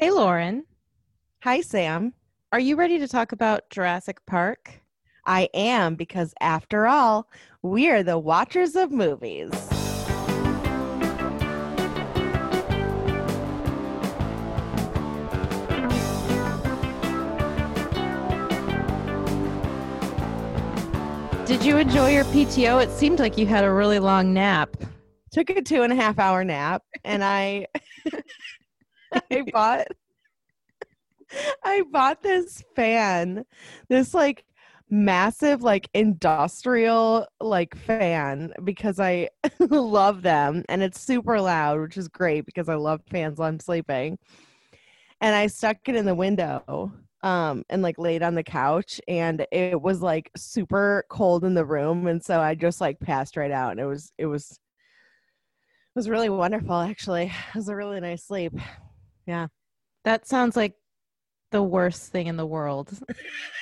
[0.00, 0.64] Hey, Lauren.
[1.42, 2.14] Hi, Sam.
[2.52, 4.80] Are you ready to talk about Jurassic Park?
[5.26, 7.28] I am because, after all,
[7.62, 9.50] we are the watchers of movies.
[21.44, 22.80] Did you enjoy your PTO?
[22.80, 24.76] It seemed like you had a really long nap.
[25.32, 27.66] Took a two and a half hour nap, and I,
[29.30, 29.86] I bought,
[31.64, 33.44] I bought this fan,
[33.88, 34.44] this like
[34.90, 39.28] massive like industrial like fan because I
[39.60, 43.60] love them and it's super loud, which is great because I love fans while I'm
[43.60, 44.18] sleeping.
[45.20, 46.92] And I stuck it in the window
[47.24, 51.64] um and like laid on the couch and it was like super cold in the
[51.64, 54.58] room and so I just like passed right out and it was it was it
[55.96, 57.24] was really wonderful actually.
[57.24, 58.52] It was a really nice sleep.
[59.28, 59.48] Yeah.
[60.04, 60.74] That sounds like
[61.50, 62.98] the worst thing in the world.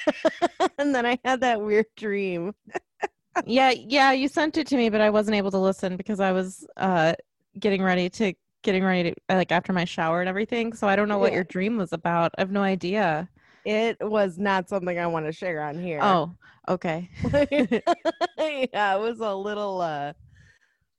[0.78, 2.54] and then I had that weird dream.
[3.46, 6.30] yeah, yeah, you sent it to me, but I wasn't able to listen because I
[6.30, 7.14] was uh
[7.58, 8.32] getting ready to
[8.62, 10.72] getting ready to like after my shower and everything.
[10.72, 12.32] So I don't know what your dream was about.
[12.38, 13.28] I have no idea.
[13.64, 15.98] It was not something I want to share on here.
[16.00, 16.32] Oh,
[16.68, 17.10] okay.
[17.50, 20.12] yeah, it was a little uh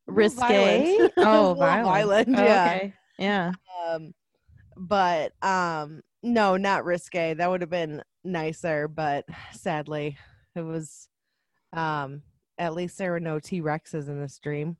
[0.07, 0.39] Risque.
[0.41, 0.87] violent.
[0.99, 1.85] It a Oh, violent.
[1.85, 2.65] violent, Oh, yeah.
[2.67, 2.93] Okay.
[3.17, 3.51] Yeah.
[3.87, 4.13] Um
[4.77, 7.33] but um no, not risque.
[7.35, 10.17] That would have been nicer, but sadly
[10.55, 11.07] it was
[11.73, 12.21] um
[12.57, 14.77] at least there were no T Rexes in this dream.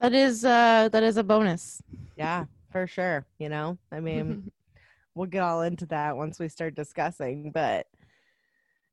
[0.00, 1.82] That is uh that is a bonus.
[2.16, 3.26] Yeah, for sure.
[3.38, 4.50] You know, I mean,
[5.14, 7.50] we'll get all into that once we start discussing.
[7.50, 7.86] But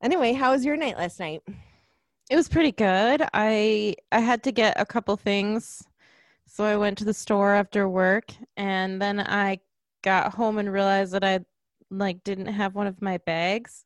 [0.02, 1.42] anyway, how was your night last night?
[2.28, 3.22] It was pretty good.
[3.32, 5.84] I I had to get a couple things.
[6.46, 9.60] So I went to the store after work and then I
[10.02, 11.40] got home and realized that I
[11.90, 13.84] like didn't have one of my bags.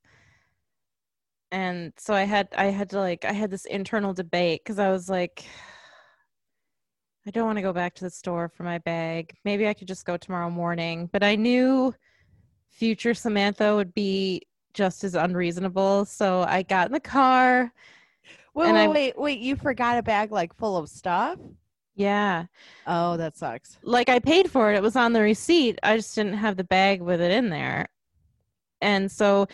[1.51, 4.91] And so I had I had to like I had this internal debate cuz I
[4.91, 5.45] was like
[7.27, 9.35] I don't want to go back to the store for my bag.
[9.45, 11.95] Maybe I could just go tomorrow morning, but I knew
[12.71, 14.43] future Samantha would be
[14.75, 16.05] just as unreasonable.
[16.05, 17.73] So I got in the car
[18.55, 19.39] Wait, wait, I- wait, wait!
[19.39, 21.39] You forgot a bag like full of stuff?
[22.01, 22.47] Yeah.
[22.87, 23.77] Oh, that sucks.
[23.83, 24.77] Like I paid for it.
[24.77, 25.79] It was on the receipt.
[25.83, 27.89] I just didn't have the bag with it in there.
[28.81, 29.49] And so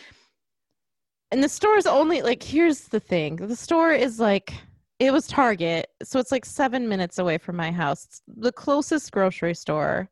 [1.29, 3.35] and the store is only like here's the thing.
[3.35, 4.53] The store is like
[4.97, 5.87] it was Target.
[6.03, 8.05] So it's like 7 minutes away from my house.
[8.05, 10.09] It's the closest grocery store.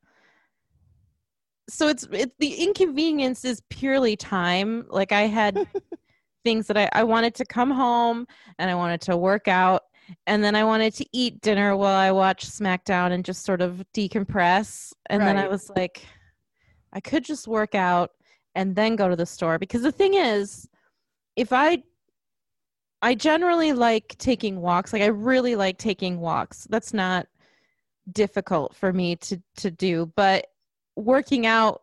[1.70, 4.84] So it's it, the inconvenience is purely time.
[4.90, 5.66] Like I had
[6.44, 8.26] things that I, I wanted to come home
[8.58, 9.84] and I wanted to work out
[10.26, 13.84] and then I wanted to eat dinner while I watched SmackDown and just sort of
[13.94, 14.92] decompress.
[15.06, 16.06] And then I was like,
[16.92, 18.10] I could just work out
[18.54, 20.68] and then go to the store because the thing is,
[21.36, 21.82] if I
[23.02, 24.92] I generally like taking walks.
[24.92, 26.66] Like I really like taking walks.
[26.70, 27.26] That's not
[28.12, 30.46] difficult for me to to do, but
[30.96, 31.82] working out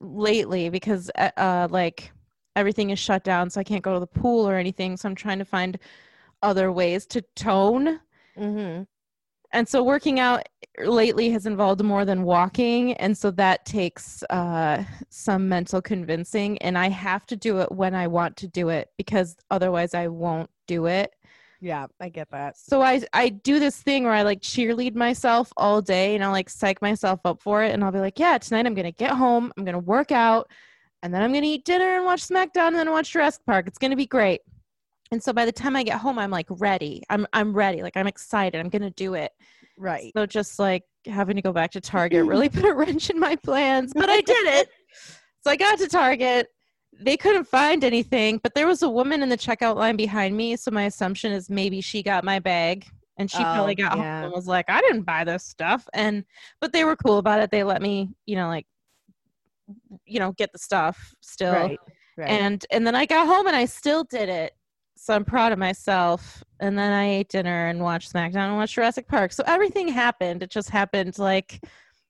[0.00, 2.12] lately because uh, uh like
[2.56, 5.14] everything is shut down so I can't go to the pool or anything, so I'm
[5.14, 5.78] trying to find
[6.44, 8.00] other ways to tone.
[8.38, 8.82] Mm-hmm.
[9.52, 10.42] And so working out
[10.78, 16.58] lately has involved more than walking, and so that takes uh, some mental convincing.
[16.58, 20.08] And I have to do it when I want to do it because otherwise I
[20.08, 21.14] won't do it.
[21.60, 22.58] Yeah, I get that.
[22.58, 26.32] So I I do this thing where I like cheerlead myself all day, and I'll
[26.32, 29.12] like psych myself up for it, and I'll be like, yeah, tonight I'm gonna get
[29.12, 30.50] home, I'm gonna work out,
[31.02, 33.68] and then I'm gonna eat dinner and watch SmackDown, and then watch Jurassic Park.
[33.68, 34.40] It's gonna be great.
[35.10, 37.02] And so by the time I get home, I'm like ready.
[37.10, 37.82] I'm I'm ready.
[37.82, 38.58] Like I'm excited.
[38.58, 39.32] I'm gonna do it.
[39.78, 40.12] Right.
[40.16, 43.36] So just like having to go back to Target really put a wrench in my
[43.36, 44.68] plans, but I did it.
[45.44, 46.46] So I got to Target.
[46.98, 50.56] They couldn't find anything, but there was a woman in the checkout line behind me.
[50.56, 52.86] So my assumption is maybe she got my bag
[53.18, 54.14] and she oh, probably Oh, got yeah.
[54.20, 55.86] home and was like, I didn't buy this stuff.
[55.92, 56.24] And,
[56.62, 57.50] but they were cool about it.
[57.50, 58.66] They let me, you know, like,
[60.06, 61.80] you know, get the stuff still Right.
[62.16, 62.30] Right.
[62.30, 64.54] and and then I got home and I still did it.
[65.04, 66.42] So I'm proud of myself.
[66.60, 69.32] And then I ate dinner and watched SmackDown and watched Jurassic Park.
[69.32, 70.42] So everything happened.
[70.42, 71.62] It just happened like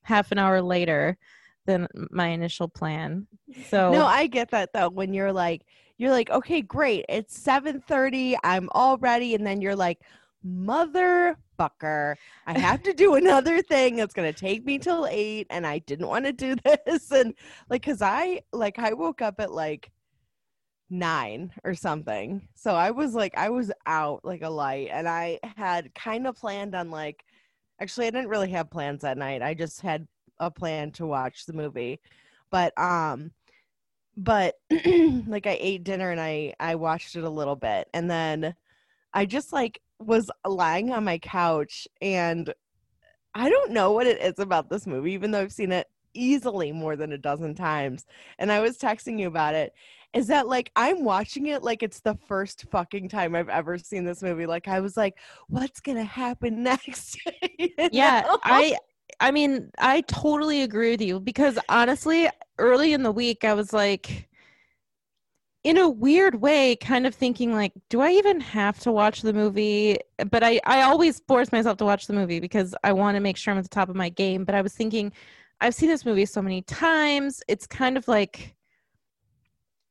[0.03, 1.19] half an hour later
[1.67, 3.27] than my initial plan.
[3.69, 4.91] So no, I get that though.
[4.91, 5.63] When you're like,
[5.99, 7.05] you're like, okay, great.
[7.09, 8.37] It's seven thirty.
[8.45, 9.99] I'm all ready, and then you're like,
[10.47, 12.15] motherfucker,
[12.47, 16.07] I have to do another thing that's gonna take me till eight, and I didn't
[16.07, 16.55] want to do
[16.87, 17.35] this, and
[17.69, 19.91] like, cause I like I woke up at like
[20.99, 25.41] nine or something, so I was like, I was out like a light, and I
[25.57, 27.25] had kind of planned on like,
[27.81, 29.43] actually, I didn't really have plans that night.
[29.43, 30.07] I just had
[30.39, 32.01] a plan to watch the movie.
[32.51, 33.33] But um
[34.17, 34.57] but
[35.27, 38.55] like I ate dinner and I I watched it a little bit and then
[39.13, 42.53] I just like was lying on my couch and
[43.35, 46.71] I don't know what it is about this movie even though I've seen it easily
[46.73, 48.07] more than a dozen times
[48.39, 49.73] and I was texting you about it
[50.15, 54.05] is that like I'm watching it like it's the first fucking time I've ever seen
[54.05, 55.19] this movie like I was like
[55.49, 57.19] what's to happen next
[57.93, 58.77] yeah I
[59.21, 62.29] I mean, I totally agree with you because honestly,
[62.59, 64.29] early in the week, I was like,
[65.63, 69.33] in a weird way, kind of thinking like, do I even have to watch the
[69.33, 69.99] movie?
[70.31, 73.37] But I, I always force myself to watch the movie because I want to make
[73.37, 74.45] sure I'm at the top of my game.
[74.45, 75.13] But I was thinking,
[75.61, 77.43] I've seen this movie so many times.
[77.49, 78.55] It's kind of like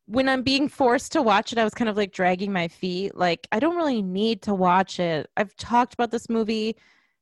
[0.05, 3.15] when I'm being forced to watch it, I was kind of like dragging my feet.
[3.15, 5.29] Like, I don't really need to watch it.
[5.38, 6.75] I've talked about this movie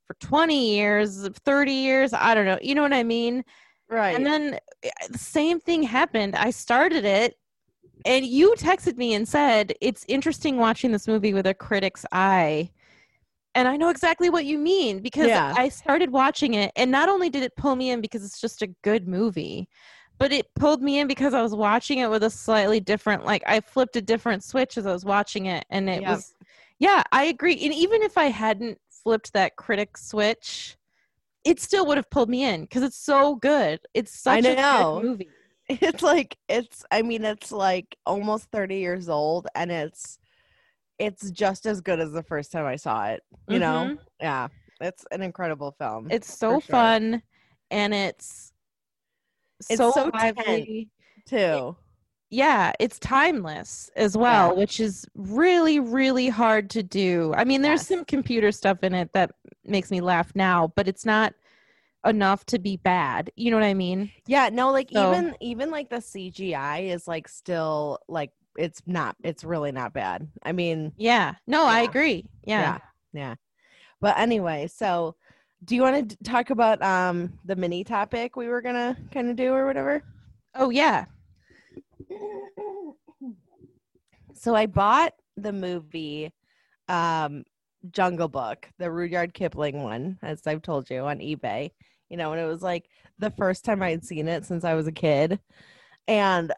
[0.08, 2.14] for 20 years, 30 years.
[2.14, 2.60] I don't know.
[2.62, 3.44] You know what I mean?
[3.90, 6.36] right And then eh, the same thing happened.
[6.36, 7.38] I started it,
[8.06, 12.72] and you texted me and said, It's interesting watching this movie with a critic's eye.
[13.54, 15.54] And I know exactly what you mean because Yeah.
[15.56, 18.62] I started watching it, and not only did it pull me in because it's just
[18.62, 19.68] a good movie,
[20.22, 23.42] but it pulled me in because I was watching it with a slightly different, like,
[23.48, 25.66] I flipped a different switch as I was watching it.
[25.72, 26.36] And it was,
[26.78, 27.54] yeah, I agree.
[27.54, 30.78] And even if I hadn't flipped that critic switch,
[31.44, 33.80] it still would have pulled me in because it's so good.
[33.96, 35.30] It's such a good movie.
[35.70, 40.18] it's like it's i mean it's like almost 30 years old and it's
[41.00, 44.48] it's just as good as the first time i saw it you know yeah
[44.82, 46.12] it's an incredible film Mm-hmm.
[46.12, 46.62] It's so sure.
[46.62, 47.22] fun
[47.70, 48.51] and it's
[49.70, 50.90] It's so, so lively.
[51.26, 51.76] too
[52.30, 54.60] Yeah, it's timeless as well, Yeah.
[54.60, 57.34] which is really, really hard to do.
[57.36, 57.88] I mean, there's Yes.
[57.90, 59.32] some computer stuff in it that
[59.66, 61.34] makes me laugh now, but it's not
[62.06, 63.32] enough to be bad.
[63.36, 64.12] You know what I mean?
[64.28, 69.16] yeah no like So- even even like the cgi is like still like it's not
[69.24, 71.36] it's really not bad i mean Yeah.
[71.48, 72.26] No, I agree.
[72.44, 72.62] Yeah.
[72.62, 72.78] yeah
[73.14, 73.36] yeah
[74.02, 75.16] but anyway so
[75.64, 79.36] do you want to talk about um the mini topic we were gonna kind of
[79.36, 80.04] do or whatever
[80.54, 81.06] Oh, yeah.
[84.34, 86.34] so I bought the movie
[86.88, 87.44] um
[87.90, 91.72] Jungle Book, the Rudyard Kipling one, as I've told you on eBay.
[92.10, 94.88] You know, and it was like the first time I'd seen it since I was
[94.88, 95.40] a kid.
[96.08, 96.52] And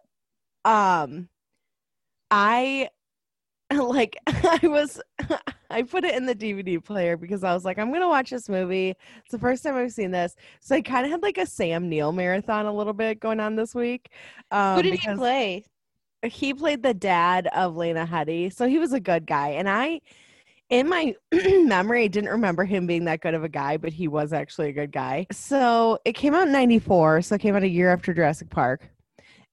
[0.65, 1.29] um
[2.31, 2.89] I
[3.89, 5.01] like I was
[5.69, 8.49] I put it in the DVD player because I was like, I'm gonna watch this
[8.49, 8.95] movie.
[9.23, 10.35] It's the first time I've seen this.
[10.59, 13.55] So I kind of had like a Sam Neill marathon a little bit going on
[13.55, 14.11] this week.
[14.51, 15.63] Um, Who did he play?
[16.25, 19.49] he played the dad of Lena Headey, so he was a good guy.
[19.49, 19.99] And I,
[20.69, 24.33] in my memory, didn't remember him being that good of a guy, but he was
[24.33, 25.27] actually a good guy.
[25.31, 28.89] So it came out in '94, so it came out a year after Jurassic Park.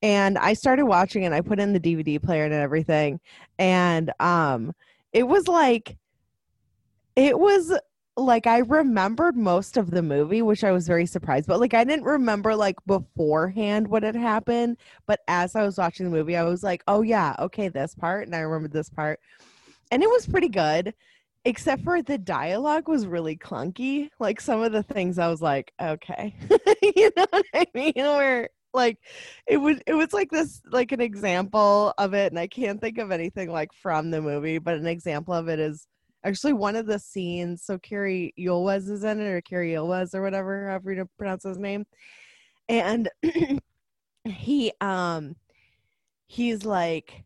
[0.03, 1.33] And I started watching it.
[1.33, 3.21] I put in the DVD player and everything,
[3.59, 4.75] and um,
[5.13, 5.97] it was like,
[7.17, 7.73] it was
[8.17, 11.47] like I remembered most of the movie, which I was very surprised.
[11.47, 14.77] But like I didn't remember like beforehand what had happened.
[15.07, 18.27] But as I was watching the movie, I was like, oh yeah, okay, this part,
[18.27, 19.21] and I remembered this part,
[19.91, 20.95] and it was pretty good.
[21.47, 24.11] Except for the dialogue was really clunky.
[24.19, 26.35] Like some of the things I was like, okay,
[26.83, 27.93] you know what I mean?
[27.97, 28.99] Where like
[29.47, 32.99] it was it was like this like an example of it, and I can't think
[32.99, 35.87] of anything like from the movie, but an example of it is
[36.25, 40.23] actually one of the scenes so Cary Elwes is in it or Cary Elwes or
[40.23, 41.87] whatever however you pronounce his name
[42.69, 43.09] and
[44.25, 45.35] he um
[46.27, 47.25] he's like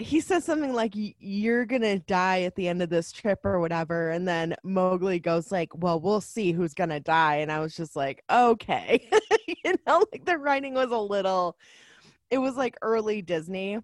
[0.00, 4.10] he says something like you're gonna die at the end of this trip or whatever
[4.10, 7.94] and then mowgli goes like well we'll see who's gonna die and i was just
[7.94, 9.08] like okay
[9.64, 11.56] you know like the writing was a little
[12.30, 13.78] it was like early disney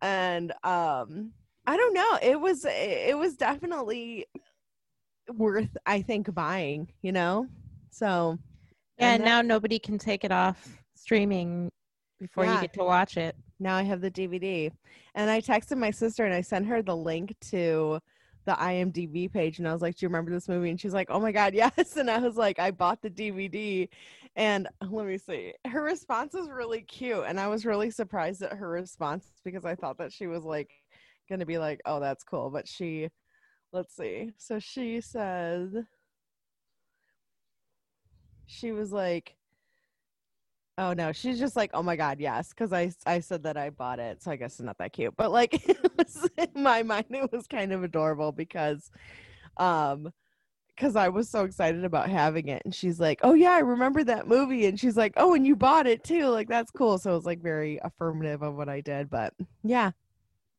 [0.00, 1.30] and um
[1.66, 4.24] i don't know it was it was definitely
[5.34, 7.46] worth i think buying you know
[7.90, 8.38] so
[8.98, 11.70] Yeah, and now nobody can take it off streaming
[12.18, 12.54] before Yeah.
[12.54, 13.36] you get to watch it.
[13.60, 14.70] Now I have the DVD.
[15.14, 18.00] And I texted my sister and I sent her the link to
[18.46, 20.70] the IMDb page and I was like, Do you remember this movie?
[20.70, 21.96] And she's like, Oh my God, yes.
[21.96, 23.88] And I was like, I bought the DVD.
[24.36, 25.52] And let me see.
[25.66, 27.24] Her response was really cute.
[27.26, 30.70] And I was really surprised at her response because I thought that she was like
[31.28, 32.50] gonna be like, Oh, that's cool.
[32.50, 33.08] But she
[33.72, 34.32] let's see.
[34.38, 35.86] So she said
[38.46, 39.36] she was like
[40.80, 43.68] Oh no, she's just like, oh my god, yes, because I I said that I
[43.68, 45.14] bought it, so I guess it's not that cute.
[45.14, 45.62] But like,
[45.98, 48.90] was, in my mind, it was kind of adorable because,
[49.58, 50.10] um,
[50.68, 52.62] because I was so excited about having it.
[52.64, 54.64] And she's like, Oh, yeah, I remember that movie.
[54.66, 56.28] And she's like, Oh, and you bought it too.
[56.28, 56.96] Like, that's cool.
[56.96, 59.10] So it was like very affirmative of what I did.
[59.10, 59.90] But yeah.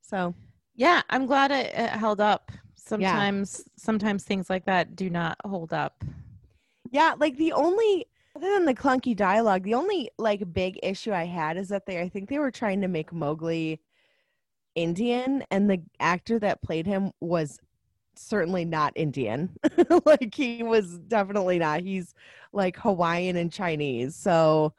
[0.02, 0.36] So
[0.76, 2.52] Yeah, I'm glad it, it held up.
[2.76, 6.04] Sometimes, sometimes things like that do not hold up.
[6.92, 11.26] Yeah, like the only other than the clunky dialogue, the only like big issue I
[11.26, 13.80] had is that they I think they were trying to make Mowgli
[14.76, 17.60] Indian and the actor that played him was
[18.16, 19.50] certainly not Indian.
[20.06, 21.82] like he was definitely not.
[21.82, 22.14] He's
[22.54, 24.16] like Hawaiian and Chinese.
[24.16, 24.74] So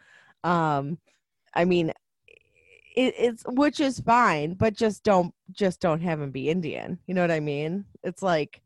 [0.44, 0.98] um
[1.54, 1.92] I mean
[2.94, 6.98] it, it's which is fine, but just don't just don't have him be Indian.
[7.06, 7.84] You know what I mean?
[8.02, 8.62] It's like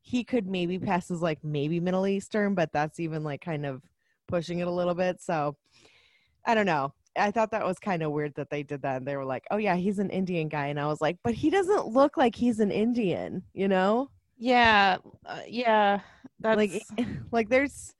[0.00, 3.82] he could maybe pass as like maybe Middle Eastern, but that's even like kind of
[4.28, 5.20] pushing it a little bit.
[5.20, 5.56] So
[6.46, 6.92] I don't know.
[7.16, 8.98] I thought that was kind of weird that they did that.
[8.98, 10.66] And they were like, oh, yeah, he's an Indian guy.
[10.68, 14.10] And I was like, but he doesn't look like he's an Indian, you know?
[14.36, 16.00] Yeah, uh, yeah.
[16.38, 16.82] That's Like,
[17.32, 17.94] like there's,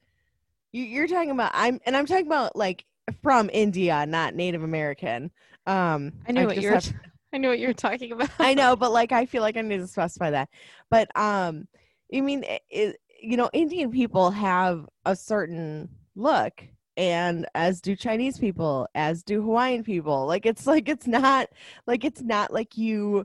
[0.71, 2.85] you, you're talking about, I'm, and I'm talking about like
[3.23, 5.33] from India, not Native American.
[5.67, 6.75] Um, I knew what you were.
[6.75, 6.95] have-
[7.33, 8.31] I knew what you were talking about.
[8.39, 10.49] I know, but like I feel like I need to specify that.
[10.91, 11.69] But um,
[12.15, 16.53] I mean, it, it, you know, Indian people have a certain look,
[16.97, 20.27] and as do Chinese people, as do Hawaiian people.
[20.27, 21.49] Like it's like it's not
[21.87, 23.25] like it's not like you.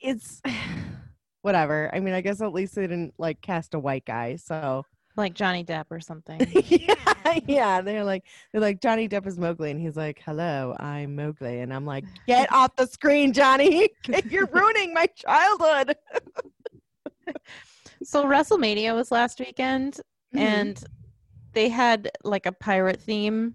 [0.00, 0.42] It's
[1.42, 1.90] whatever.
[1.94, 4.84] I mean, I guess at least they didn't like cast a white guy, so
[5.16, 6.40] like Johnny Depp or something.
[6.66, 7.80] yeah, yeah.
[7.80, 11.72] They're like, they're like Johnny Depp is Mowgli, and he's like, "Hello, I'm Mowgli," and
[11.72, 13.90] I'm like, "Get off the screen, Johnny!
[14.28, 15.96] You're ruining my childhood."
[18.02, 20.00] so WrestleMania was last weekend,
[20.34, 20.44] Mm-hmm.
[20.44, 20.84] and
[21.52, 23.54] they had like a pirate theme,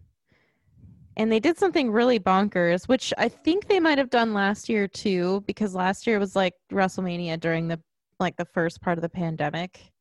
[1.16, 4.88] and they did something really bonkers, which I think they might have done last year
[4.88, 7.80] too, because last year was like WrestleMania during the
[8.20, 9.92] like the first part of the pandemic.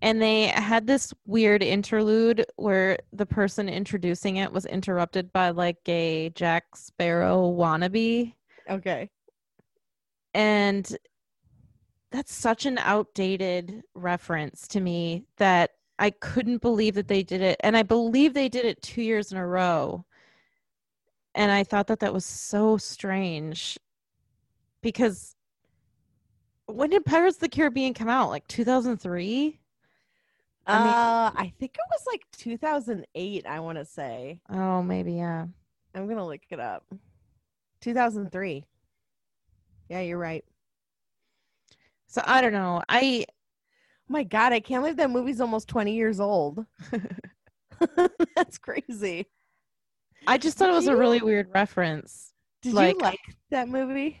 [0.00, 5.78] And they had this weird interlude where the person introducing it was interrupted by like
[5.88, 8.32] a Jack Sparrow wannabe.
[8.70, 9.10] okay.
[10.34, 10.96] and
[12.10, 17.56] that's such an outdated reference to me that I couldn't believe that they did it
[17.60, 20.04] and I believe they did it 2 years in a row
[21.34, 23.78] and I thought that that was so strange
[24.82, 25.34] because
[26.66, 29.58] when did Pirates of the Caribbean come out like 2003
[30.66, 33.46] I mean- uh, I think it was like 2008.
[33.46, 34.40] I want to say.
[34.50, 35.46] oh maybe yeah
[35.94, 36.84] I'm gonna look it up.
[37.80, 38.64] 2003.
[39.88, 40.44] Yeah, you're right.
[42.06, 43.24] so I don't know I
[44.08, 46.64] my god, I can't believe that movie's almost 20 years old.
[48.36, 49.26] That's crazy.
[50.26, 54.20] I just thought it was a really weird reference Did Like- you like that movie?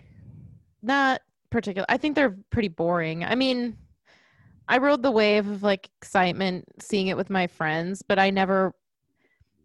[0.80, 3.76] not particular i think they're pretty boring i mean
[4.68, 8.72] i rode the wave of like excitement seeing it with my friends but i never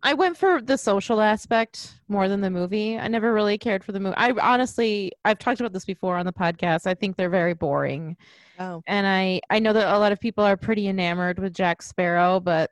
[0.02, 3.92] i went for the social aspect more than the movie i never really cared for
[3.92, 7.30] the movie i honestly i've talked about this before on the podcast i think they're
[7.30, 8.18] very boring
[8.60, 11.82] Oh, and i i know that a lot of people are pretty enamored with jack
[11.82, 12.70] sparrow but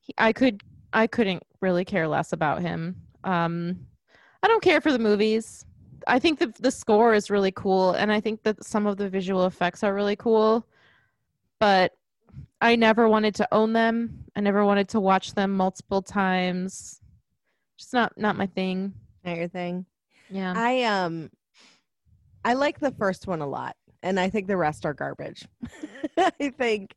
[0.00, 2.96] he, i could i couldn't really care less about him.
[3.24, 3.86] Um
[4.42, 5.64] i don't care for the movies.
[6.06, 9.08] I think the the score is really cool and i think that some of the
[9.08, 10.66] visual effects are really cool
[11.58, 11.92] but
[12.62, 14.24] i never wanted to own them.
[14.36, 17.00] I never wanted to watch them multiple times.
[17.76, 18.94] Just not not my thing.
[19.24, 19.84] Not your thing.
[20.30, 20.54] yeah.
[20.56, 21.30] I um
[22.44, 25.46] I like the first one a lot and I think the rest are garbage.
[26.16, 26.94] I think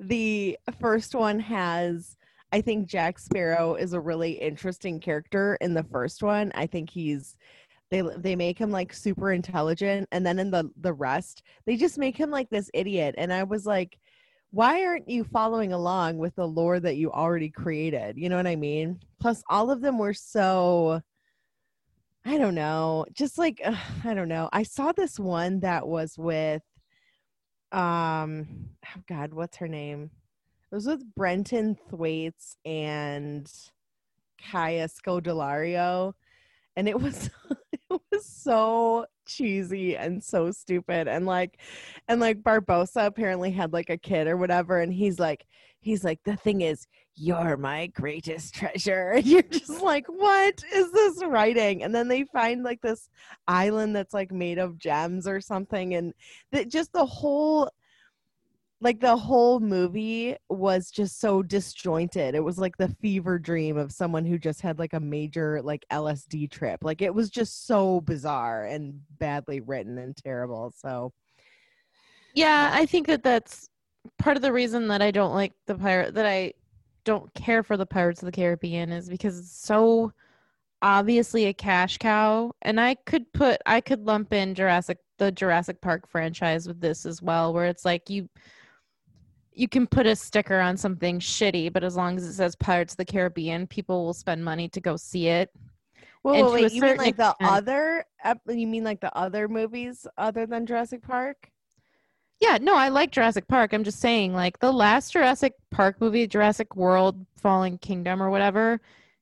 [0.00, 2.16] the first one has
[2.52, 6.52] I think Jack Sparrow is a really interesting character in the first one.
[6.54, 7.36] I think he's
[7.90, 11.98] they they make him like super intelligent and then in the the rest they just
[11.98, 13.98] make him like this idiot and I was like
[14.50, 18.16] why aren't you following along with the lore that you already created?
[18.16, 19.00] You know what I mean?
[19.20, 21.02] Plus all of them were so
[22.26, 23.06] I don't know.
[23.12, 23.62] Just like
[24.04, 24.48] I don't know.
[24.52, 26.62] I saw this one that was with
[27.70, 28.48] um
[28.84, 30.10] oh god, what's her name?
[30.72, 33.50] It was with Brenton Thwaites and
[34.50, 36.14] Kaya Scodelario
[36.74, 37.30] and it was
[37.70, 41.58] it was so cheesy and so stupid and like
[42.08, 45.46] and like Barbossa apparently had like a kid or whatever and he's like
[45.86, 49.12] he's like the thing is you're my greatest treasure.
[49.16, 51.84] And you're just like what is this writing?
[51.84, 53.08] And then they find like this
[53.46, 56.12] island that's like made of gems or something and
[56.50, 57.70] that just the whole
[58.80, 62.34] like the whole movie was just so disjointed.
[62.34, 65.86] It was like the fever dream of someone who just had like a major like
[65.92, 66.80] lsd trip.
[66.82, 71.12] Like it was just so bizarre and badly written and terrible so
[72.34, 73.68] Yeah, I think that that's
[74.18, 76.54] part of the reason that I don't like the pirate that I
[77.04, 80.12] don't care for the Pirates of the Caribbean is because it's so
[80.82, 85.80] obviously a cash cow and I could put I could lump in Jurassic the Jurassic
[85.80, 88.28] Park franchise with this as well where it's like you
[89.52, 92.92] you can put a sticker on something shitty but as long as it says Pirates
[92.92, 95.50] of the Caribbean people will spend money to go see it.
[96.22, 98.04] Well, wait, you mean like the other?
[98.48, 101.52] You mean like the other movies other than Jurassic Park?
[102.40, 103.72] Yeah, no, I like Jurassic Park.
[103.72, 108.80] I'm just saying, like the last Jurassic Park movie, Jurassic World Fallen Kingdom or whatever,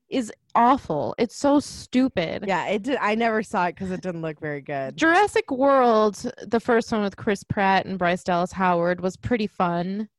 [0.09, 1.15] is awful.
[1.17, 2.43] It's so stupid.
[2.47, 2.97] Yeah, it did.
[2.99, 4.97] I never saw it because it didn't look very good.
[4.97, 10.09] Jurassic World, the first one with Chris Pratt and Bryce Dallas Howard, was pretty fun.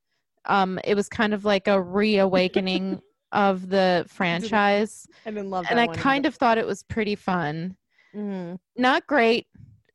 [0.46, 3.00] Um, it was kind of like a reawakening
[3.32, 7.16] of the franchise, I didn't love that and I kind of thought it was pretty
[7.16, 7.76] fun.
[8.14, 8.58] Mhm.
[8.76, 9.46] Not great.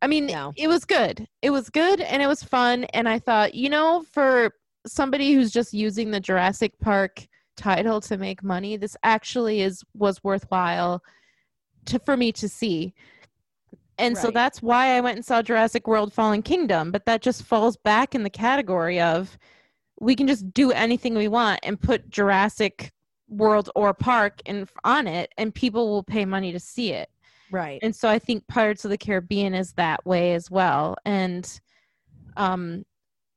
[0.01, 0.53] I mean, No.
[0.55, 1.27] it was good.
[1.41, 2.85] It was good and it was fun.
[2.85, 4.55] And I thought, you know, for
[4.85, 10.23] somebody who's just using the Jurassic Park title to make money, this actually is was
[10.23, 11.03] worthwhile
[11.85, 12.93] to for me to see.
[13.97, 17.43] And so that's why I went and saw Jurassic World Fallen Kingdom, but that just
[17.43, 19.37] falls back in the category of
[19.99, 22.91] we can just do anything we want and put Jurassic
[23.29, 27.09] World or Park in on it and people will pay money to see it
[27.51, 27.79] Right.
[27.83, 31.59] and so i think pirates of the caribbean is that way as well and
[32.37, 32.83] um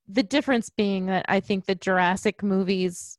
[0.09, 3.19] the difference being that i think the jurassic movies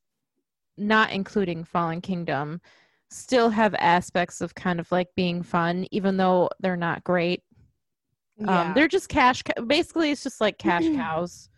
[0.78, 2.62] not including fallen kingdom
[3.10, 7.44] still have aspects of kind of like being fun even though they're not great
[8.38, 8.62] Yeah.
[8.70, 11.50] um they're just cash cow- basically it's just like cash cows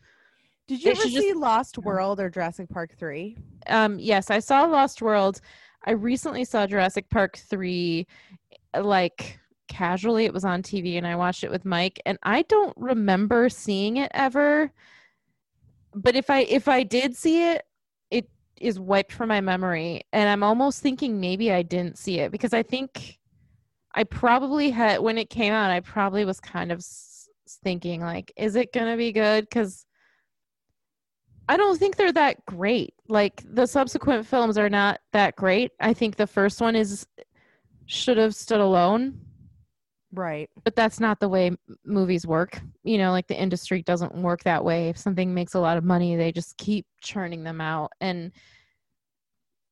[0.67, 3.38] Did you they ever should just- see Lost World or Jurassic Park three?
[3.67, 5.41] um yes i saw lost world
[5.86, 8.06] i recently saw jurassic park 3
[8.80, 12.74] like casually it was on tv and i watched it with mike and i don't
[12.78, 14.72] remember seeing it ever
[15.94, 17.64] but if i if i did see it
[18.10, 22.32] it is wiped from my memory and i'm almost thinking maybe i didn't see it
[22.32, 23.18] because i think
[23.94, 26.84] i probably had when it came out i probably was kind of
[27.63, 29.86] thinking like is it gonna be good because
[31.50, 32.94] I don't think they're that great.
[33.08, 35.72] Like the subsequent films are not that great.
[35.80, 37.08] I think the first one is
[37.88, 39.19] should have stood alone,
[40.12, 40.50] Right.
[40.63, 41.52] but that's not the way
[41.86, 42.62] movies work.
[42.84, 44.89] You know, like the industry doesn't work that way.
[44.89, 47.91] If something makes a lot of money, they just keep churning them out.
[48.02, 48.32] And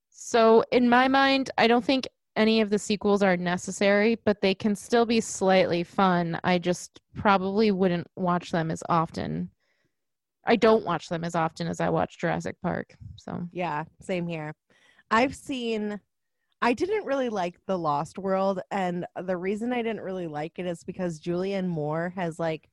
[0.09, 4.53] so in my mind, I don't think any of the sequels are necessary, but they
[4.53, 6.39] can still be slightly fun.
[6.43, 9.49] I just probably wouldn't watch them as often.
[10.45, 12.95] I don't watch them as often as I watch Jurassic Park.
[13.15, 13.85] So Yeah.
[14.01, 14.53] Same here.
[15.11, 15.99] I've seen.
[16.61, 20.65] I didn't really like the Lost World, and the reason I didn't really like it
[20.65, 22.69] is because Julianne Moore has like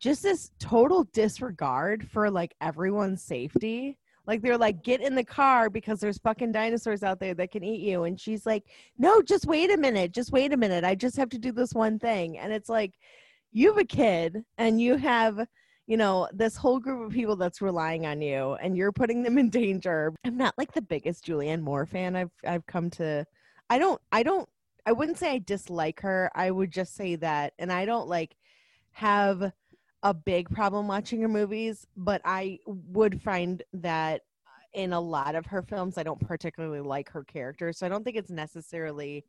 [0.00, 3.98] just this total disregard for like everyone's safety.
[4.26, 7.64] Like they're like, get in the car because there's fucking dinosaurs out there that can
[7.64, 8.04] eat you.
[8.04, 8.64] And she's like,
[8.98, 10.12] no, just wait a minute.
[10.12, 10.84] Just wait a minute.
[10.84, 12.38] I just have to do this one thing.
[12.38, 12.92] And it's like,
[13.52, 15.40] you have a kid and you have,
[15.88, 19.38] you know, this whole group of people that's relying on you and you're putting them
[19.38, 20.12] in danger.
[20.24, 22.14] I'm not like the biggest Julianne Moore fan.
[22.14, 23.26] I've I've come to
[23.70, 24.48] I don't I don't
[24.86, 26.30] I wouldn't say I dislike her.
[26.34, 28.36] I would just say that and I don't like
[28.92, 29.50] have
[30.02, 34.20] a big problem watching her movies, but I would find that
[34.74, 37.72] in a lot of her films, I don't particularly like her character.
[37.72, 39.24] So I don't think it's necessarily,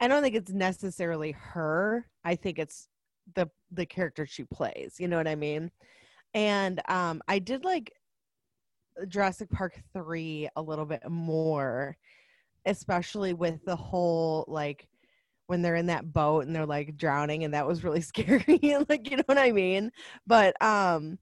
[0.00, 2.06] I don't think it's necessarily her.
[2.24, 2.88] I think it's
[3.34, 4.96] the the character she plays.
[4.98, 5.70] You know what I mean?
[6.34, 7.92] And um, I did like
[9.08, 11.96] Jurassic Park three a little bit more,
[12.66, 14.88] especially with the whole like
[15.46, 18.44] when they're in that boat and they're like drowning and that was really scary
[18.88, 19.90] like you know what i mean
[20.26, 21.18] but um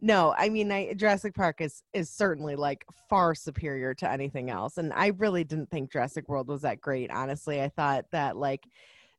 [0.00, 4.78] no i mean I, jurassic park is is certainly like far superior to anything else
[4.78, 8.64] and i really didn't think jurassic world was that great honestly i thought that like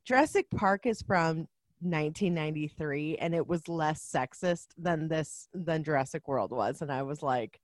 [0.04, 1.46] jurassic park is from
[1.80, 7.22] 1993 and it was less sexist than this than jurassic world was and i was
[7.22, 7.60] like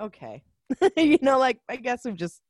[0.00, 0.42] okay
[0.96, 2.42] you know like i guess we've just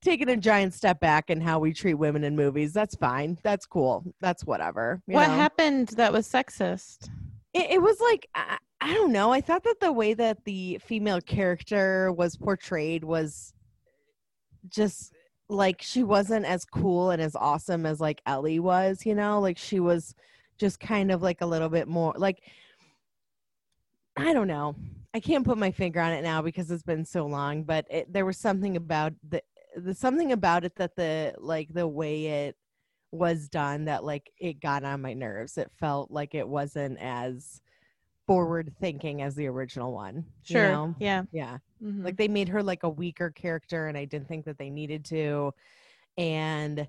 [0.00, 2.72] taken a giant step back in how we treat women in movies.
[2.72, 3.38] That's fine.
[3.42, 4.04] That's cool.
[4.20, 5.02] That's whatever.
[5.06, 5.34] you what know?
[5.34, 7.08] happened that was sexist?
[7.52, 9.32] It, it was like I, I don't know.
[9.32, 13.52] I thought that the way that the female character was portrayed was
[14.68, 15.12] just
[15.48, 19.04] like she wasn't as cool and as awesome as like Ellie was.
[19.04, 20.14] You know, like she was
[20.58, 22.42] just kind of like a little bit more like
[24.16, 24.74] I don't know.
[25.14, 28.12] I can't put my finger on it now because it's been so long, but it,
[28.12, 29.42] there was something about the,
[29.76, 32.56] the something about it that the like the way it
[33.12, 35.56] was done that like it got on my nerves.
[35.56, 37.60] It felt like it wasn't as
[38.26, 40.16] forward thinking as the original one.
[40.44, 40.68] you Sure.
[40.68, 40.94] know?
[40.98, 41.22] Yeah.
[41.32, 41.58] Yeah.
[41.82, 42.04] Mhm.
[42.04, 45.04] Like they made her like a weaker character, and I didn't think that they needed
[45.06, 45.54] to.
[46.18, 46.86] And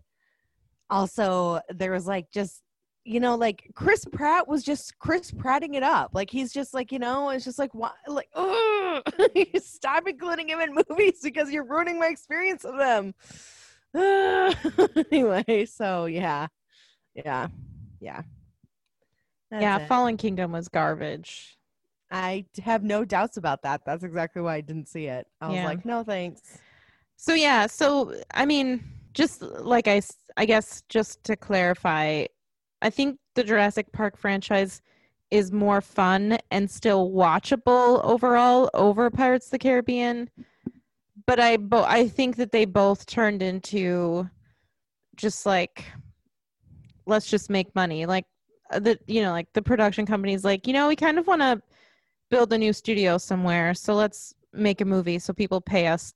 [0.90, 2.64] also, there was like just,
[3.10, 6.12] you know, like Chris Pratt was just Chris Pratting it up.
[6.14, 8.30] Like he's just like, you know, it's just like, why, like,
[9.64, 13.16] stop including him in movies because you're ruining my experience of them.
[15.12, 16.48] anyway, so yeah,
[17.16, 17.48] yeah,
[18.00, 18.22] yeah.
[19.50, 19.80] That's yeah.
[19.80, 19.88] it.
[19.88, 21.58] Fallen Kingdom was garbage.
[22.12, 23.82] I have no doubts about that.
[23.88, 25.26] That's exactly why I didn't see it.
[25.42, 26.60] I was like, no thanks.
[27.18, 28.84] So yeah, so I mean,
[29.16, 30.04] just like I
[30.38, 32.26] I guess, just to clarify,
[32.82, 34.82] I think the Jurassic Park franchise
[35.32, 40.30] is more fun and still watchable overall over Pirates of the Caribbean.
[41.26, 44.30] But I, bo- I think that they both turned into
[45.16, 45.86] just like,
[47.06, 48.06] let's just make money.
[48.06, 48.26] Like
[48.72, 51.42] uh, the, you know, like the production company's like, you know, we kind of want
[51.42, 51.62] to
[52.32, 56.14] build a new studio somewhere, so let's make a movie so people pay us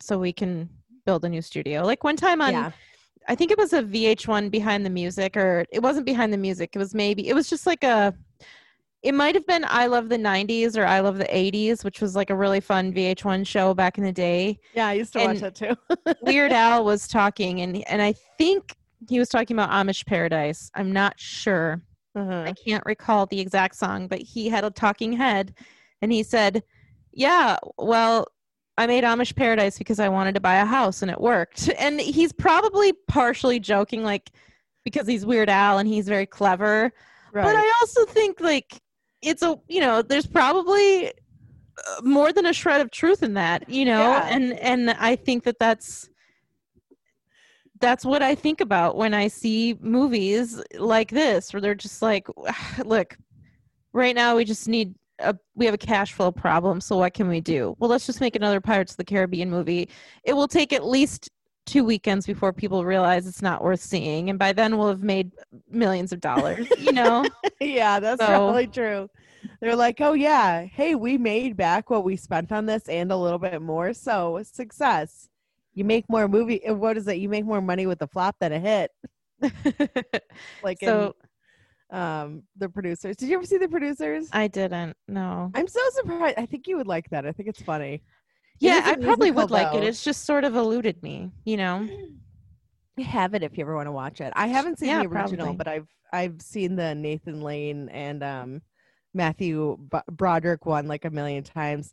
[0.00, 0.68] so we can
[1.04, 1.84] build a new studio.
[1.84, 2.70] Like one time on yeah,
[3.28, 6.70] I think it was a VH1 behind the music or it wasn't behind the music.
[6.74, 8.14] It was maybe it was just like a
[9.02, 12.16] it might have been I love the 90s or I love the 80s, which was
[12.16, 14.58] like a really fun VH1 show back in the day.
[14.74, 14.86] yeah.
[14.88, 15.76] I used to watch And- that too.
[16.22, 18.74] Weird Al was talking and and I think
[19.08, 20.70] he was talking about Amish Paradise.
[20.74, 21.82] I'm not sure.
[22.14, 22.44] Uh-huh.
[22.46, 25.52] I can't recall the exact song, but he had a talking head
[26.00, 26.62] and he said,
[27.12, 28.26] Yeah, well,
[28.78, 31.70] I made Amish Paradise because I wanted to buy a house and it worked.
[31.78, 34.30] And he's probably partially joking, like,
[34.84, 36.92] because he's Weird Al and he's very clever.
[37.32, 37.44] Right.
[37.44, 38.80] But I also think, like,
[39.22, 43.68] it's a, you know, there's probably uh, more than a shred of truth in that,
[43.68, 44.00] you know?
[44.00, 44.28] Yeah.
[44.28, 46.08] And, and I think that that's,
[47.80, 52.26] that's what I think about when I see movies like this, where they're just like,
[52.84, 53.16] look,
[53.92, 57.28] right now we just need a we have a cash flow problem, so what can
[57.28, 57.74] we do?
[57.78, 59.88] Well, let's just make another Pirates of the Caribbean movie.
[60.24, 61.30] It will take at least
[61.64, 65.32] two weekends before people realize it's not worth seeing, and by then we'll have made
[65.70, 66.68] millions of dollars.
[66.78, 67.24] You know?
[67.60, 69.08] yeah, that's So- probably true.
[69.60, 73.16] They're like, oh yeah, hey, we made back what we spent on this and a
[73.16, 75.28] little bit more, so success.
[75.74, 76.60] You make more movie.
[76.66, 77.18] What is it?
[77.18, 78.90] You make more money with a flop than a hit.
[80.62, 81.25] Like so in
[81.90, 83.16] um the producers.
[83.16, 84.28] Did you ever see the producers?
[84.32, 84.96] I didn't.
[85.08, 85.50] No.
[85.54, 86.38] I'm so surprised.
[86.38, 87.26] I think you would like that.
[87.26, 88.02] I think it's funny.
[88.58, 89.84] Yeah, a I probably would like it.
[89.84, 91.30] It's just sort of eluded me.
[91.44, 91.88] You know?
[92.98, 94.32] I have it if you ever want to watch it.
[94.34, 95.56] I haven't seen Yeah, the original, probably.
[95.56, 98.62] but I've I've seen the Nathan Lane and um
[99.14, 101.92] Matthew B- Broderick one like a million times.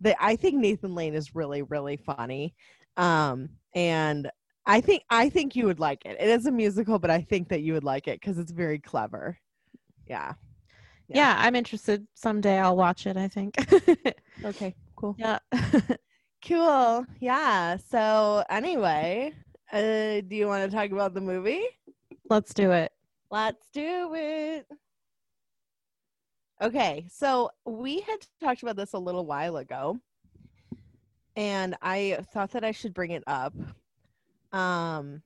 [0.00, 2.54] The I think Nathan Lane is really really funny.
[2.96, 4.30] Um and
[4.66, 6.16] I think I think you would like it.
[6.20, 8.78] It is a musical, but I think that you would like it cuz it's very
[8.78, 9.38] clever.
[10.06, 10.34] Yeah.
[11.08, 11.16] Yeah.
[11.16, 11.36] Yeah.
[11.38, 12.06] I'm interested.
[12.14, 13.16] Someday I'll watch it.
[13.16, 13.56] I think.
[14.44, 15.14] Okay, cool.
[15.18, 15.38] yeah.
[16.44, 17.06] Cool.
[17.20, 17.76] Yeah.
[17.76, 19.32] So anyway,
[19.72, 21.64] uh do you want to talk about the movie?
[22.28, 22.90] Let's do it.
[23.30, 24.66] Let's do it.
[26.60, 29.98] Okay, so we had talked about this a little while ago,
[31.34, 33.52] and I thought that I should bring it up.
[34.52, 35.22] Um,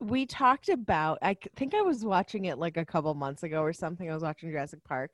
[0.00, 3.72] we talked about, I think I was watching it like a couple months ago or
[3.72, 4.10] something.
[4.10, 5.10] I was watching Jurassic Park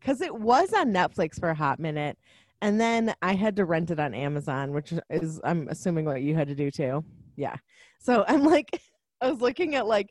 [0.00, 2.18] because it was on Netflix for a hot minute,
[2.62, 6.34] and then I had to rent it on Amazon, which is, I'm assuming, what you
[6.34, 7.04] had to do too.
[7.36, 7.56] Yeah.
[7.98, 8.80] So I'm like,
[9.20, 10.10] I was looking at like,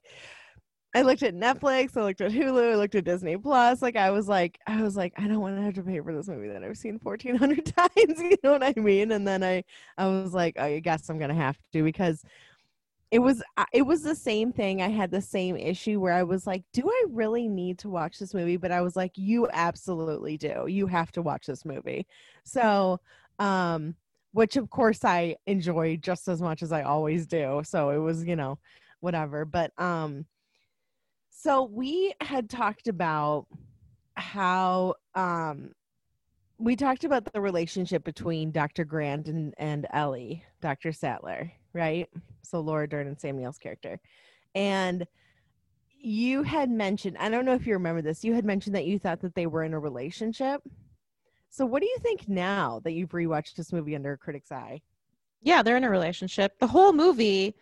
[0.96, 3.82] I looked at Netflix, I looked at Hulu, I looked at Disney Plus.
[3.82, 6.14] Like I was like, I was like, I don't want to have to pay for
[6.14, 7.92] this movie that I've seen fourteen hundred times.
[8.22, 9.12] You know what I mean?
[9.12, 9.64] And then I,
[9.98, 12.24] I was like, I guess I'm gonna have to because
[13.12, 13.42] it was,
[13.72, 14.82] it was the same thing.
[14.82, 18.20] I had the same issue where I was like, do I really need to watch
[18.20, 18.58] this movie?
[18.58, 20.66] But I was like, you absolutely do.
[20.68, 22.06] You have to watch this movie.
[22.44, 23.00] So,
[23.40, 23.96] um,
[24.38, 27.62] which of course I enjoy just as much as I always do.
[27.66, 28.60] So it was, you know,
[29.00, 29.46] whatever.
[29.46, 30.26] But um
[31.30, 33.48] so we had talked about
[34.16, 35.72] how um
[36.60, 38.86] we talked about the relationship between Dr.
[38.86, 40.92] Grant and, and Ellie, Dr.
[40.92, 42.10] Sattler, right?
[42.42, 44.00] So Laura Dern and Sam Neill's character.
[44.56, 45.06] And
[46.00, 49.00] you had mentioned, I don't know if you remember this, you had mentioned that you
[49.00, 50.62] thought that they were in a relationship.
[51.50, 54.82] So what do you think now that you've rewatched this movie under a critic's eye?
[55.42, 56.60] Yeah, they're in a relationship.
[56.60, 57.56] The whole movie,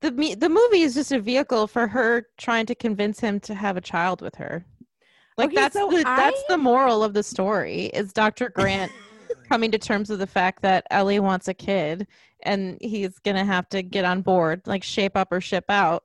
[0.00, 3.76] the the movie is just a vehicle for her trying to convince him to have
[3.76, 4.64] a child with her.
[5.36, 8.48] Like Okay, that's so the that's the moral of the story is Dr.
[8.48, 8.90] Grant
[9.48, 12.06] coming to terms with the fact that Ellie wants a kid
[12.46, 16.04] and he's gonna have to get on board, like shape up or ship out.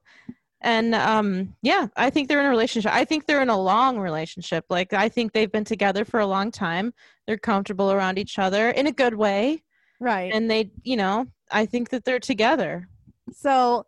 [0.61, 2.93] And um, yeah, I think they're in a relationship.
[2.93, 4.65] I think they're in a long relationship.
[4.69, 6.93] Like I think they've been together for a long time.
[7.25, 9.63] They're comfortable around each other in a good way.
[9.99, 10.31] Right.
[10.33, 12.87] And they, you know, I think that they're together.
[13.33, 13.85] So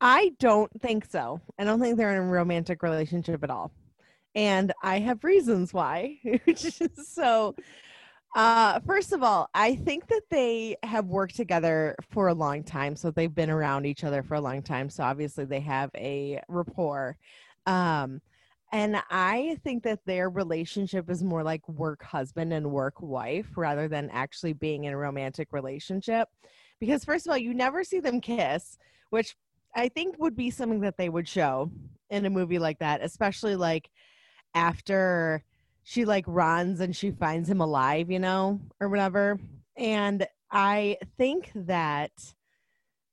[0.00, 1.40] I don't think so.
[1.58, 3.72] I don't think they're in a romantic relationship at all.
[4.34, 6.18] And I have reasons why.
[7.06, 7.54] so
[8.36, 12.94] uh, first of all, I think that they have worked together for a long time.
[12.94, 14.90] So they've been around each other for a long time.
[14.90, 17.16] So obviously they have a rapport.
[17.64, 18.20] Um,
[18.72, 23.88] and I think that their relationship is more like work husband and work wife rather
[23.88, 26.28] than actually being in a romantic relationship.
[26.78, 28.76] Because, first of all, you never see them kiss,
[29.08, 29.34] which
[29.74, 31.70] I think would be something that they would show
[32.10, 33.88] in a movie like that, especially like
[34.54, 35.42] after
[35.88, 39.38] she like runs and she finds him alive, you know, or whatever.
[39.76, 42.10] And I think that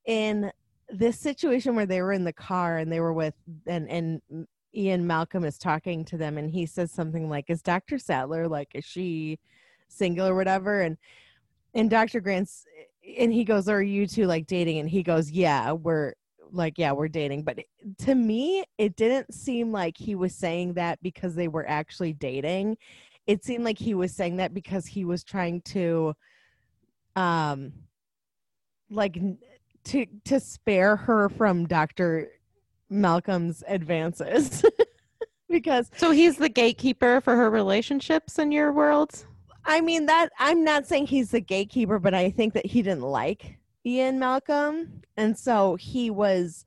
[0.08, 0.52] in
[0.90, 3.36] this situation where they were in the car and they were with
[3.68, 8.00] and and Ian Malcolm is talking to them and he says something like, Is Dr.
[8.00, 9.38] Sattler like is she
[9.88, 10.82] single or whatever?
[10.82, 10.98] And
[11.76, 12.22] and Dr.
[12.22, 12.66] Grant's
[13.20, 14.80] and he goes, Are you two like dating?
[14.80, 16.14] And he goes, Yeah, we're
[16.54, 17.58] like yeah we're dating but
[17.98, 22.78] to me it didn't seem like he was saying that because they were actually dating.
[23.26, 26.14] It seemed like he was saying that because he was trying to
[27.16, 27.74] um
[28.90, 29.18] like
[29.86, 32.30] to to spare her from dr
[32.90, 34.64] malcolm's advances.
[35.50, 39.24] Because so he's the gatekeeper for her relationships in your world?
[39.66, 43.04] I mean that i'm not saying he's the gatekeeper but i think that he didn't
[43.04, 45.02] like Ian Malcolm.
[45.18, 46.66] And so he was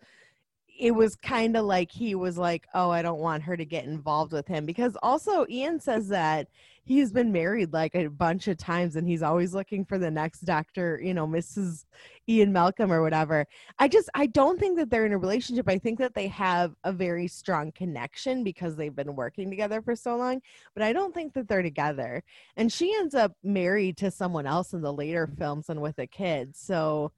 [0.78, 3.84] it was kind of like he was like, "Oh, I don't want her to get
[3.84, 6.48] involved with him." Because also Ian says that
[6.86, 10.40] he's been married like a bunch of times and he's always looking for the next
[10.42, 11.84] doctor, you know, Mrs.
[12.28, 13.44] Ian Malcolm or whatever.
[13.80, 15.68] I just I don't think that they're in a relationship.
[15.68, 19.96] I think that they have a very strong connection because they've been working together for
[19.96, 20.40] so long,
[20.74, 22.22] but I don't think that they're together.
[22.56, 26.06] And she ends up married to someone else in the later films and with a
[26.06, 26.56] kid.
[26.56, 27.12] So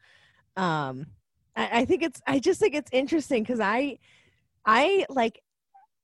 [0.56, 1.06] um
[1.54, 3.98] I, I think it's I just think it's interesting because I
[4.64, 5.42] I like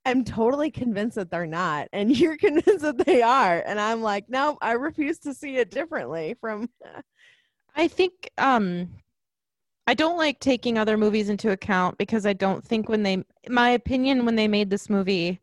[0.04, 4.28] am totally convinced that they're not and you're convinced that they are and i'm like
[4.28, 6.68] no i refuse to see it differently from
[7.76, 8.88] i think um
[9.86, 13.70] i don't like taking other movies into account because i don't think when they my
[13.70, 15.40] opinion when they made this movie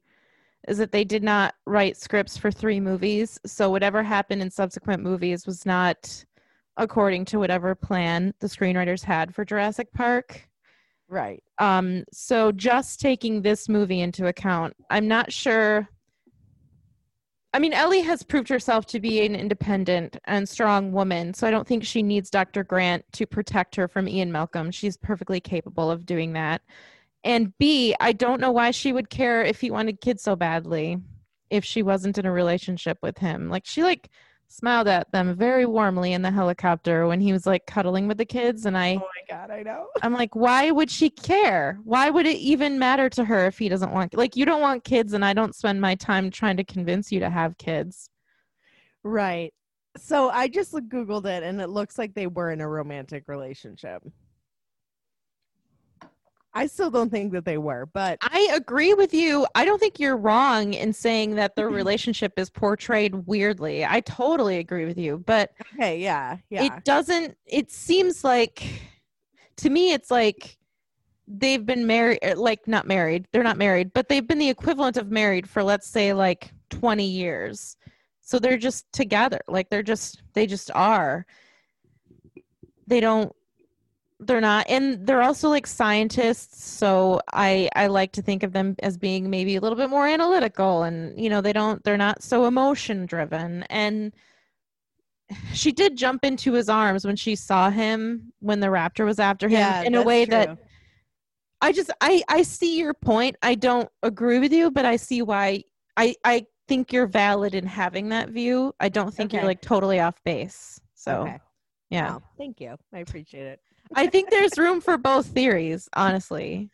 [0.67, 5.01] is that they did not write scripts for three movies so whatever happened in subsequent
[5.01, 6.23] movies was not
[6.77, 10.47] according to whatever plan the screenwriters had for jurassic park
[11.11, 11.43] Right.
[11.57, 15.89] Um, so just taking this movie into account, I'm not sure.
[17.53, 21.51] I mean, Ellie has proved herself to be an independent and strong woman, so I
[21.51, 22.63] don't think she needs Dr.
[22.63, 24.71] Grant to protect her from Ian Malcolm.
[24.71, 26.61] She's perfectly capable of doing that.
[27.25, 30.97] And B, I don't know why she would care if he wanted kids so badly
[31.49, 33.49] if she wasn't in a relationship with him.
[33.49, 34.09] Like she like
[34.51, 38.25] smiled at them very warmly in the helicopter when he was like cuddling with the
[38.25, 39.87] kids and I Oh my god, I know.
[40.01, 41.79] I'm like why would she care?
[41.83, 44.83] Why would it even matter to her if he doesn't want like you don't want
[44.83, 48.09] kids and I don't spend my time trying to convince you to have kids.
[49.03, 49.53] Right.
[49.97, 54.03] So I just googled it and it looks like they were in a romantic relationship.
[56.53, 59.47] I still don't think that they were, but I agree with you.
[59.55, 63.85] I don't think you're wrong in saying that the relationship is portrayed weirdly.
[63.85, 66.63] I totally agree with you, but okay, yeah, yeah.
[66.63, 68.63] it doesn't it seems like
[69.57, 70.57] to me it's like
[71.27, 73.27] they've been married er, like not married.
[73.31, 77.05] They're not married, but they've been the equivalent of married for let's say like 20
[77.05, 77.77] years.
[78.19, 79.39] So they're just together.
[79.47, 81.25] Like they're just they just are.
[82.87, 83.33] They don't
[84.21, 88.75] they're not and they're also like scientists so i i like to think of them
[88.83, 92.21] as being maybe a little bit more analytical and you know they don't they're not
[92.21, 94.13] so emotion driven and
[95.53, 99.47] she did jump into his arms when she saw him when the raptor was after
[99.47, 100.31] him yeah, in a way true.
[100.31, 100.57] that
[101.61, 105.21] i just i i see your point i don't agree with you but i see
[105.21, 105.63] why
[105.97, 109.99] i i think you're valid in having that view i don't think you're like totally
[109.99, 111.39] off base so Okay.
[111.89, 112.75] yeah Wow, thank you.
[112.93, 113.59] I appreciate it.
[113.95, 116.69] I think there's room for both theories, honestly.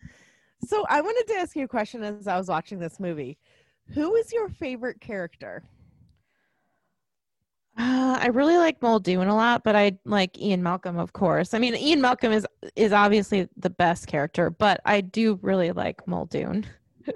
[0.66, 3.38] So I wanted to ask you a question as I was watching this movie.
[3.94, 5.64] Who is your favorite character?
[7.78, 11.54] Uh, I really like Muldoon a lot, but I like Ian Malcolm, of course.
[11.54, 16.08] I mean, Ian Malcolm is is obviously the best character, but I do really like
[16.08, 16.66] Muldoon.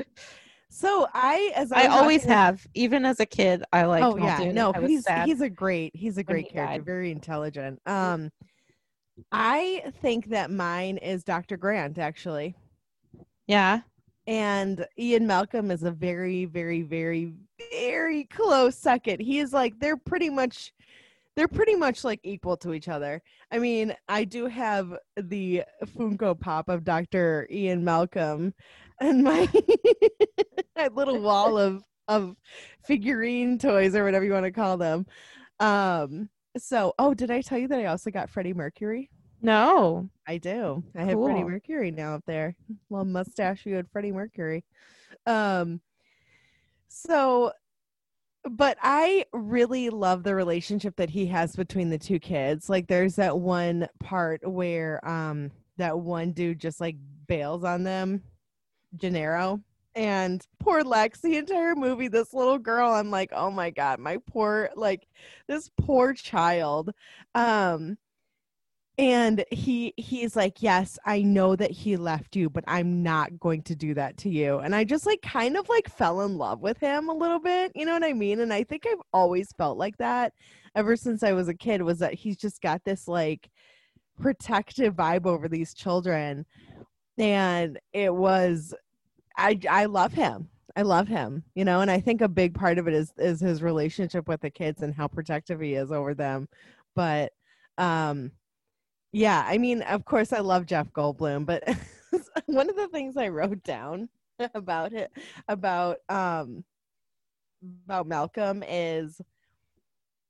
[0.74, 3.62] So I, as I, I always this- have, even as a kid.
[3.74, 4.04] I like.
[4.04, 4.48] oh Muldoon.
[4.48, 6.86] yeah, no, he's he's a great he's a great character, died.
[6.86, 7.80] very intelligent.
[7.86, 8.32] Um,
[9.32, 11.58] I think that mine is Dr.
[11.58, 11.98] Grant.
[11.98, 12.56] Actually,
[13.48, 13.82] Yeah.
[14.28, 17.34] and Ian Malcolm is a very, very, very,
[17.72, 19.20] very close second.
[19.20, 20.74] He is like they're pretty much
[21.36, 23.22] they're pretty much like equal to each other.
[23.52, 25.64] I mean, I do have the
[25.98, 27.48] Funko Pop of Dr.
[27.50, 28.54] Ian Malcolm
[29.00, 29.48] and my,
[30.76, 32.36] my little wall of of
[32.86, 35.06] figurine toys or whatever you want to call them.
[35.60, 39.10] Um so oh did I tell you that I also got Freddie Mercury?
[39.42, 40.10] No.
[40.28, 40.84] I do.
[40.96, 42.56] I have Freddie Mercury now up there.
[42.90, 44.64] Little mustachioed Freddie Mercury.
[45.26, 45.82] Um
[46.88, 47.52] so
[48.44, 52.70] but I really love the relationship that he has between the two kids.
[52.70, 56.96] Like there's that one part where um that one dude just like
[57.28, 58.22] bails on them,
[58.96, 59.62] Gennaro.
[59.96, 64.18] And poor Lex, the entire movie, this little girl, I'm like, oh my God, my
[64.26, 65.08] poor, like
[65.48, 66.92] this poor child.
[67.36, 67.98] Um,
[68.98, 73.62] and he he's like yes i know that he left you but i'm not going
[73.64, 76.62] to do that to you and i just like kind of like fell in love
[76.62, 79.52] with him a little bit you know what i mean and i think i've always
[79.54, 80.34] felt like that
[80.76, 83.50] ever since i was a kid was that he's just got this like
[84.20, 86.46] protective vibe over these children
[87.18, 88.74] and it was
[89.38, 90.50] i i love him.
[90.76, 93.42] I love him you know and i think a big part of it is is
[93.42, 96.48] his relationship with the kids and how protective he is over them.
[96.96, 97.34] But
[97.78, 98.32] um
[99.14, 101.64] yeah, I mean, of course, I love Jeff Goldblum, but
[102.46, 104.10] one of the things I wrote down
[104.54, 105.12] about it
[105.48, 106.64] about um
[107.86, 109.22] about Malcolm is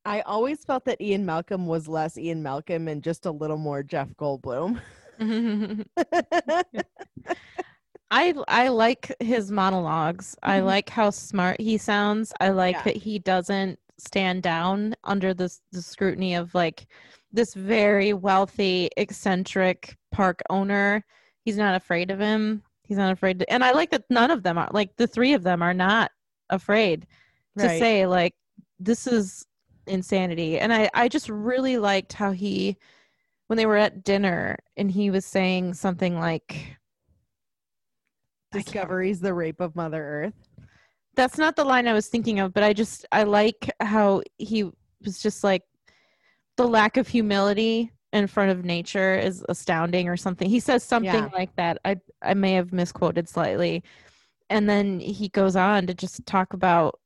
[0.03, 3.83] I always felt that Ian Malcolm was less Ian Malcolm and just a little more
[3.83, 4.81] Jeff Goldblum.
[8.11, 10.35] I I like his monologues.
[10.43, 10.65] I Mhm.
[10.65, 12.33] like how smart he sounds.
[12.39, 12.83] I like Yeah.
[12.83, 16.87] that he doesn't stand down under the the scrutiny of like
[17.31, 21.05] this very wealthy, eccentric park owner.
[21.45, 22.63] He's not afraid of him.
[22.83, 25.33] He's not afraid to, and I like that none of them are like the three
[25.33, 26.11] of them are not
[26.49, 27.07] afraid
[27.59, 27.79] to Right.
[27.79, 28.35] say like
[28.79, 29.45] this is
[29.87, 30.59] insanity.
[30.59, 32.77] And I I just really liked how he
[33.47, 36.80] when they were at dinner and he was saying something like I
[38.51, 40.49] Discoveries the rape of Mother Earth.
[41.15, 44.63] that's not the line I was thinking of, but I just I like how he
[45.03, 45.63] was just like
[46.57, 50.49] the lack of humility in front of nature is astounding or something.
[50.49, 51.29] He says something Yeah.
[51.33, 51.79] like that.
[51.85, 53.83] I I may have misquoted slightly.
[54.49, 56.99] And then he goes on to just talk about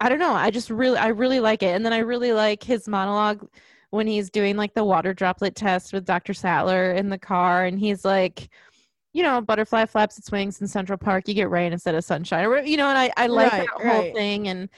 [0.00, 1.74] I don't know, I just really I really like it.
[1.74, 3.46] And then I really like his monologue
[3.90, 6.34] when he's doing like the water droplet test with Dr.
[6.34, 8.48] Sattler in the car and he's like
[9.16, 11.26] you know, butterfly flaps its wings in Central Park.
[11.26, 12.88] You get rain instead of sunshine, or you know.
[12.90, 14.14] And I, I like Right, that whole right.
[14.14, 14.68] thing, and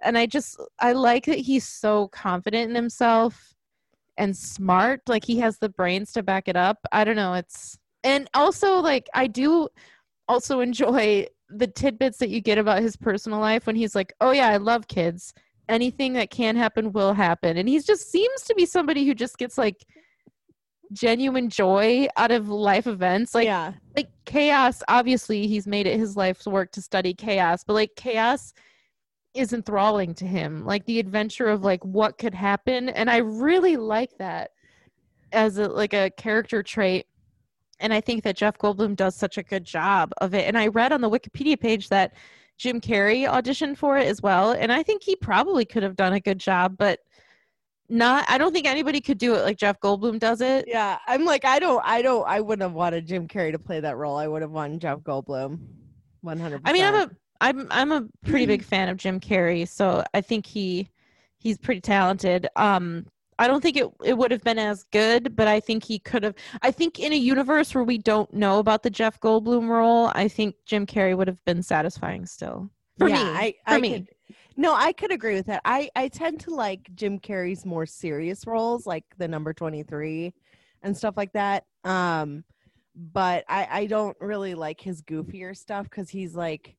[0.00, 3.54] and I just I like that he's so confident in himself
[4.16, 5.02] and smart.
[5.08, 6.78] Like he has the brains to back it up.
[6.90, 7.34] I don't know.
[7.34, 9.68] It's and also like I do
[10.26, 14.30] also enjoy the tidbits that you get about his personal life when he's like, "Oh
[14.30, 15.34] yeah, I love kids.
[15.68, 19.36] Anything that can happen will happen." And he just seems to be somebody who just
[19.36, 19.84] gets like
[20.92, 23.34] genuine joy out of life events.
[23.34, 23.72] Like yeah.
[23.96, 28.54] like chaos obviously he's made it his life's work to study chaos but like chaos
[29.34, 33.76] is enthralling to him like the adventure of like what could happen and i really
[33.76, 34.50] like that
[35.32, 37.06] as a like a character trait
[37.80, 40.68] and i think that jeff goldblum does such a good job of it and i
[40.68, 42.14] read on the wikipedia page that
[42.58, 46.12] jim carrey auditioned for it as well and i think he probably could have done
[46.12, 47.00] a good job but
[47.92, 50.98] not i don't think anybody could do it like jeff goldblum does it Yeah.
[51.06, 53.96] I'm like, I don't I don't I wouldn't have wanted Jim Carrey to play that
[53.96, 54.16] role.
[54.16, 55.58] I would have wanted Jeff Goldblum.
[56.22, 59.68] One hundred I mean, I'm a I'm I'm a pretty big fan of Jim Carrey,
[59.68, 60.88] so I think he
[61.38, 62.48] he's pretty talented.
[62.56, 63.06] Um,
[63.38, 66.22] I don't think it it would have been as good, but I think he could
[66.22, 66.34] have.
[66.62, 70.28] I think in a universe where we don't know about the Jeff Goldblum role, I
[70.28, 73.30] think Jim Carrey would have been satisfying still for yeah, me.
[73.30, 73.92] I, for I me.
[73.92, 74.08] Could,
[74.56, 75.62] no, I could agree with that.
[75.64, 80.32] I I tend to like Jim Carrey's more serious roles, like the number twenty three,
[80.82, 81.64] and stuff like that.
[81.84, 82.44] Um,
[82.94, 86.76] but I I don't really like his goofier stuff because he's like.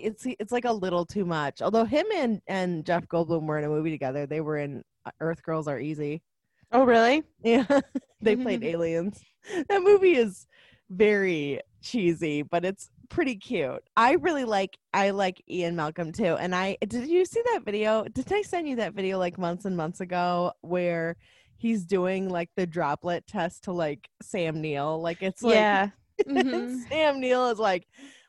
[0.00, 1.60] It's it's like a little too much.
[1.60, 4.26] Although him and and Jeff Goldblum were in a movie together.
[4.26, 6.22] They were in uh, Earth Girls Are Easy.
[6.70, 7.24] oh, really?
[7.42, 7.80] Yeah,
[8.20, 9.20] they played aliens.
[9.68, 10.46] That movie is
[10.90, 13.82] very cheesy, but it's pretty cute.
[13.96, 16.36] I really like I like Ian Malcolm too.
[16.36, 18.04] And I did you see that video?
[18.04, 21.16] Did I send you that video like months and months ago where
[21.56, 25.00] he's doing like the droplet test to like Sam Neill?
[25.00, 25.90] Like it's like yeah.
[26.28, 26.88] Mhm.
[26.88, 27.86] Sam Neill is like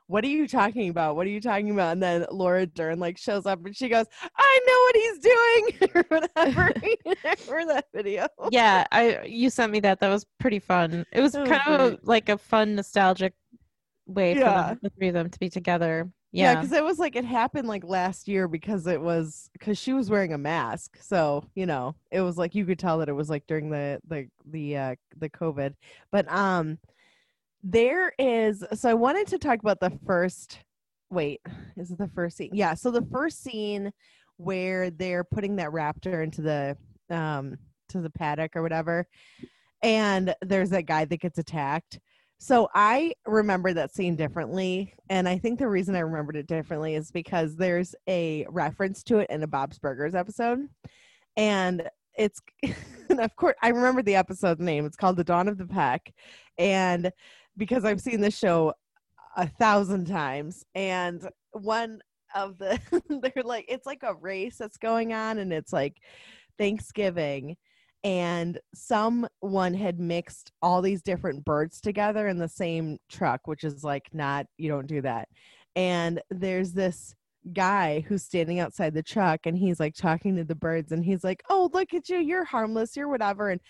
[0.10, 1.16] what are you talking about?
[1.16, 1.92] What are you talking about?
[1.92, 5.92] And then Laura Dern like shows up and she goes, "I know what he's doing,"
[5.96, 6.74] or whatever.
[7.48, 8.28] Remember that video?
[8.50, 10.00] yeah, I you sent me that.
[10.00, 11.06] That was pretty fun.
[11.12, 13.36] It was kind of like a fun, nostalgic
[14.10, 16.10] way for them, the three of them to be together.
[16.32, 16.56] Yeah, Yeah.
[16.62, 20.10] because it was like it happened like last year because it was because she was
[20.10, 23.30] wearing a mask, so you know it was like you could tell that it was
[23.30, 25.74] like during the the the uh the COVID.
[26.12, 26.78] But um,
[27.64, 30.60] there is so I wanted to talk about the first.
[31.10, 31.42] Wait,
[31.78, 32.52] is it the first scene?
[32.54, 33.92] Yeah, so the first scene
[34.38, 36.78] where they're putting that raptor into the
[37.10, 37.58] um
[37.90, 39.08] to the paddock or whatever,
[39.82, 42.00] and there's that guy that gets attacked.
[42.40, 44.94] So I remember that scene differently.
[45.10, 49.20] And I think the reason I remembered it differently is because there's a reference to
[49.20, 50.68] it in a Bob's Burgers episode.
[51.36, 52.40] And it's,
[53.10, 54.86] and of course, I remember the episode name.
[54.86, 56.14] It's called The Dawn of the Peck.
[56.58, 57.12] And
[57.58, 58.74] because I've seen this show
[59.36, 62.00] a thousand times, and one
[62.34, 62.80] of the,
[63.34, 65.98] they're like, it's like a race that's going on, and it's like
[66.58, 67.58] Thanksgiving
[68.04, 73.84] and someone had mixed all these different birds together in the same truck which is
[73.84, 75.28] like not you don't do that.
[75.76, 77.16] And there's this
[77.54, 81.24] guy who's standing outside the truck and he's like talking to the birds and he's
[81.24, 83.62] like oh look at you you're harmless you're whatever and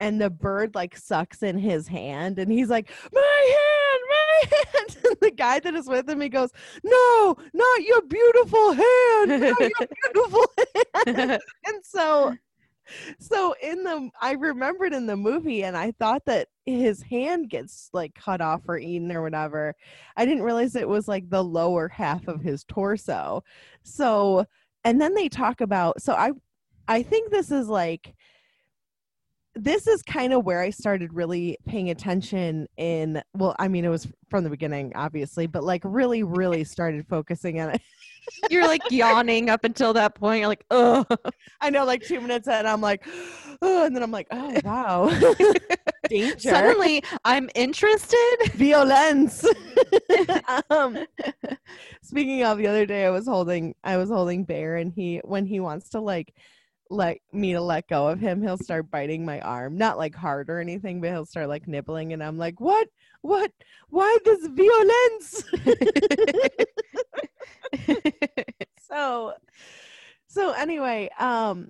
[0.00, 4.98] and the bird like sucks in his hand and he's like my hand my hand
[5.04, 6.50] and the guy that is with him he goes
[6.84, 9.54] no not your beautiful hand not your
[10.12, 10.46] beautiful
[11.06, 11.40] hand.
[11.66, 12.34] And so
[13.18, 17.88] so in the i remembered in the movie and i thought that his hand gets
[17.92, 19.74] like cut off or eaten or whatever.
[20.18, 23.42] I didn't realize it was like the lower half of his torso.
[23.82, 24.44] So
[24.84, 26.30] and then they talk about so i
[26.86, 28.14] i think this is like
[29.54, 33.88] this is kind of where i started really paying attention in well i mean it
[33.88, 37.82] was from the beginning obviously but like really really started focusing on it
[38.50, 40.40] You're like yawning up until that point.
[40.40, 41.04] You're like, oh,
[41.60, 43.06] I know, like two minutes in, I'm like,
[43.62, 45.10] oh, and then I'm like, oh wow,
[46.08, 48.36] danger, suddenly I'm interested.
[48.54, 49.44] violence.
[50.70, 51.04] um,
[52.02, 55.46] speaking of, the other day I was holding, I was holding Bear, and he, when
[55.46, 56.34] he wants to like
[56.90, 60.48] let me to let go of him, he'll start biting my arm, not like hard
[60.48, 62.88] or anything, but he'll start like nibbling, and I'm like, what,
[63.22, 63.50] what,
[63.90, 65.44] why this violence?
[68.80, 69.32] so
[70.26, 71.68] so anyway um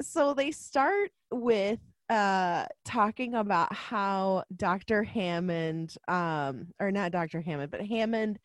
[0.00, 1.80] so they start with
[2.10, 8.38] uh talking about how dr hammond um or not dr hammond but hammond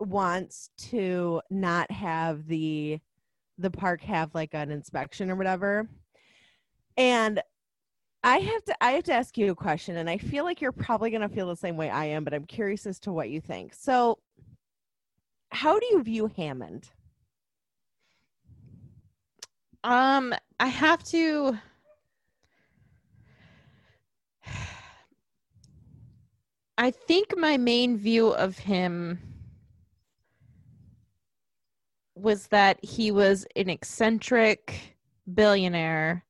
[0.00, 2.98] wants to not have the
[3.58, 5.88] the park have like an inspection or whatever.
[6.96, 7.40] And
[8.24, 10.72] i have to i have to ask you a question and i feel like you're
[10.72, 13.30] probably going to feel the same way i am but i'm curious as to what
[13.30, 13.72] you think.
[13.72, 14.18] So
[15.50, 16.90] how do you view hammond
[19.84, 21.58] Um, I have to.
[26.78, 29.18] I think my main view of him
[32.14, 34.96] was that he was an eccentric
[35.32, 36.24] billionaire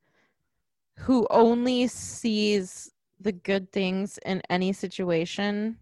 [0.97, 5.79] who only sees the good things in any situation.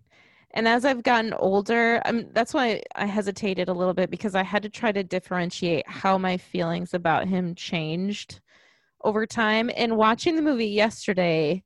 [0.57, 4.42] And as I've gotten older, um, that's why I hesitated a little bit because I
[4.42, 8.40] had to try to differentiate how my feelings about him changed
[9.04, 9.70] over time.
[9.76, 11.62] And watching the movie yesterday,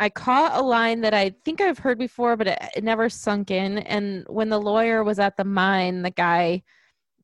[0.00, 3.50] I caught a line that I think I've heard before, but it, it never sunk
[3.50, 3.80] in.
[3.80, 6.62] And when the lawyer was at the mine, the guy,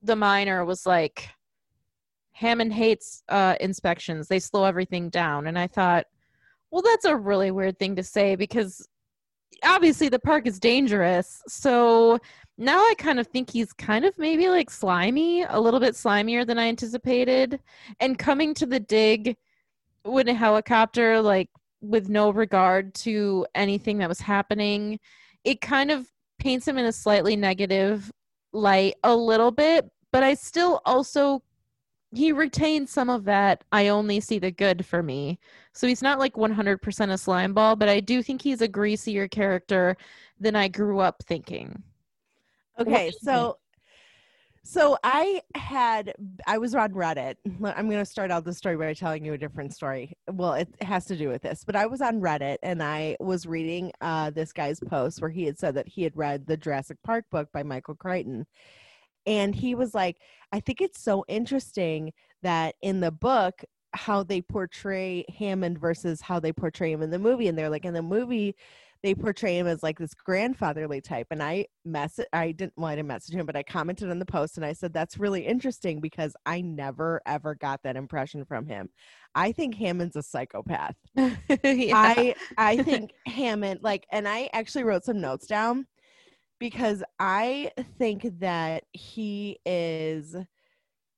[0.02, 1.26] the miner was like,
[2.32, 4.28] Hammond hates uh, inspections.
[4.28, 5.46] They slow everything down.
[5.46, 6.04] And I thought,
[6.70, 8.86] well, that's a really weird thing to say because
[9.64, 11.42] obviously the park is dangerous.
[11.48, 12.18] So
[12.58, 16.46] now I kind of think he's kind of maybe like slimy, a little bit slimier
[16.46, 17.60] than I anticipated.
[18.00, 19.36] And coming to the dig
[20.04, 21.48] with a helicopter, like
[21.80, 24.98] with no regard to anything that was happening,
[25.44, 26.06] it kind of
[26.38, 28.10] paints him in a slightly negative
[28.52, 29.90] light a little bit.
[30.12, 31.42] But I still also
[32.14, 35.38] he retains some of that I only see the good for me.
[35.72, 39.28] So he's not like 100% a slime ball, but I do think he's a greasier
[39.28, 39.96] character
[40.38, 41.82] than I grew up thinking.
[42.78, 43.58] Okay, so
[44.64, 46.14] so I had
[46.46, 47.34] I was on Reddit.
[47.46, 50.16] I'm going to start out the story by telling you a different story.
[50.30, 53.46] Well, it has to do with this, but I was on Reddit and I was
[53.46, 56.98] reading uh, this guy's post where he had said that he had read the Jurassic
[57.02, 58.46] Park book by Michael Crichton,
[59.26, 60.18] and he was like,
[60.52, 62.12] "I think it's so interesting
[62.42, 63.64] that in the book."
[63.94, 67.84] how they portray Hammond versus how they portray him in the movie and they're like
[67.84, 68.56] in the movie
[69.02, 72.94] they portray him as like this grandfatherly type and i mess i didn't well i
[72.96, 76.00] didn't message him but i commented on the post and i said that's really interesting
[76.00, 78.88] because i never ever got that impression from him
[79.34, 81.92] i think hammond's a psychopath Yeah.
[81.94, 85.86] i i think hammond like and i actually wrote some notes down
[86.62, 90.36] because I think that he is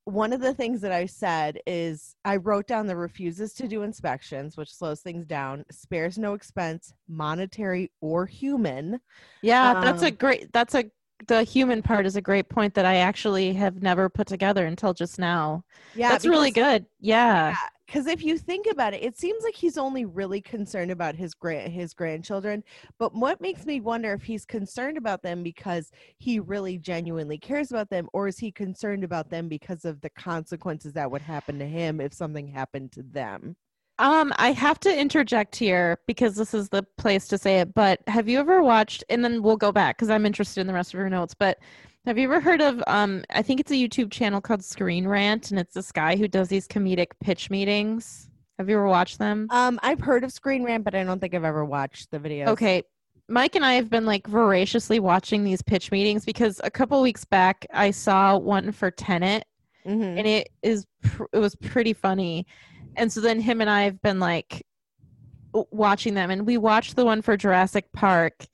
[0.07, 3.82] one of the things that I said is I wrote down the refuses to do
[3.82, 9.01] inspections, which slows things down, spares no expense, monetary or human.
[9.42, 10.90] Yeah, that's a Um, great that's a
[11.27, 14.93] the human part is a great point that I actually have never put together until
[14.93, 15.65] just now.
[15.95, 16.87] Yeah, that's really good.
[17.01, 17.57] Yeah.
[17.87, 21.35] because if you think about it, it seems like he's only really concerned about his
[21.35, 22.62] grand his grandchildren.
[22.99, 27.71] But what makes me wonder if he's concerned about them because he really genuinely cares
[27.71, 31.59] about them, or is he concerned about them because of the consequences that would happen
[31.59, 33.57] to him if something happened to them?
[33.99, 37.74] Um, I have to interject here because this is the place to say it.
[37.74, 39.05] But have you ever watched?
[39.09, 41.34] And then we'll go back because I'm interested in the rest of your notes.
[41.34, 41.59] But
[42.07, 42.82] have you ever heard of?
[42.86, 46.26] Um, I think it's a YouTube channel called Screen Rant, and it's this guy who
[46.28, 48.28] does these comedic pitch meetings.
[48.59, 49.47] Have you ever watched them?
[49.51, 52.49] Um, I've heard of Screen Rant, but I don't think I've ever watched the videos.
[52.49, 52.82] Okay.
[53.28, 57.24] Mike and I have been like voraciously watching these pitch meetings because a couple weeks
[57.24, 59.45] back I saw one for Tenet
[59.86, 60.18] Mhm.
[60.18, 62.47] and it is pr- it was pretty funny
[62.97, 64.64] and so then him and i have been like
[65.70, 66.30] watching them.
[66.30, 68.47] And we watched the one for jurassic park.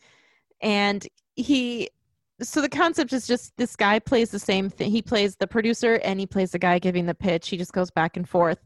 [0.61, 1.89] And he
[2.43, 5.97] so the concept is just this guy plays the same thing he plays the producer
[6.03, 7.49] and he plays the guy giving the pitch.
[7.49, 8.59] He just goes back and forth.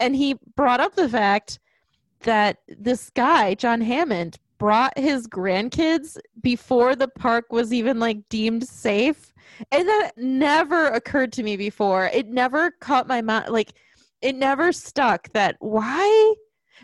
[0.00, 1.60] And he brought up the fact
[2.20, 8.66] that this guy john hammond brought his grandkids before the park was even like deemed
[8.66, 9.32] safe.
[9.70, 12.06] And that never occurred to me before.
[12.06, 13.74] It never caught my mind like
[14.24, 16.34] it never stuck that why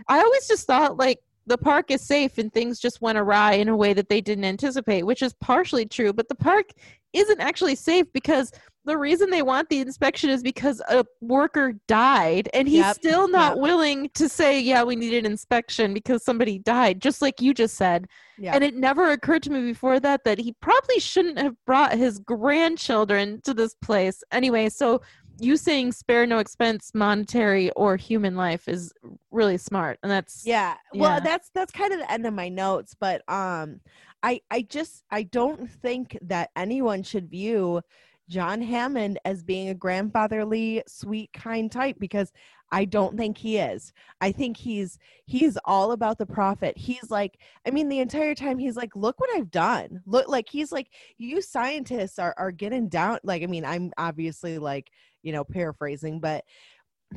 [0.09, 3.69] i always just thought like the park is safe and things just went awry in
[3.69, 6.67] a way that they didn't anticipate which is partially true but the park
[7.13, 8.53] isn't actually safe because
[8.87, 13.29] the reason they want the inspection is because a worker died and he's Yep, still
[13.29, 13.63] not yep.
[13.63, 17.75] willing to say yeah we need an inspection because somebody died just like you just
[17.77, 18.07] said
[18.39, 18.55] Yeah.
[18.55, 22.21] and it never occurred to me before that that he probably shouldn't have brought his
[22.21, 24.23] grandchildren to this place.
[24.33, 25.01] Anyway, so
[25.41, 28.93] you saying spare no expense, monetary or human life is
[29.31, 29.99] really smart.
[30.03, 31.21] And that's yeah well Yeah.
[31.21, 33.81] that's that's kind of the end of my notes but um
[34.23, 37.81] i i just i don't think that anyone should view
[38.29, 42.33] john hammond as being a grandfatherly sweet kind type because
[42.73, 47.39] i don't think he is i think he's he's all about the profit he's like
[47.67, 50.89] i mean the entire time he's like look what i've done look like he's like
[51.19, 54.91] you scientists are are getting down like i mean i'm obviously like
[55.23, 56.45] you know paraphrasing but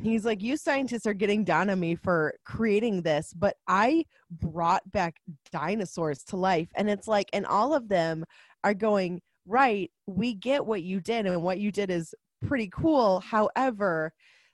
[0.02, 4.04] he's like you scientists are getting down on me for creating this but i
[4.40, 5.16] brought back
[5.52, 6.68] dinosaurs to life.
[6.76, 8.24] And it's like and all of them
[8.62, 12.14] are going right we get what you did and what you did is
[12.46, 13.20] pretty cool.
[13.20, 14.12] However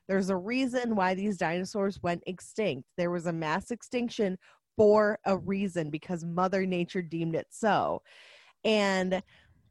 [0.09, 2.89] there's a reason why these dinosaurs went extinct.
[2.97, 4.39] There was a mass extinction
[4.77, 8.03] for a reason because mother nature deemed it so.
[8.65, 9.23] And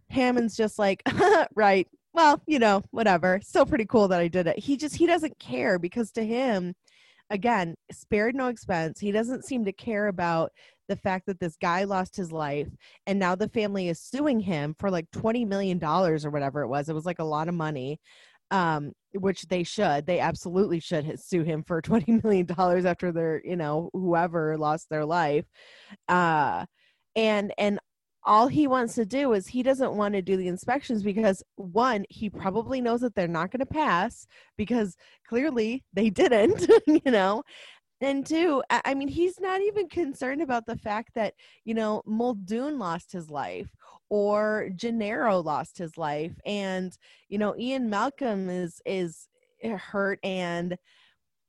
[0.10, 1.04] hammond's just like
[1.56, 3.40] right well, you know, whatever.
[3.44, 4.60] Still pretty cool that I did it.
[4.60, 6.74] He just he doesn't care because to him,
[7.30, 9.00] again, spared no expense.
[9.00, 10.52] He doesn't seem to care about
[10.88, 12.68] the fact that this guy lost his life
[13.06, 16.68] and now the family is suing him for like 20 million dollars or whatever it
[16.68, 16.90] was.
[16.90, 18.00] It was like a lot of money.
[18.52, 20.08] Um, which they should.
[20.08, 24.88] They absolutely should sue him for 20 million dollars after their, you know, whoever lost
[24.90, 25.46] their life.
[26.08, 26.66] Uh
[27.16, 27.80] and and
[28.30, 32.06] all he wants to do is he doesn't want to do the inspections because one
[32.10, 34.96] he probably knows that they're not going to pass because
[35.28, 37.42] clearly they didn't you know?
[38.02, 41.34] And two I, mean he's not even concerned about the fact that
[41.66, 43.68] you know muldoon lost his life
[44.10, 46.96] or gennaro lost his life and
[47.30, 49.28] you know ian malcolm is is
[49.64, 50.78] hurt and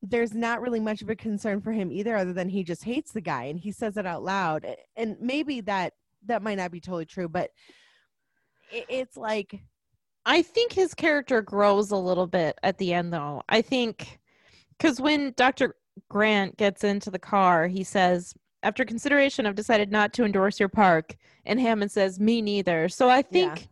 [0.02, 3.12] there's not really much of a concern for him either other than he just hates
[3.12, 4.66] the guy and he says it out loud.
[4.96, 5.92] And maybe that
[6.26, 7.50] that might not be totally true but
[8.70, 9.60] it, it's like
[10.26, 13.42] I think his character grows a little bit at the end though.
[13.48, 14.20] I think
[14.78, 15.76] cuz when Dr.
[16.08, 20.68] Grant gets into the car, he says, "After consideration, I've decided not to endorse your
[20.68, 21.16] park."
[21.46, 23.66] And Hammond says, "Me neither." So I think Yeah.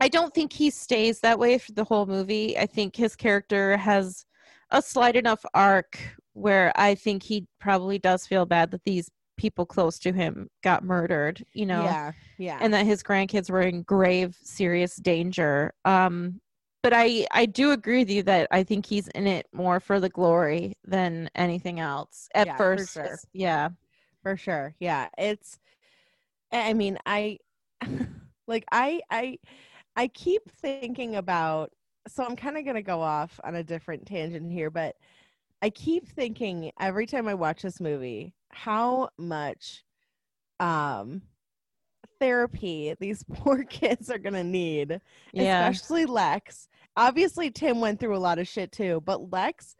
[0.00, 2.58] I don't think he stays that way for the whole movie.
[2.58, 4.26] I think his character has
[4.70, 5.98] a slight enough arc
[6.32, 10.84] where I think he probably does feel bad that these people close to him got
[10.84, 11.82] murdered, you know?
[11.82, 12.58] Yeah yeah.
[12.60, 15.72] And that his grandkids were in grave serious danger.
[15.84, 16.40] Um
[16.82, 20.00] but i i do agree with you that i think he's in it more for
[20.00, 22.28] the glory than anything else.
[22.34, 23.18] At Yeah, for first sure.
[23.32, 23.70] yeah.
[24.22, 25.08] For sure yeah.
[25.18, 25.58] It's
[26.52, 27.38] i I mean i
[28.46, 29.38] like i i
[29.96, 31.70] i keep thinking about
[32.06, 34.96] so i'm kind of going to go off on a different tangent here but
[35.64, 39.82] i keep thinking every time i watch this movie how much
[40.60, 41.22] um
[42.20, 45.00] therapy these poor kids are gonna need,
[45.32, 45.68] Yeah.
[45.68, 46.68] especially Lex.
[46.96, 49.74] Obviously, Tim went through a lot of shit too, but Lex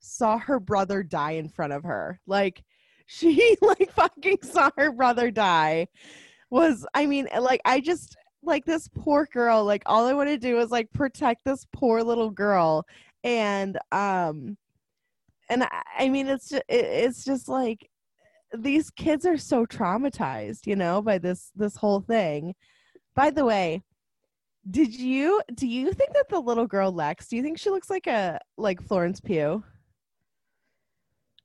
[0.00, 2.20] saw her brother die in front of her.
[2.26, 2.62] Like
[3.06, 5.88] she like fucking saw her brother die.
[6.50, 9.64] Was I mean, like I just like this poor girl.
[9.64, 12.84] Like all I want to do is like protect this poor little girl,
[13.24, 14.56] and um,
[15.48, 17.88] and I, I mean it's just it, it's just like
[18.56, 22.54] these kids are so traumatized, you know, by this this whole thing.
[23.14, 23.82] By the way,
[24.70, 27.90] did you do you think that the little girl Lex, do you think she looks
[27.90, 29.62] like a like Florence Pugh?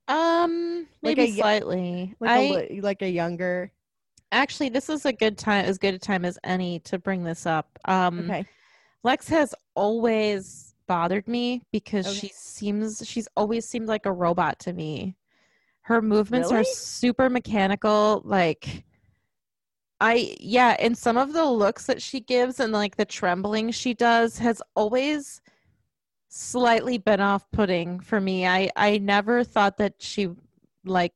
[0.07, 2.15] Um, Like maybe a y- slightly.
[2.19, 3.71] Like I a like a younger
[4.31, 7.45] actually, this is a good time, as good a time as any to bring this
[7.45, 7.77] up.
[7.85, 8.45] Um, Okay.
[9.03, 12.19] Lex has always bothered me because Okay.
[12.19, 15.15] she seems she's always seemed like a robot to me.
[15.81, 18.85] Her movements are super mechanical, like
[19.99, 23.93] I yeah, and some of the looks that she gives and like the trembling she
[23.93, 25.41] does has always
[26.29, 28.45] slightly been off-putting for me.
[28.47, 30.29] I I never thought that she
[30.85, 31.13] like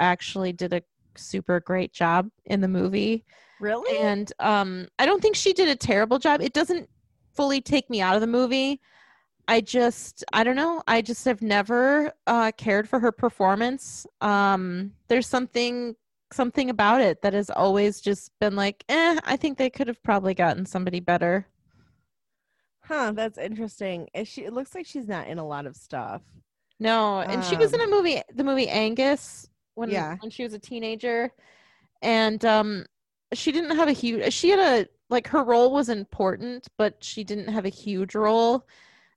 [0.00, 0.82] actually did a
[1.16, 3.24] super great job in the movie
[3.60, 3.96] Really?
[4.00, 6.88] and um i don't think she did a terrible job it doesn't
[7.34, 8.80] fully take me out of the movie
[9.48, 14.92] i just i don't know i just have never uh cared for her performance um
[15.08, 15.94] there's something
[16.32, 20.02] something about it that has always just been like eh i think they could have
[20.02, 21.46] probably gotten somebody better
[22.84, 24.08] Huh, that's interesting.
[24.14, 26.22] Is she it looks like she's not in a lot of stuff.
[26.80, 30.16] no and she was in Um, a movie the movie angus when Yeah.
[30.20, 31.30] when she was a teenager
[32.02, 32.84] and um
[33.32, 37.24] she didn't have a huge she had a like her role was important but she
[37.24, 38.66] didn't have a huge role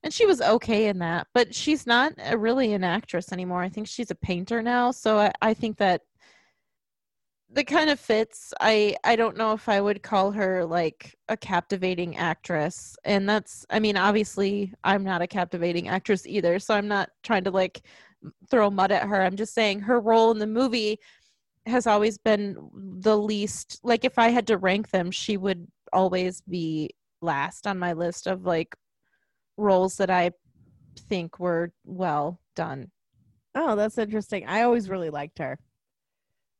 [0.08, 3.62] and she was okay in that but she's not a, really an actress anymore.
[3.62, 6.02] I think she's a painter now so i, I think that
[7.50, 8.54] the kind of fits.
[8.62, 13.66] I i don't know if i would call her like a captivating actress and that's
[13.70, 17.82] i mean obviously i'm not a captivating actress either so i'm not trying to like
[18.50, 19.22] throw mud at her.
[19.22, 21.00] I'm just saying her role in the movie
[21.66, 22.56] has always been
[23.02, 26.92] the least like if i had to rank them she would always be
[27.22, 28.74] last on my list of like
[29.58, 30.32] roles that i
[31.10, 32.92] think were well done
[33.60, 34.46] Oh, that's interesting.
[34.46, 35.58] I always really liked her.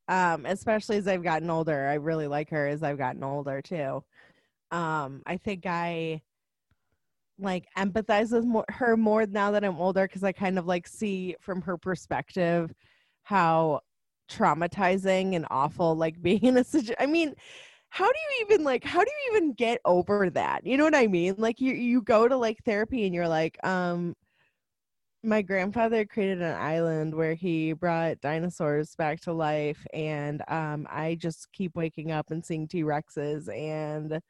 [0.08, 1.86] Um, especially as I've gotten older.
[1.86, 4.02] I really like her as I've gotten older too.
[4.72, 6.22] Um, I think I
[7.38, 10.88] like empathize with more, her more now that I'm older because I kind of like
[10.88, 12.72] see from her perspective
[13.22, 13.82] how
[14.28, 16.96] traumatizing and awful like being in a situation.
[16.98, 17.34] I mean,
[17.90, 20.66] how do you even like how do you even get over that?
[20.66, 21.34] You know what I mean?
[21.38, 24.14] Like you you go to like therapy and you're like, um,
[25.24, 31.16] my grandfather created an island where he brought dinosaurs back to life and um i
[31.16, 34.20] just keep waking up and seeing t-rexes and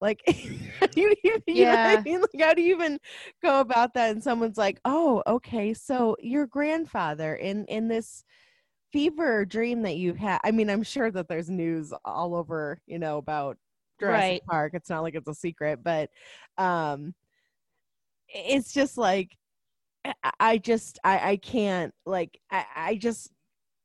[0.00, 0.22] like
[0.96, 1.84] you, even, you know Yeah.
[1.84, 2.20] I mean?
[2.22, 2.98] like how do you even
[3.42, 8.24] go about that and someone's like oh okay so your grandfather in in this
[8.94, 12.98] fever dream that you've had i mean i'm sure that there's news all over you
[12.98, 13.58] know about
[14.00, 14.42] Jurassic Right.
[14.48, 14.72] Park.
[14.74, 16.10] It's not like it's a secret, but
[16.58, 17.14] um
[18.28, 19.36] it's just like
[20.40, 23.30] I- just I I can't like I I just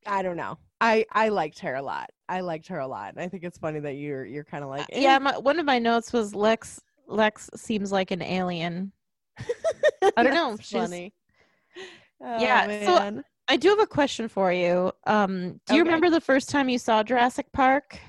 [0.07, 0.57] I don't know.
[0.81, 2.09] I I liked her a lot.
[2.27, 3.13] I liked her a lot.
[3.13, 4.99] And I think it's funny that you're you're kind of like eh.
[5.01, 8.91] yeah my, one of my notes was lex lex seems like an alien
[10.17, 11.13] I don't know, she's- funny.
[12.21, 13.23] Oh, Yeah, so- man.
[13.49, 15.89] I do have a question for you um do you Okay.
[15.89, 17.99] remember the first time you saw jurassic park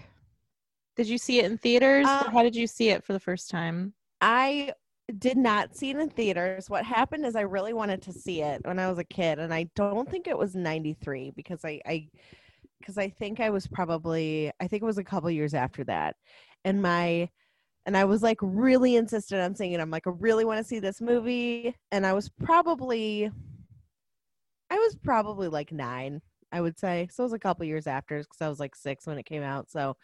[0.97, 3.51] did you see it in theaters Um, how did you see it for the first
[3.51, 4.73] time I
[5.19, 6.71] did not see it in theaters.
[6.71, 9.53] What happened is I really wanted to see it when I was a kid, and
[9.53, 12.09] I don't think it was '93 because I, I,
[12.79, 16.17] because I think I was probably, I think it was a couple years after that,
[16.65, 17.29] and my,
[17.87, 19.81] and I was like really insistent on seeing it.
[19.81, 23.31] I'm like, I really want to see this movie, and I was probably,
[24.71, 26.21] I was probably like nine,
[26.53, 27.09] I would say.
[27.11, 29.43] So it was a couple years after because I was like six when it came
[29.43, 29.71] out.
[29.71, 29.97] So,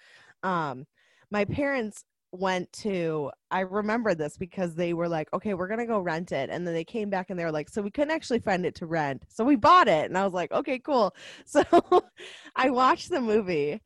[0.42, 0.86] um,
[1.30, 6.00] my parents went to I remember this because they were like, okay, we're gonna go
[6.00, 6.50] rent it.
[6.50, 8.74] And then they came back and they were like, so we couldn't actually find it
[8.76, 9.24] to rent.
[9.28, 10.06] So we bought it.
[10.06, 11.14] And I was like, okay, cool.
[11.46, 11.62] So
[12.56, 13.80] I watched the movie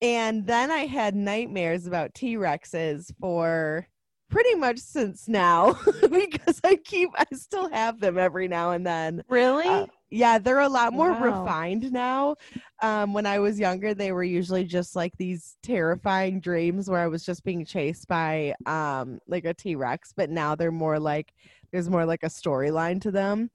[0.00, 3.88] and then I had nightmares about T Rexes for
[4.30, 5.74] pretty much since now
[6.10, 9.22] because I keep I still have them every now and then.
[9.28, 11.14] really Uh, yeah, they're a lot more Wow.
[11.14, 12.36] refined now.
[12.82, 17.08] Um, when I was younger, they were usually just like these terrifying dreams where I
[17.08, 21.32] was just being chased by um like a T Rex, but now they're more like
[21.72, 23.50] there's more like a storyline to them.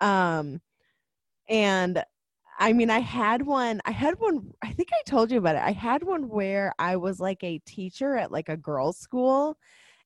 [0.00, 0.60] Um
[1.48, 2.02] and
[2.58, 3.80] I mean, I had one.
[3.84, 4.52] I had one.
[4.62, 5.62] I think I told you about it.
[5.62, 9.58] I had one where I was like a teacher at like a girls' school,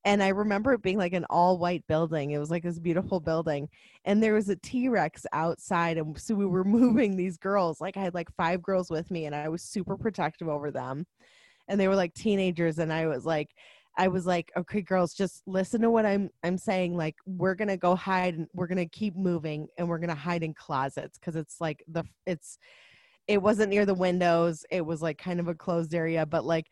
[0.06, 2.30] and I remember it being like an all white building.
[2.30, 3.68] It was like this beautiful building,
[4.04, 7.80] and there was a T Rex outside, and so we were moving these girls.
[7.80, 11.06] Like I had like five girls with me, and I was super protective over them,
[11.68, 13.50] and they were like teenagers, and I was like
[13.98, 16.96] I was like, okay, girls, just listen to what I'm I'm saying.
[16.96, 20.54] Like, we're gonna go hide and we're gonna keep moving and we're gonna hide in
[20.54, 22.58] closets because it's like the it's
[23.26, 24.64] it wasn't near the windows.
[24.70, 26.66] It was like kind of a closed area, but like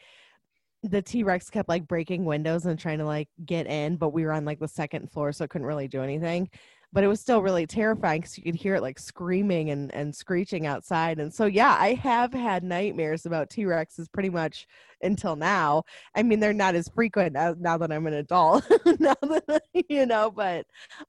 [0.84, 4.24] the T Rex kept like breaking windows and trying to like get in, but we
[4.24, 6.48] were on like the second floor, so it couldn't really do anything
[6.94, 10.14] but it was still really terrifying because you could hear it like screaming and, and
[10.14, 11.18] screeching outside.
[11.18, 14.68] And so, yeah, I have had nightmares about T Rexes pretty much
[15.02, 15.82] until now.
[16.14, 18.64] I mean, they're not as frequent now, now that I'm an adult,
[19.00, 20.66] now that, you know, but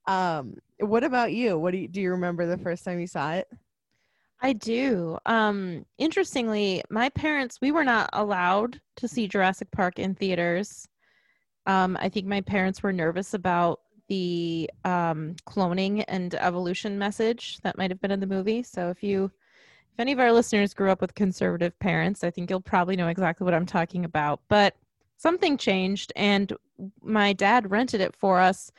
[0.08, 1.56] um, what about you?
[1.56, 3.46] What do you, do you remember the first time you saw it?
[4.40, 5.18] I do.
[5.26, 10.86] Um, interestingly, my parents, we were not allowed to see Jurassic Park in theaters.
[11.64, 17.76] Um, I think my parents were nervous about the um, cloning and evolution message that
[17.76, 18.62] might have been in the movie.
[18.62, 19.30] So if you
[19.92, 23.08] if any of our listeners grew up with conservative parents, I think you'll probably know
[23.08, 24.40] exactly what I'm talking about.
[24.48, 24.76] But
[25.16, 26.52] something changed and
[27.02, 28.70] my dad rented it for us.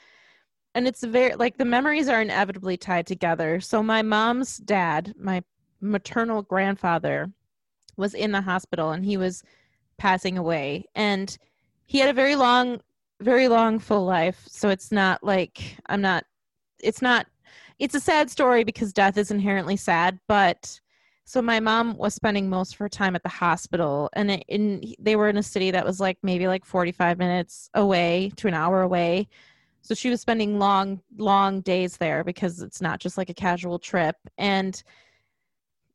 [0.77, 3.59] And it's very like the memories are inevitably tied together.
[3.59, 5.41] So my mom's dad, my
[5.81, 7.31] maternal grandfather,
[7.97, 9.41] was in the hospital and he was
[9.97, 10.85] passing away.
[10.93, 11.35] And
[11.87, 12.79] he had a very long
[13.19, 16.23] very long full life so it's not like i'm not
[16.79, 17.25] it's not
[17.79, 20.79] it's a sad story because death is inherently sad but
[21.25, 25.15] so my mom was spending most of her time at the hospital and in, they
[25.15, 28.83] were in a city that was like maybe like 45 minutes away to an hour
[28.83, 29.27] away
[29.81, 33.79] so she was spending long long days there because it's not just like a casual
[33.79, 34.15] trip.
[34.37, 34.81] And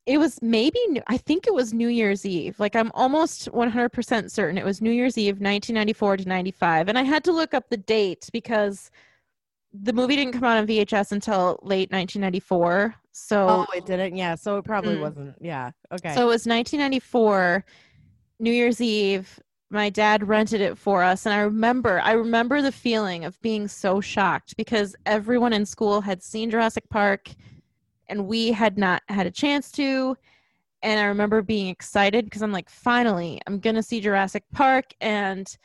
[0.04, 2.58] it was maybe i think it was new year's eve.
[2.58, 7.02] Like i'm almost 100% certain it was new year's eve 1994 to 95 and i
[7.02, 8.90] had to look up the date because
[9.72, 14.16] the movie didn't come out on vhs until late 1994 so oh it didn't?
[14.16, 15.02] Yeah so it probably mm.
[15.02, 15.36] wasn't.
[15.40, 16.14] Yeah okay.
[16.14, 17.64] So it was 1994
[18.40, 19.38] new year's eve
[19.72, 23.66] my dad rented it for us and i remember i remember the feeling of being
[23.66, 27.30] so shocked because everyone in school had seen jurassic park
[28.12, 30.16] and we had not had a chance to.
[30.82, 34.92] And I remember being excited because I'm like, finally, I'm to see Jurassic Park.
[35.00, 35.56] And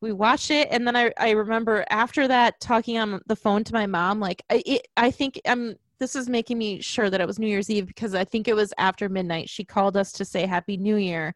[0.00, 0.68] we watched it.
[0.70, 4.42] And then I, I remember after that talking on the phone to my mom, like,
[4.50, 7.70] I, it, I think I'm, this is making me sure that it was New Year's
[7.70, 9.48] Eve because I think it was after midnight.
[9.48, 11.34] She called us to say Happy New Year.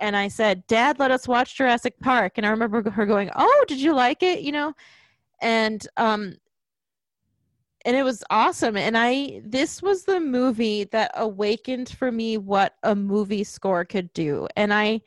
[0.00, 2.34] And I said, Dad, let us watch Jurassic Park.
[2.36, 4.40] And I remember her going, Oh, did you like it?
[4.40, 4.74] You know?
[5.40, 6.36] And um,
[7.84, 12.74] and it was awesome and i this was the movie that awakened for me what
[12.82, 15.00] a movie score could do and i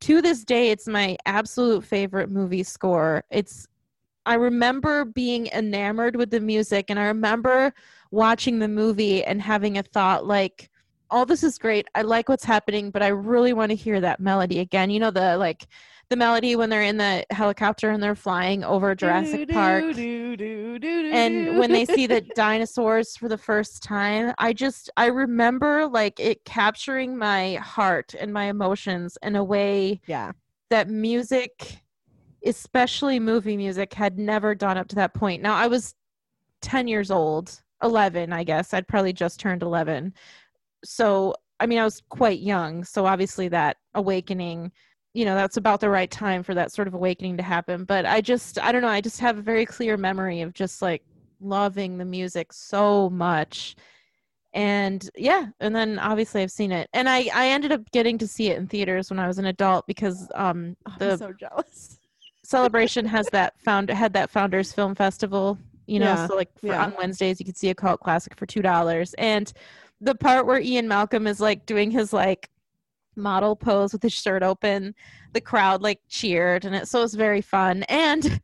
[0.00, 3.66] to this day it's my absolute favorite movie score it's
[4.26, 7.72] i remember being enamored with the music and i remember
[8.10, 10.70] watching the movie and having a thought like
[11.10, 14.20] all this is great i like what's happening but i really want to hear that
[14.20, 15.66] melody again you know the like
[16.10, 19.96] the melody when they're in the helicopter and they're flying over Jurassic Park.
[19.96, 26.20] and when they see the dinosaurs for the first time, I just I remember like
[26.20, 30.32] it capturing my heart and my emotions in a way yeah.
[30.70, 31.80] that music
[32.44, 35.42] especially movie music had never done up to that point.
[35.42, 35.94] Now I was
[36.60, 38.74] 10 years old, 11, I guess.
[38.74, 40.12] I'd probably just turned 11.
[40.84, 44.72] So, I mean, I was quite young, so obviously that awakening
[45.14, 48.04] you know that's about the right time for that sort of awakening to happen but
[48.04, 51.02] i just i don't know i just have a very clear memory of just like
[51.40, 53.76] loving the music so much
[54.52, 58.26] and yeah and then obviously i've seen it and i i ended up getting to
[58.26, 61.32] see it in theaters when i was an adult because um oh, the I'm so
[61.32, 61.98] jealous
[62.44, 66.68] celebration has that found had that founders film festival you know yeah, so like for,
[66.68, 66.84] yeah.
[66.84, 69.52] on wednesdays you could see a cult classic for two dollars and
[70.04, 72.50] the part where ian malcolm is like doing his like
[73.16, 74.94] model pose with his shirt open.
[75.32, 77.82] The crowd like cheered, and it so it was very fun.
[77.84, 78.40] And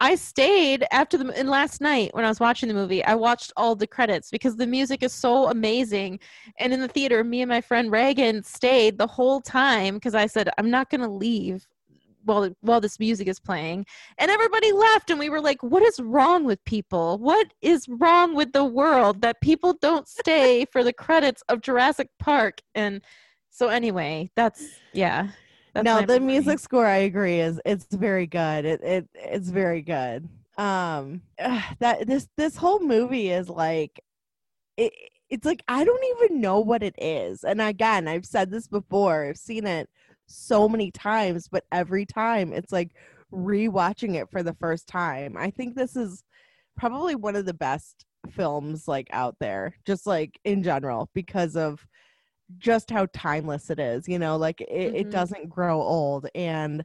[0.00, 3.04] I stayed after the and last night when I was watching the movie.
[3.04, 6.20] I watched all the credits because the music is so amazing.
[6.58, 10.26] And in the theater, me and my friend Reagan stayed the whole time because I
[10.26, 11.66] said I'm not to leave
[12.24, 13.86] while while this music is playing.
[14.18, 17.18] And everybody left, and we were like, "What is wrong with people?
[17.18, 22.08] What is wrong with the world that people don't stay for the credits of Jurassic
[22.18, 23.02] Park?" And
[23.50, 25.28] so anyway, that's yeah.
[25.74, 26.26] That's no, the memory.
[26.26, 28.64] music score I agree is it's very good.
[28.64, 30.28] It it it's very good.
[30.56, 34.00] Um that this this whole movie is like
[34.76, 34.92] it
[35.28, 37.44] it's like I don't even know what it is.
[37.44, 39.26] And again, I've said this before.
[39.26, 39.88] I've seen it
[40.30, 42.92] so many times, but every time it's like
[43.32, 45.36] rewatching it for the first time.
[45.36, 46.24] I think this is
[46.76, 51.86] probably one of the best films like out there, just like in general, because of
[52.58, 54.08] just how timeless it is.
[54.08, 54.96] You know, like it, mm-hmm.
[54.96, 56.84] it doesn't grow old and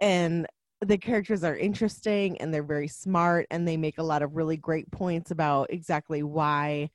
[0.00, 0.46] and
[0.80, 4.56] the characters are interesting and they're very smart and they make a lot of really
[4.56, 6.88] great points about exactly why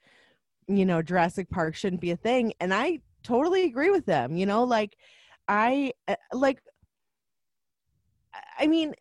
[0.67, 4.47] you know Jurassic Park shouldn't be a thing and I totally agree with them you
[4.47, 4.97] know like
[5.47, 6.59] I uh, like
[8.59, 8.93] I mean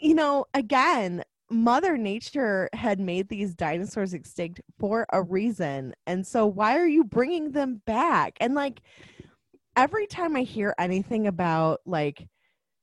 [0.00, 6.46] you know again mother nature had made these dinosaurs extinct for a reason and so
[6.46, 8.36] why are you bringing them back?
[8.40, 8.80] And like
[9.76, 12.28] every time i hear anything about like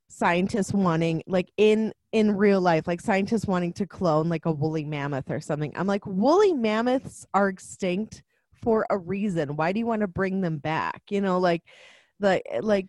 [0.08, 4.84] scientists wanting like in in real life like scientists wanting to clone like a woolly
[4.84, 8.24] mammoth or something i'm like woolly mammoths are extinct
[8.62, 9.56] for a reason.
[9.56, 11.02] Why do you want to bring them back?
[11.10, 11.64] You know like
[12.20, 12.88] the like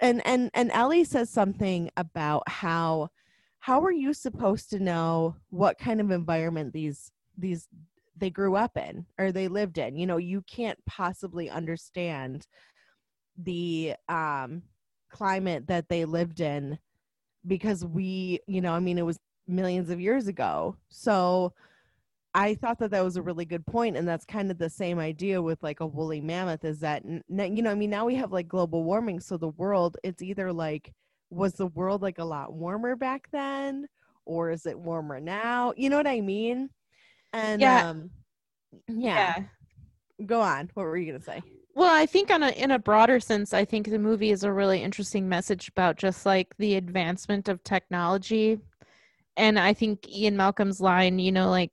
[0.00, 3.08] and and and ellie says something about how
[3.60, 7.68] how are you supposed to know what kind of environment these these
[8.16, 12.46] they grew up in or they lived in you know you can't possibly understand
[13.36, 14.62] the um
[15.10, 16.78] climate that they lived in
[17.46, 20.76] because we, you know, I mean, it was millions of years ago.
[20.88, 21.52] So
[22.32, 24.98] I thought that that was a really good point, and that's kind of the same
[24.98, 26.64] idea with like a woolly mammoth.
[26.64, 29.96] Is that you know, I mean, now we have like global warming, so the world
[30.04, 30.92] it's either like
[31.30, 33.86] was the world like a lot warmer back then,
[34.24, 35.72] or is it warmer now?
[35.76, 36.70] You know what I mean?
[37.32, 38.10] And yeah, um,
[38.88, 39.34] yeah.
[39.38, 40.24] yeah.
[40.26, 40.70] Go on.
[40.74, 41.42] What were you gonna say?
[41.74, 44.52] Well, I think on a in a broader sense, I think the movie is a
[44.52, 48.60] really interesting message about just like the advancement of technology.
[49.36, 51.70] And I think Ian Malcolm's line, you know, like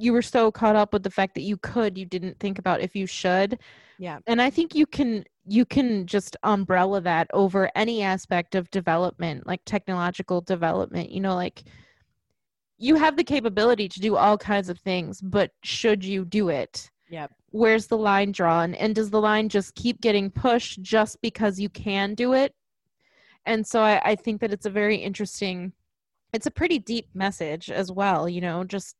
[0.00, 2.80] you were so caught up with the fact that you could, you didn't think about
[2.80, 3.58] if you should.
[3.98, 4.18] Yeah.
[4.26, 9.46] And I think you can you can just umbrella that over any aspect of development,
[9.46, 11.10] like technological development.
[11.10, 11.64] You know, like
[12.78, 16.90] you have the capability to do all kinds of things, but should you do it?
[17.10, 21.58] Yep where's the line drawn and does the line just keep getting pushed just because
[21.58, 22.54] you can do it
[23.46, 25.72] and so I, I, think that it's a very interesting
[26.32, 28.96] it's a pretty deep message as well you know just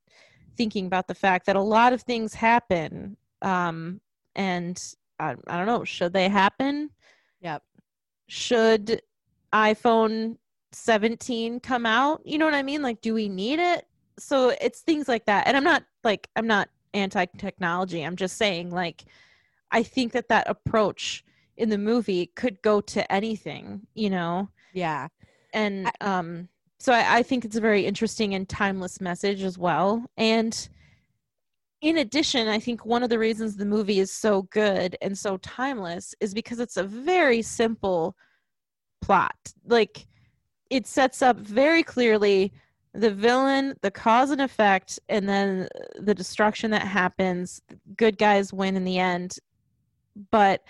[0.56, 4.00] thinking about the fact that a lot of things happen um
[4.34, 6.90] and i, I don't know should they happen?
[7.40, 7.62] Yep.
[8.28, 9.02] Should
[9.52, 10.36] iphone
[10.72, 12.20] 17 come out?
[12.24, 12.82] You know what i mean?
[12.82, 13.86] Like do we need it?
[14.18, 15.46] So it's things like that.
[15.46, 18.02] And i'm not like i'm not anti-technology.
[18.02, 19.04] I'm just saying like
[19.70, 21.24] i think that that approach
[21.56, 24.48] in the movie could go to anything you know?
[24.72, 25.08] Yeah.
[25.52, 26.48] And um
[26.80, 30.68] so I, I think it's a very interesting and timeless message as well and
[31.82, 35.36] in addition i think one of the reasons the movie is so good and so
[35.38, 38.16] timeless is because it's a very simple
[39.00, 40.06] plot like
[40.70, 42.52] it sets up very clearly
[42.94, 45.68] the villain, the cause and effect, and then
[46.00, 47.62] the destruction that happens.
[47.96, 49.36] Good guys win in the end.
[50.30, 50.62] But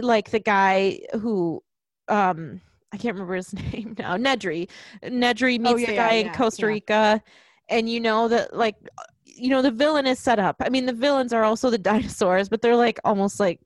[0.00, 1.62] like the guy who
[2.08, 2.60] um
[2.94, 4.68] I can't remember his name now, Nedry.
[5.02, 7.20] Nedry oh, meets oh, yeah, the guy yeah, in Costa Rica
[7.68, 8.76] and you know that like
[9.24, 10.56] you know the villain is set up.
[10.60, 13.60] I mean the villains are also the dinosaurs, but they're like almost like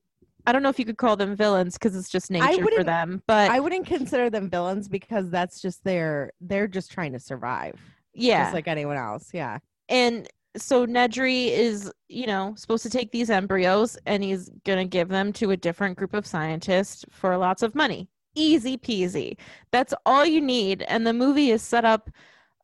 [0.47, 3.23] I don't know if you could call them villains because it's just nature for them.
[3.27, 7.79] But I wouldn't consider them villains because that's just their they're just trying to survive.
[8.15, 8.45] Yeah.
[8.45, 9.29] Just like anyone else.
[9.35, 9.59] Yeah.
[9.91, 10.27] And
[10.57, 15.09] so Nedry is, you know, supposed to take these embryos and he's going to give
[15.09, 18.09] them to a different group of scientists for lots of money.
[18.39, 19.37] Easy peasy.
[19.71, 22.11] That's all you need and the movie is set up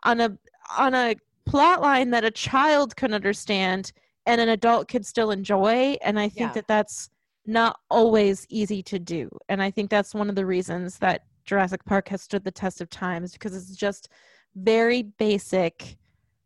[0.04, 0.38] on a
[0.78, 1.16] on a
[1.46, 3.92] plot line that a child can understand
[4.26, 6.52] and an adult could still enjoy and I think yeah.
[6.52, 7.10] that that's
[7.46, 9.28] not always easy to do.
[9.48, 12.80] And I think that's one of the reasons that Jurassic Park has stood the test
[12.80, 14.08] of time is because it's just
[14.54, 15.96] very basic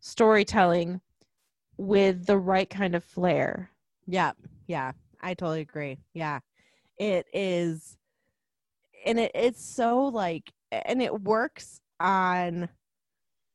[0.01, 0.99] storytelling
[1.77, 3.71] with the right kind of flair.
[4.07, 4.33] Yeah.
[4.67, 4.91] Yeah.
[5.21, 5.99] I totally agree.
[6.13, 6.39] Yeah.
[6.97, 7.97] It is
[9.05, 12.69] and it, it's so like and it works on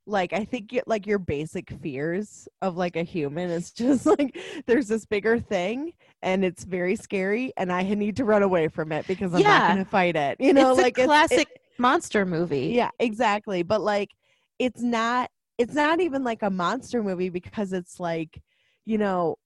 [0.06, 4.38] like I think it, like your basic fears of like a human is just like
[4.66, 5.92] there's this bigger thing
[6.22, 9.58] and it's very scary and I need to run away from it because I'm yeah.
[9.58, 10.36] not going to fight it.
[10.40, 12.68] You know, it's like a classic it, monster movie.
[12.68, 13.62] Yeah, exactly.
[13.62, 14.10] But like
[14.58, 18.40] it's not it's not even like a monster movie because it's like
[18.84, 19.36] you know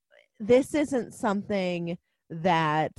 [0.41, 1.99] this isn't something
[2.31, 2.93] that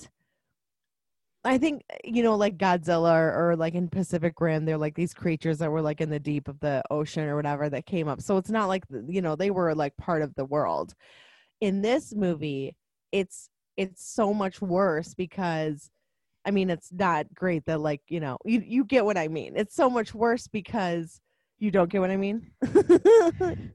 [1.45, 4.95] I think eh, you know, like Godzilla or, or, like in Pacific Rim, they're like
[4.95, 8.07] these creatures that were like in the deep of the ocean or whatever that came
[8.07, 8.21] up.
[8.21, 10.93] So it's not like you know they were like part of the world.
[11.61, 12.75] in this movie,
[13.11, 15.91] it's it's so much worse because
[16.45, 19.53] I mean it's not great that like, you know, you you get what I mean.
[19.57, 21.21] It's so much worse because
[21.59, 22.51] you don't get what I mean.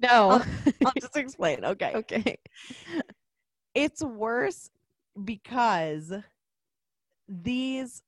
[0.00, 0.42] No.
[0.84, 1.64] I'll just explain.
[1.64, 1.92] Okay.
[1.96, 2.38] okay.
[3.74, 4.70] It's worse
[5.22, 6.12] because
[7.28, 8.02] these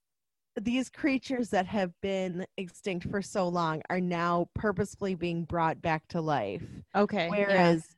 [0.61, 6.09] these creatures that have been extinct for so long are now purposefully being brought back
[6.09, 6.63] to life.
[6.95, 7.25] Okay.
[7.25, 7.31] yeah.
[7.31, 7.95] Whereas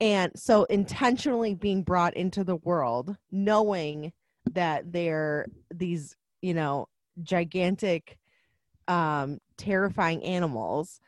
[0.00, 4.12] and so intentionally being brought into the world knowing
[4.52, 6.88] that they're these, you know,
[7.22, 8.18] gigantic
[8.88, 11.00] um terrifying animals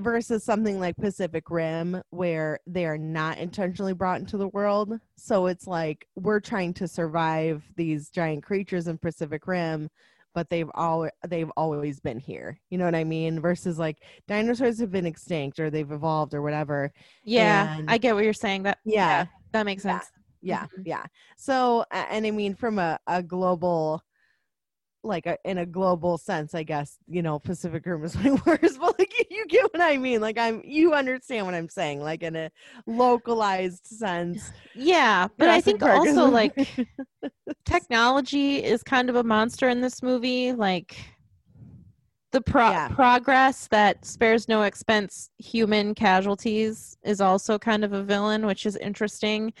[0.00, 4.98] versus something like Pacific Rim where they are not intentionally brought into the world.
[5.16, 9.88] So it's like we're trying to survive these giant creatures in Pacific Rim,
[10.34, 12.58] but they've always they've always been here.
[12.70, 13.40] You know what I mean?
[13.40, 13.98] Versus like
[14.28, 16.92] dinosaurs have been extinct or they've evolved or whatever.
[17.24, 18.64] Yeah, And- I get what you're saying.
[18.64, 19.26] That Yeah.
[19.52, 20.10] that makes sense.
[20.42, 20.82] Yeah, Mhm.
[20.86, 21.04] yeah.
[21.36, 24.02] So and I mean from a, a global
[25.02, 28.76] like a, in a global sense, I guess, you know, Pacific Rim is way worse,
[28.78, 30.20] but like you get what I mean.
[30.20, 32.50] Like I'm you understand what I'm saying, like in a
[32.86, 34.52] localized sense.
[34.74, 36.68] Yeah, but I think Park also like
[37.64, 40.52] technology is kind of a monster in this movie.
[40.52, 40.96] Like
[42.32, 42.88] the pro- Yeah.
[42.88, 48.76] progress that spares no expense human casualties is also kind of a villain, which is
[48.76, 49.52] interesting.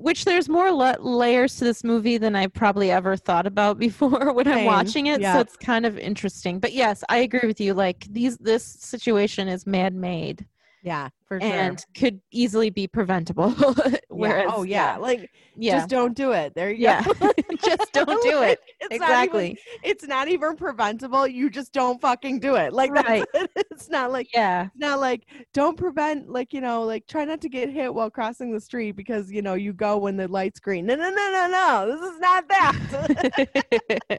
[0.00, 4.32] Which there's more la- layers to this movie than I probably ever thought about before
[4.32, 5.20] when I'm watching it.
[5.20, 5.34] yeah.
[5.34, 6.60] So it's kind of interesting.
[6.60, 7.74] But yes, I agree with you.
[7.74, 10.46] Like these, this situation is man-made
[10.84, 11.50] Yeah, for sure.
[11.50, 13.54] and could easily be preventable.
[14.10, 14.24] Yeah.
[14.24, 16.52] Oh, Whereas, oh yeah, like yeah, just don't do it.
[16.56, 17.32] There you yeah, go.
[17.64, 18.58] just don't do it.
[18.80, 19.58] It's not even- Exactly.
[19.84, 21.24] it's not even preventable.
[21.28, 22.72] You just don't fucking do it.
[22.72, 23.24] Like Right.
[23.34, 23.50] it.
[23.70, 25.22] It's not like Yeah, it's not like
[25.54, 28.92] don't prevent like you know like try not to get hit while crossing the street
[28.96, 32.10] because you know you go when the light's green no no no no no this
[32.12, 34.18] is not that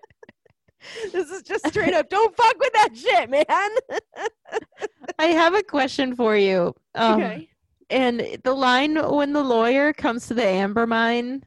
[1.12, 3.46] this is just straight up don't fuck with that shit man
[5.20, 6.74] I have a question for you.
[6.96, 7.50] Um, okay
[7.90, 11.44] And the line when the lawyer comes to the amber mine,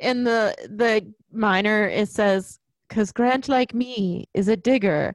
[0.00, 2.58] and the the miner it says,
[2.88, 5.14] "Cause Grant, like me, is a digger."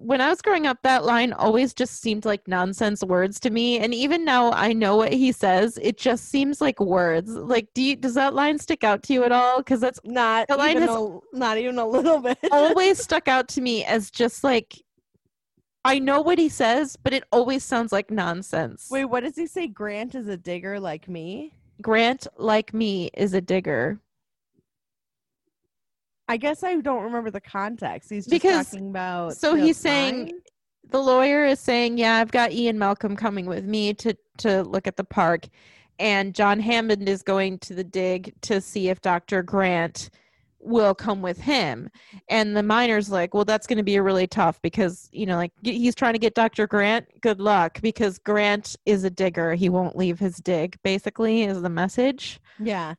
[0.00, 3.78] When I was growing up, that line always just seemed like nonsense words to me.
[3.78, 5.78] And even now, I know what he says.
[5.82, 7.30] It just seems like words.
[7.30, 9.58] Like, do you, does that line stick out to you at all?
[9.58, 13.48] Because that's not the line has- a, not even a little bit always stuck out
[13.48, 14.82] to me as just like
[15.84, 18.88] I know what he says, but it always sounds like nonsense.
[18.90, 23.34] wait what does he say grant is a digger like me Grant, like me, is
[23.34, 24.00] a digger.
[26.28, 30.32] I guess i don't remember the context he's just Because- talking about so he's saying-?
[30.90, 34.86] The lawyer is saying, "Yeah, I've got Ian Malcolm coming with me to to look
[34.86, 35.46] at the park,
[35.98, 39.42] and John Hammond is going to the dig to see if Dr.
[39.42, 40.08] Grant
[40.60, 41.90] will come with him."
[42.30, 45.52] And the miner's like, "Well, that's going to be really tough because you know, like
[45.62, 46.66] he's trying to get Dr.
[46.66, 47.06] Grant.
[47.20, 49.54] Good luck, because Grant is a digger.
[49.54, 50.78] He won't leave his dig.
[50.82, 52.94] Basically, is the message." yeah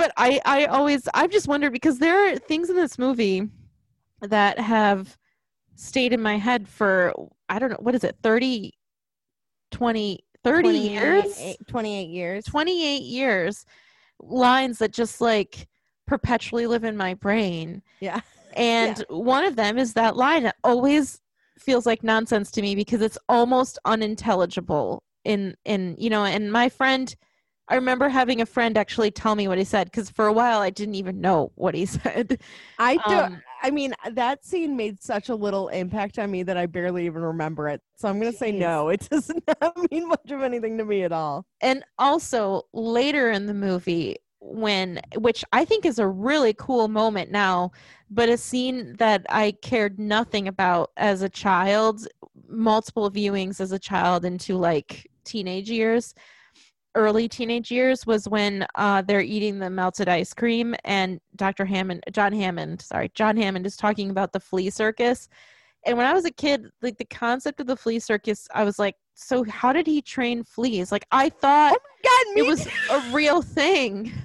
[0.00, 3.48] but I, I always I've just wondered because there are things in this movie
[4.22, 5.16] that have
[5.74, 7.12] stayed in my head for
[7.48, 8.72] I don't know what is it 30
[9.70, 11.22] 20 30 years?
[11.22, 12.44] 28 28 years.
[12.44, 13.66] 28 years.
[14.20, 15.68] Lines that just like
[16.06, 17.82] perpetually live in my brain.
[18.00, 18.20] Yeah.
[18.56, 21.20] And one of them is that line that always
[21.56, 26.68] feels like nonsense to me because it's almost unintelligible in in you know and my
[26.68, 27.14] friend
[27.70, 30.60] I remember having a friend actually tell me what he said because for a while
[30.60, 32.40] I didn't even know what he said.
[32.78, 33.14] I do.
[33.14, 37.06] Um, I mean, that scene made such a little impact on me that I barely
[37.06, 37.80] even remember it.
[37.96, 38.88] So I'm going to say no.
[38.88, 41.46] It does not mean much of anything to me at all.
[41.60, 47.30] and also later in the movie when which i think is a really cool moment
[47.30, 47.70] now
[48.10, 52.08] but a scene that i cared nothing about as a child
[52.48, 56.14] multiple viewings as a child into like teenage years
[56.94, 62.02] early teenage years was when uh, they're eating the melted ice cream and dr hammond
[62.12, 65.28] john hammond sorry john hammond is talking about the flea circus
[65.86, 68.78] and when i was a kid like the concept of the flea circus i was
[68.78, 73.42] like so how did he train fleas like i thought God, it was a real
[73.42, 74.12] thing.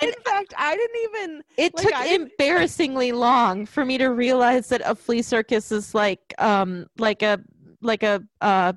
[0.00, 1.42] In fact, I didn't even.
[1.58, 5.94] It Like, took I embarrassingly long for me to realize that a flea circus is
[5.94, 7.40] like um like a
[7.82, 8.72] like a uh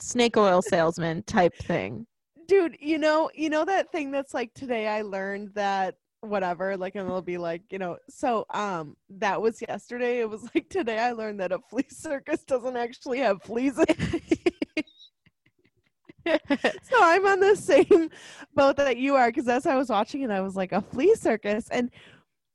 [0.00, 2.06] snake oil salesman type thing.
[2.48, 6.94] Dude, you know, you know that thing that's like today I learned that whatever, like,
[6.96, 10.20] and it'll be like, you know, so um, that was yesterday.
[10.20, 13.78] It was like today I learned that a flea circus doesn't actually have fleas.
[16.26, 18.10] So I'm on the same
[18.54, 21.14] boat that you are because as I was watching it, I was like a flea
[21.14, 21.90] circus, and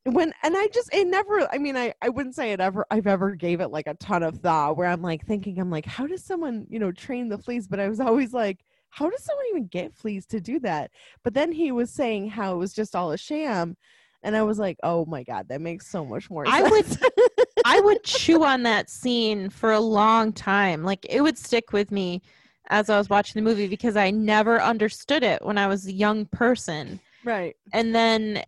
[0.05, 1.47] when and I just it never.
[1.51, 2.85] I mean, I I wouldn't say it ever.
[2.89, 5.85] I've ever gave it like a ton of thought where I'm like thinking, I'm like,
[5.85, 7.67] how does someone you know train the fleas?
[7.67, 8.59] But I was always like.
[8.89, 10.89] How does someone even get fleas to do that?
[11.21, 13.75] But then he was saying how it was just all a sham.
[14.23, 16.97] And I was like, oh my God, that makes so much more I sense.
[17.01, 17.11] would
[17.65, 20.83] I would chew on that scene for a long time.
[20.83, 22.21] Like it would stick with me
[22.69, 25.93] as I was watching the movie because I never understood it when I was a
[25.93, 27.01] young person.
[27.25, 27.55] right.
[27.73, 28.43] And then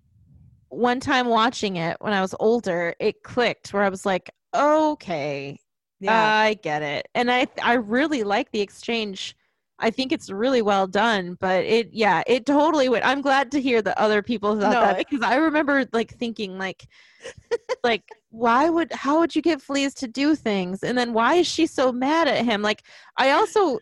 [0.70, 5.60] one time watching it when I was older, it clicked where I was like, okay,
[6.00, 6.34] Yeah.
[6.44, 7.08] I get it.
[7.16, 9.36] And I I really like the exchange.
[9.80, 13.04] I think it's really well done, but it yeah, it totally would.
[13.04, 16.58] I'm glad to hear that other people thought No, that because I remember like thinking
[16.58, 16.88] like
[17.84, 21.48] like why would how would you get fleas to do things and then why is
[21.48, 22.84] she so mad at him like
[23.18, 23.80] i also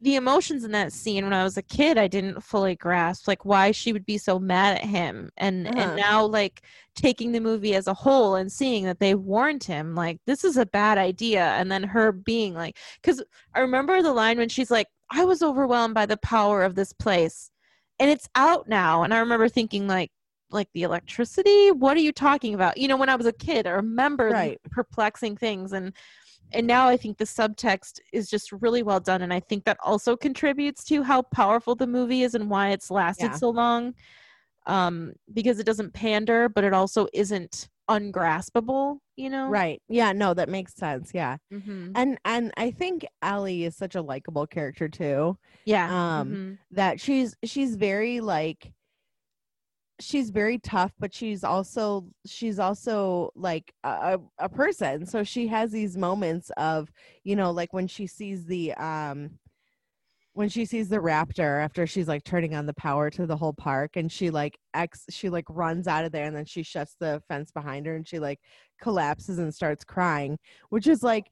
[0.00, 3.44] the emotions in that scene when i was a kid i didn't fully grasp like
[3.44, 5.80] why she would be so mad at him and Uh-huh.
[5.80, 6.62] and now like
[6.94, 10.56] taking the movie as a whole and seeing that they warned him like this is
[10.56, 13.22] a bad idea and then her being like because
[13.54, 16.92] i remember the line when she's like i was overwhelmed by the power of this
[16.92, 17.50] place
[17.98, 20.10] and it's out now and i remember thinking like
[20.50, 23.66] like the electricity what are you talking about you know when i was a kid
[23.66, 24.58] i remember Right.
[24.64, 25.92] the perplexing things and
[26.52, 29.76] and now i think the subtext is just really well done and i think that
[29.84, 33.36] also contributes to how powerful the movie is and why it's lasted Yeah.
[33.36, 33.94] so long
[34.66, 39.80] um because it doesn't pander but it also isn't ungraspable you know Right.
[39.88, 41.10] Yeah, no, that makes sense.
[41.14, 41.38] Yeah.
[41.52, 41.92] mm-hmm.
[41.96, 45.36] And and I think Ellie is such a likable character too.
[45.64, 45.86] yeah
[46.20, 46.58] Um, mhm.
[46.72, 48.72] that she's she's very like
[50.00, 55.06] she's very tough but she's also she's also like a, a person.
[55.06, 56.90] So she has these moments of
[57.24, 59.30] you know like when she sees the um
[60.34, 63.52] when she sees the raptor after she's like turning on the power to the whole
[63.52, 66.94] park and she like ex she like runs out of there and then she shuts
[67.00, 68.38] the fence behind her and she like
[68.80, 70.38] collapses and starts crying
[70.68, 71.26] which is like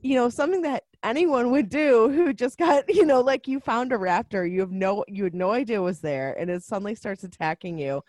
[0.00, 3.92] you know something that anyone would do who just got you know like you found
[3.92, 7.24] a raptor you have no you had no idea was there and it suddenly starts
[7.24, 8.02] attacking you.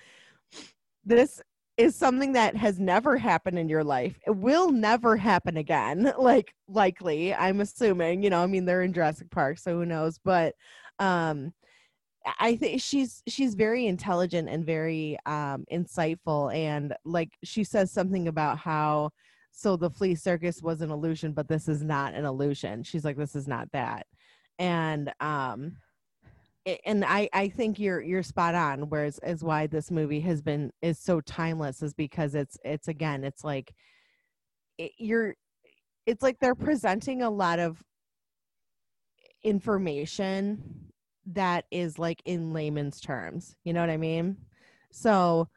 [1.06, 1.42] This
[1.78, 4.20] is something that has never happened in your life.
[4.26, 8.94] It will never happen again like likely i'm assuming you know i mean they're in
[8.94, 10.54] jurassic park so who knows but
[11.00, 11.54] um
[12.40, 18.28] i think she's she's very intelligent and very um insightful and like she says something
[18.28, 19.10] about how
[19.58, 22.84] so the flea circus was an illusion but this is not an illusion.
[22.84, 24.06] She's like this is not that.
[24.60, 25.78] And um
[26.86, 30.70] and i i think you're you're spot on whereas is why this movie has been
[30.82, 33.74] is so timeless is because it's it's again it's like
[34.78, 35.34] it, you're
[36.06, 37.82] it's like they're presenting a lot of
[39.44, 40.92] information
[41.26, 43.56] that is like in layman's terms.
[43.64, 44.38] You know what i mean?
[44.92, 45.48] So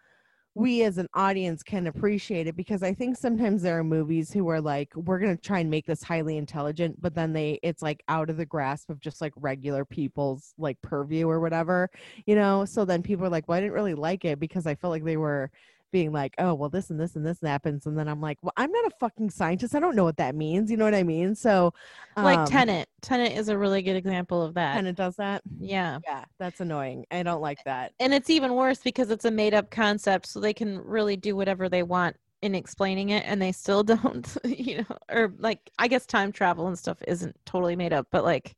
[0.54, 4.48] we as an audience can appreciate it because I think sometimes there are movies who
[4.48, 8.02] are like, we're gonna try and make this highly intelligent, but then they it's like
[8.08, 11.88] out of the grasp of just like regular people's like purview or whatever,
[12.26, 12.64] you know.
[12.64, 15.04] So then people are like, Well, I didn't really like it because I felt like
[15.04, 15.50] they were
[15.90, 18.52] being like, Oh, well, this and this and this happens, and then I'm like, Well,
[18.56, 19.74] I'm not a fucking scientist.
[19.74, 20.70] I don't know what that means.
[20.70, 21.34] You know what I mean?
[21.34, 21.72] So
[22.16, 22.88] like um, Tenet.
[23.02, 24.74] Tenet is a really good example of that.
[24.74, 25.42] Tenet does that.
[25.58, 25.98] Yeah.
[26.06, 27.06] Yeah, that's annoying.
[27.10, 27.92] I don't like that.
[28.00, 31.36] And it's even worse because it's a made up concept, so they can really do
[31.36, 35.88] whatever they want in explaining it, and they still don't, you know, or like, I
[35.88, 38.56] guess time travel and stuff isn't totally made up, but like,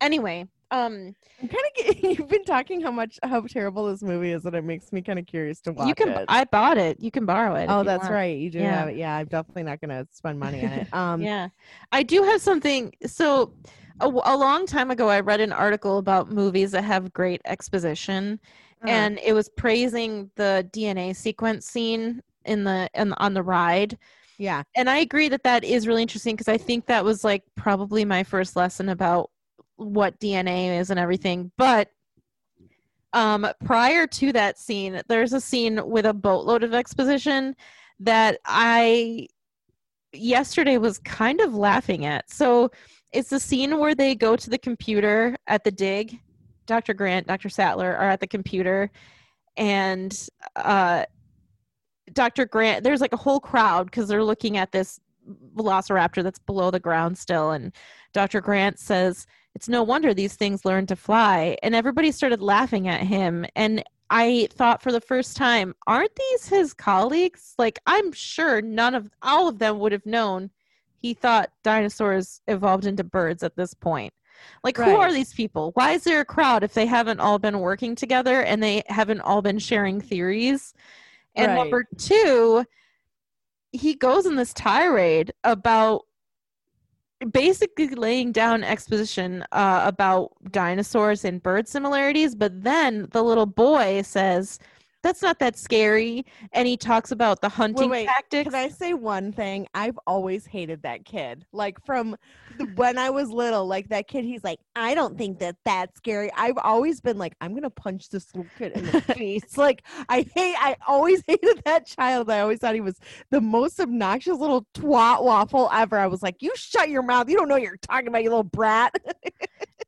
[0.00, 2.10] anyway, um, I'm kind of getting.
[2.18, 5.18] You've been talking how much how terrible this movie is, and it makes me kind
[5.18, 6.26] of curious to watch you can, it.
[6.28, 7.66] I bought it, you can borrow it.
[7.70, 8.12] oh, that's want.
[8.12, 8.36] right.
[8.36, 8.78] You do Yeah.
[8.80, 8.96] have it.
[8.96, 10.88] Yeah, I'm definitely not gonna spend money on it.
[10.98, 11.48] Um, yeah
[11.92, 13.52] i do have something so
[14.00, 18.38] a long time ago i read an article about movies that have great exposition
[18.84, 23.98] uh, and it was praising the dna sequence scene in the in, on the ride
[24.38, 27.42] yeah, and i agree that that is really interesting because i think that was like
[27.56, 29.30] probably my first lesson about
[29.78, 31.88] what dna is and everything but
[33.14, 37.56] um prior to that scene there's a scene with a boatload of exposition
[37.98, 39.26] that i
[40.12, 42.30] yesterday was kind of laughing at.
[42.30, 42.70] So
[43.12, 46.20] it's the scene where they go to the computer at the dig.
[46.66, 48.90] Dr grant dr sattler are at the computer
[49.56, 51.04] and uh
[52.12, 55.00] dr grant there's like a whole crowd because they're looking at this
[55.56, 57.74] velociraptor that's below the ground still and
[58.12, 59.26] dr grant says
[59.58, 63.82] it's no wonder these things learn to fly and everybody started laughing at him and
[64.08, 69.10] i thought for the first time aren't these his colleagues like i'm sure none of
[69.20, 70.48] all of them would have known
[70.96, 74.12] he thought dinosaurs evolved into birds at this point
[74.62, 75.72] Like, who are these people?
[75.74, 79.22] Why is there a crowd if they haven't all been working together and they haven't
[79.22, 80.72] all been sharing theories?
[81.34, 81.58] And Right.
[81.58, 82.64] number two,
[83.72, 86.02] he goes in this tirade about
[87.32, 94.02] basically laying down exposition uh, about dinosaurs and bird similarities but then the little boy
[94.02, 94.58] says
[95.02, 98.94] that's not that scary and he talks about the hunting wait, tactics Can I say
[98.94, 99.66] one thing?
[99.74, 101.46] I've always hated that kid.
[101.52, 102.16] Like from
[102.58, 105.96] the, when I was little, like that kid, he's like, I don't think that that's
[105.96, 106.30] scary.
[106.36, 109.56] I've always been like, I'm gonna punch this little kid in the face.
[109.56, 110.56] Like I hate.
[110.58, 112.30] I always hated that child.
[112.30, 112.98] I always thought he was
[113.30, 115.98] the most obnoxious little twat waffle ever.
[115.98, 117.28] I was like, you shut your mouth.
[117.28, 118.94] You don't know what you're talking about, you little brat.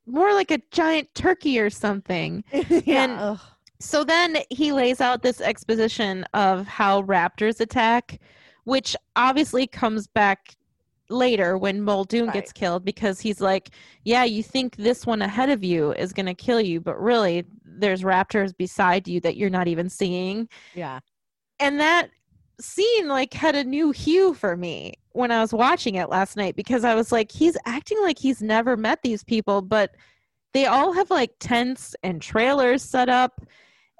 [0.05, 3.03] more like a giant turkey or something yeah.
[3.03, 3.39] And- ugh.
[3.81, 8.19] So then he lays out this exposition of how raptors attack,
[8.63, 10.55] which obviously comes back
[11.09, 12.33] later when Muldoon Right.
[12.35, 13.71] gets killed because he's like,
[14.05, 17.43] Yeah, you think this one ahead of you is going to kill you, but really
[17.65, 20.47] there's raptors beside you that you're not even seeing.
[20.75, 20.99] yeah.
[21.59, 22.09] And that
[22.59, 26.55] scene like had a new hue for me when I was watching it last night
[26.55, 29.95] because I was like, he's acting like he's never met these people, but
[30.53, 33.41] they all have like tents and trailers set up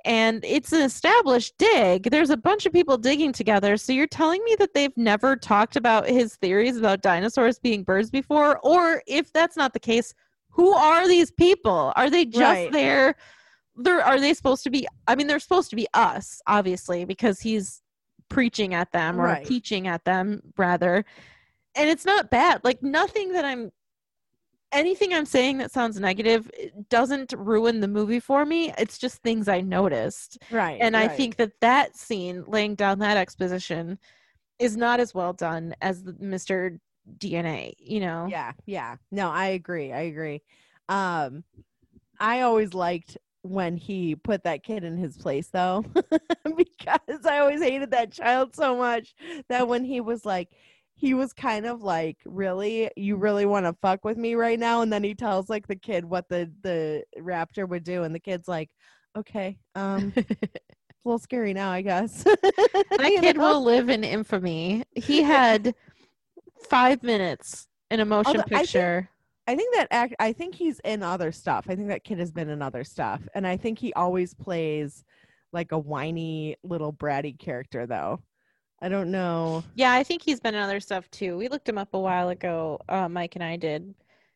[0.06, 2.10] and it's an established dig.
[2.12, 3.78] There's a bunch of people digging together.
[3.78, 8.10] So you're telling me that they've never talked about his theories about dinosaurs being birds
[8.10, 8.60] before?
[8.60, 10.14] Or if that's not the case,
[10.50, 11.94] who are these people?
[11.96, 12.72] Are they just Right.
[12.72, 13.16] there?
[13.76, 14.88] They're, are they supposed to be?
[15.08, 17.82] I mean, they're supposed to be us, obviously, because he's
[18.30, 19.46] preaching at them or Right.
[19.46, 21.06] teaching at them, rather.
[21.76, 22.62] And it's not bad.
[22.64, 23.72] Like, nothing that I'm
[24.72, 26.50] anything I'm saying that sounds negative
[26.90, 28.74] doesn't ruin the movie for me.
[28.78, 30.38] It's just things I noticed.
[30.52, 30.80] Right.
[30.82, 33.98] And I think that that scene, laying down that exposition,
[34.60, 36.80] is not as well done as the Mr.
[37.18, 38.28] DNA, you know?
[38.30, 40.42] yeah yeah no i agree i agree
[40.88, 41.44] um
[42.20, 45.84] i always liked when he put that kid in his place though
[46.56, 49.16] because i always hated that child so much
[49.50, 50.50] that when he was like
[51.02, 54.82] he was kind of like really you really want to fuck with me right now
[54.82, 58.20] and then he tells like the kid what the the raptor would do and the
[58.20, 58.70] kid's like
[59.18, 60.48] okay um it's a
[61.04, 63.42] little scary now i guess that kid know?
[63.54, 64.84] will live in infamy.
[64.96, 65.74] He had
[66.70, 69.10] five minutes in a motion Although I think- picture.
[69.48, 70.14] I think that act.
[70.20, 71.66] I think he's in other stuff.
[71.68, 75.04] I think that kid has been in other stuff, and I think he always plays
[75.52, 78.22] like a whiny little bratty character, though.
[78.82, 79.64] I don't know.
[79.76, 81.38] yeah, I think he's been in other stuff too.
[81.38, 82.80] We looked him up a while ago.
[82.90, 83.94] Uh, Mike and I did.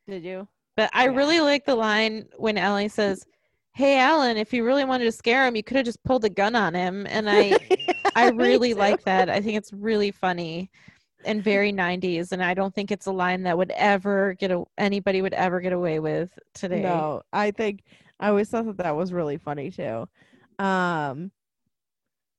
[0.07, 0.47] Did you?
[0.77, 1.15] But I Yeah.
[1.15, 3.25] really like the line when Ellie says,
[3.73, 6.29] "Hey, Alan, if you really wanted to scare him, you could have just pulled a
[6.29, 7.57] gun on him." And I,
[8.15, 9.29] I really like that.
[9.29, 10.69] I think it's really funny
[11.25, 12.31] and very '90s.
[12.31, 15.59] And I don't think it's a line that would ever get a, anybody would ever
[15.59, 16.83] get away with today.
[16.83, 17.81] No, I think
[18.19, 20.07] I always thought that that was really funny too.
[20.59, 21.31] Um,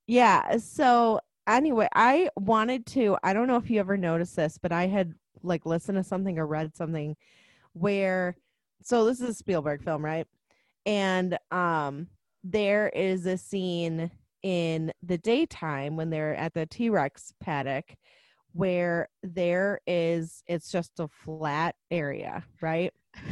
[0.07, 0.59] yeah.
[0.59, 3.17] So anyway, I wanted to.
[3.23, 6.39] I don't know if you ever noticed this, but I had like listened to something
[6.39, 7.17] or read something
[7.73, 8.37] where.
[8.83, 10.27] So this is a Spielberg film, right?
[10.85, 12.09] And um,
[12.45, 14.11] there is a scene
[14.43, 17.97] in the daytime when they're at the T Rex paddock
[18.53, 22.93] where there is it's just a flat area, right?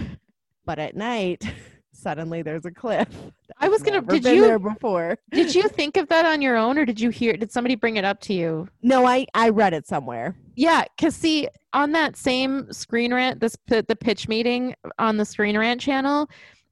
[0.67, 1.45] But at night,
[1.95, 3.09] suddenly there's a cliff.
[3.59, 5.17] I was gonna- did you- there before?
[5.31, 7.35] Did you think of that on your own, or did you hear?
[7.35, 8.69] Did somebody bring it up to you?
[8.83, 10.37] No, I I read it somewhere.
[10.57, 15.25] Yeah, because see, on that same Screen Rant, this p- the pitch meeting on the
[15.25, 16.29] Screen Rant channel,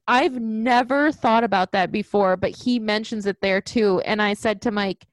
[0.09, 4.01] I've never thought about that before, but he mentions it there too.
[4.05, 5.07] And I said to Mike,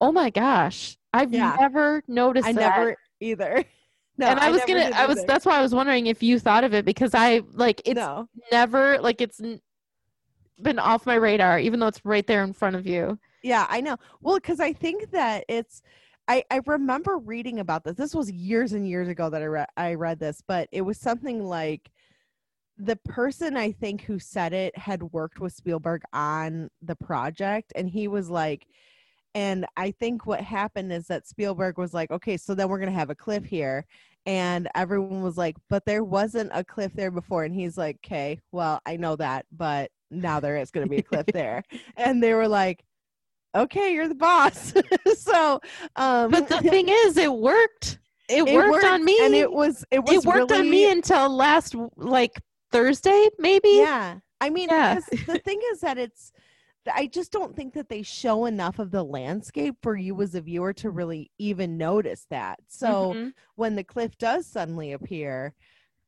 [0.00, 1.56] "Oh my gosh, I've Yeah.
[1.58, 3.64] never noticed I that." never either.
[4.18, 5.24] No, and I, was gonna, I was.
[5.24, 8.28] That's why I was wondering if you thought of it because I like it's no.
[8.50, 9.60] never like it's n-
[10.62, 13.18] been off my radar, even though it's right there in front of you.
[13.42, 13.96] Yeah, I know.
[14.22, 15.82] Well, because I think that it's
[16.28, 17.96] I, I remember reading about this.
[17.96, 20.98] This was years and years ago that I read I read this, but it was
[20.98, 21.90] something like
[22.78, 27.88] the person I think who said it had worked with Spielberg on the project and
[27.88, 28.66] he was like
[29.36, 32.90] and I think what happened is that Spielberg was like, okay, so then we're going
[32.90, 33.84] to have a cliff here.
[34.24, 37.44] And everyone was like, but there wasn't a cliff there before.
[37.44, 40.96] And he's like, okay, well, I know that, but now there is going to be
[40.96, 41.62] a cliff there.
[41.98, 42.82] And they were like,
[43.54, 44.72] okay, you're the boss.
[45.18, 45.60] so,
[45.96, 47.98] um, But the thing is, it worked.
[48.30, 51.76] It, worked, on me, and it was it was it worked on me until last
[51.96, 52.40] like
[52.72, 53.68] Thursday, maybe.
[53.68, 54.98] Yeah, I mean, Yeah.
[55.26, 56.32] the thing is that it's.
[56.94, 60.40] I just don't think that they show enough of the landscape for you as a
[60.40, 62.60] viewer to really even notice that.
[62.68, 63.32] So Mhm.
[63.54, 65.54] when the cliff does suddenly appear,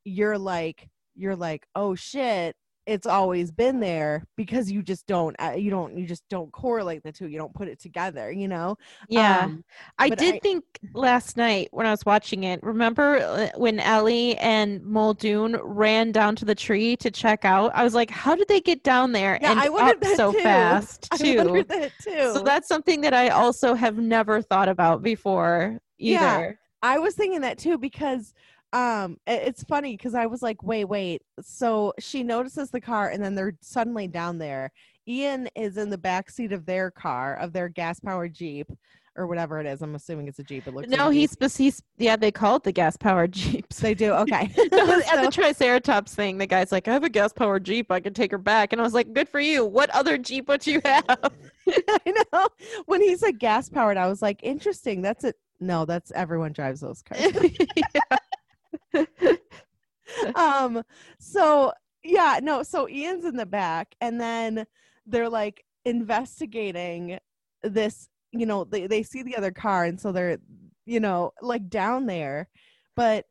[0.05, 2.56] you're like, you're like, oh shit,
[2.89, 7.02] it's always been there because you just don't uh, you don't you just don't correlate
[7.02, 8.77] the two you don't put it together you know
[9.09, 9.44] Yeah.
[9.44, 9.65] Um,
[9.98, 14.36] I did I- think last night when I was watching it, remember uh, when Ellie
[14.39, 17.73] and Muldoon ran down to the tree to check out?
[17.74, 20.16] I was like, how did they get down there Yeah, and I wondered up that
[20.16, 20.40] so too.
[20.40, 21.36] fast I too?
[21.36, 26.39] wondered that too So that's something that I also have never thought about before Yeah.
[26.39, 26.59] either.
[26.82, 28.32] I was thinking that too because
[28.73, 31.23] um it's funny because I was like, wait, wait.
[31.40, 34.70] So she notices the car and then they're suddenly down there.
[35.07, 38.70] Ian is in the back seat of their car, of their gas powered Jeep
[39.16, 39.82] or whatever it is.
[39.82, 40.66] I'm assuming it's a Jeep.
[40.66, 43.81] It looks No, a he's he's yeah, they call it the gas powered Jeeps.
[43.81, 44.12] they do.
[44.12, 44.51] Okay.
[44.73, 47.90] At the Triceratops thing, the guy's like, I have a gas powered Jeep.
[47.90, 48.73] I can take her back.
[48.73, 49.65] And I was like, good for you.
[49.65, 51.32] What other Jeep would you have?
[51.69, 52.49] I know.
[52.86, 55.03] When he said gas powered, I was like, interesting.
[55.03, 55.36] That's it.
[55.61, 57.32] No, that's everyone drives those cars.
[60.34, 60.82] um
[61.18, 61.72] so
[62.02, 64.64] yeah no so ian's in the back and then
[65.06, 67.18] they're like investigating
[67.62, 70.38] this you know they, they see the other car and so they're
[70.86, 72.48] you know like down there
[72.96, 73.26] but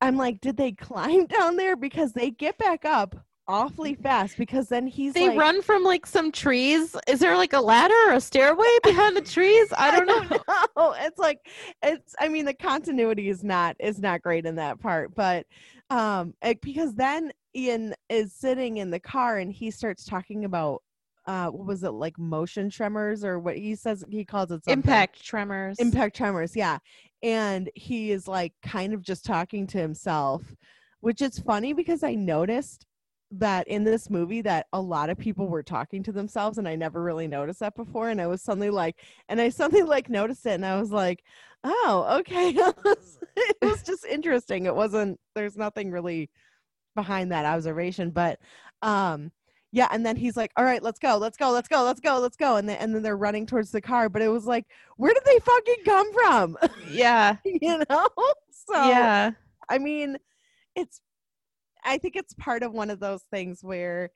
[0.00, 1.76] i'm like did they climb down there?
[1.76, 3.16] Because they get back up
[3.48, 6.96] awfully fast because then he's they like run from like some trees.
[7.08, 9.72] Is there like a ladder or a stairway behind the trees?
[9.76, 10.38] I don't know.
[10.76, 10.94] know.
[10.98, 11.40] It's like
[11.82, 15.46] it's I mean the continuity is not is not great in that part, but
[15.90, 20.82] um it- because then Ian is sitting in the car and he starts talking about
[21.26, 24.72] uh what was it like motion tremors or what he says he calls it something.
[24.74, 25.78] Impact tremors.
[25.78, 26.78] impact tremors yeah
[27.22, 30.42] and he is like kind of just talking to himself
[31.00, 32.86] which is funny because i noticed
[33.32, 36.76] that in this movie that a lot of people were talking to themselves and i
[36.76, 40.46] never really noticed that before and i was suddenly like and i suddenly like noticed
[40.46, 41.22] it and i was like
[41.66, 42.56] oh okay.
[43.38, 44.64] It was just interesting.
[44.64, 46.30] It wasn't there's nothing really
[46.94, 48.38] behind that observation but
[48.80, 49.30] um
[49.72, 52.18] yeah and then he's like all right let's go let's go let's go let's go
[52.18, 54.64] let's go and then and then they're running towards the car but it was like
[54.96, 56.56] where did they fucking come from?
[56.90, 57.36] Yeah.
[57.44, 58.08] you know?
[58.68, 59.30] So yeah.
[59.68, 60.16] i mean
[60.74, 61.00] it's
[61.86, 64.10] i think it's part of one of those things where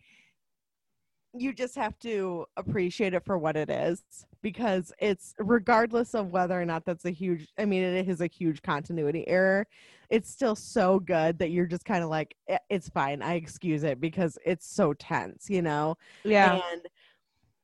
[1.32, 4.02] you just have to appreciate it for what it is
[4.42, 8.26] because it's regardless of whether or not that's a huge i mean it is a
[8.26, 9.64] huge continuity error
[10.08, 13.84] it's still so good that you're just kind of like "Eh, it's fine i excuse
[13.84, 16.58] it because it's so tense you know Yeah.
[16.72, 16.82] and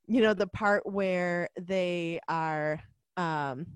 [0.06, 2.80] you know the part where they are
[3.16, 3.66] um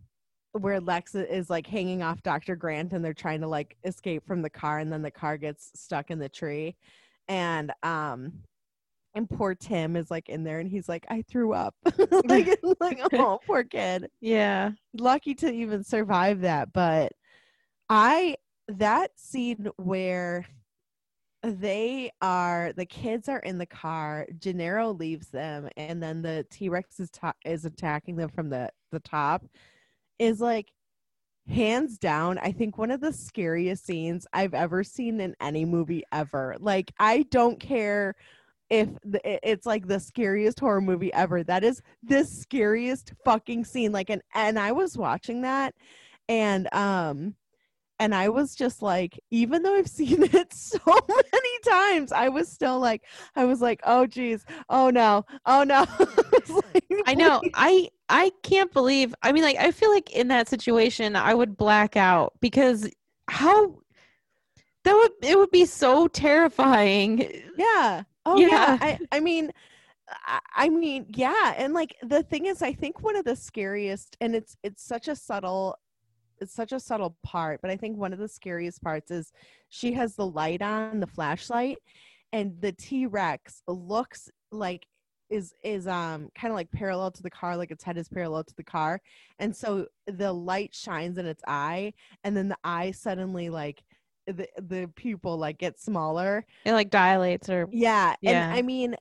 [0.52, 4.42] where lex is like hanging off dr grant and they're trying to like escape from
[4.42, 6.76] the car and then the car gets stuck in the tree.
[7.28, 8.32] And um
[9.14, 11.74] and poor tim is like in there and he's like i threw up.
[12.24, 14.08] Like, like oh poor kid.
[14.20, 14.72] Yeah.
[14.98, 17.12] lucky to even survive that but
[17.88, 18.36] i
[18.68, 20.46] that scene where
[21.42, 27.00] they are the kids are in the car gennaro leaves them and then the t-rex
[27.00, 29.44] is ta- is attacking them from the the top
[30.20, 30.70] is like
[31.48, 36.04] hands down i think one of the scariest scenes i've ever seen in any movie
[36.12, 36.56] ever.
[36.60, 38.14] Like i don't care
[38.68, 41.42] if the, it's like the scariest horror movie ever.
[41.42, 43.90] That is the scariest fucking scene.
[43.90, 45.74] Like and and i was watching that
[46.28, 47.34] and um
[48.00, 50.78] and i was just like even though i've seen it so
[51.08, 53.02] many times i was still like
[53.36, 55.86] i was like oh geez oh no oh no
[56.40, 57.42] It's like, I know.
[57.54, 59.14] I I can't believe.
[59.22, 62.88] I mean, like, I feel like in that situation, I would black out because
[63.28, 63.78] how
[64.84, 67.30] that would it would be so terrifying.
[67.56, 68.02] Yeah.
[68.26, 68.48] Oh yeah.
[68.48, 68.78] Yeah.
[68.80, 69.52] I I mean
[70.26, 74.16] I, I mean, yeah, and like the thing is I think one of the scariest
[74.20, 75.76] and it's it's such a subtle
[76.40, 79.32] it's such a subtle part, but I think one of the scariest parts is
[79.68, 81.78] she has the light on, the flashlight,
[82.32, 84.86] and the T-Rex looks like
[85.28, 88.42] is is um kind of like parallel to the car like its head is parallel
[88.42, 89.00] to the car
[89.38, 91.92] and so the light shines in its eye
[92.24, 93.80] and then the eye suddenly like
[94.26, 98.48] the the pupil like gets smaller It like dilates or yeah, Yeah.
[98.50, 98.96] and I mean,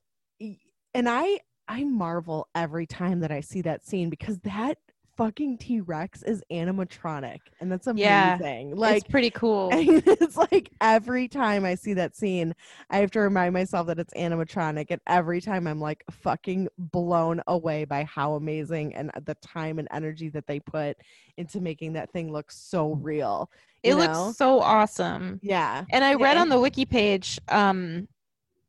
[0.93, 4.77] and I I marvel every time that I see that scene because that
[5.19, 8.05] fucking T Rex is animatronic, and that's amazing.
[8.05, 8.73] Yeah, amazing.
[8.95, 9.69] it's pretty cool.
[9.73, 12.55] it's like every time I see that scene,
[12.89, 17.41] I have to remind myself that it's animatronic, and every time I'm like fucking blown
[17.47, 20.95] away by how amazing and the time and energy that they put
[21.35, 23.51] into making that thing look so real.
[23.83, 25.41] It you looks so awesome.
[25.43, 28.07] yeah, And I read on the wiki page um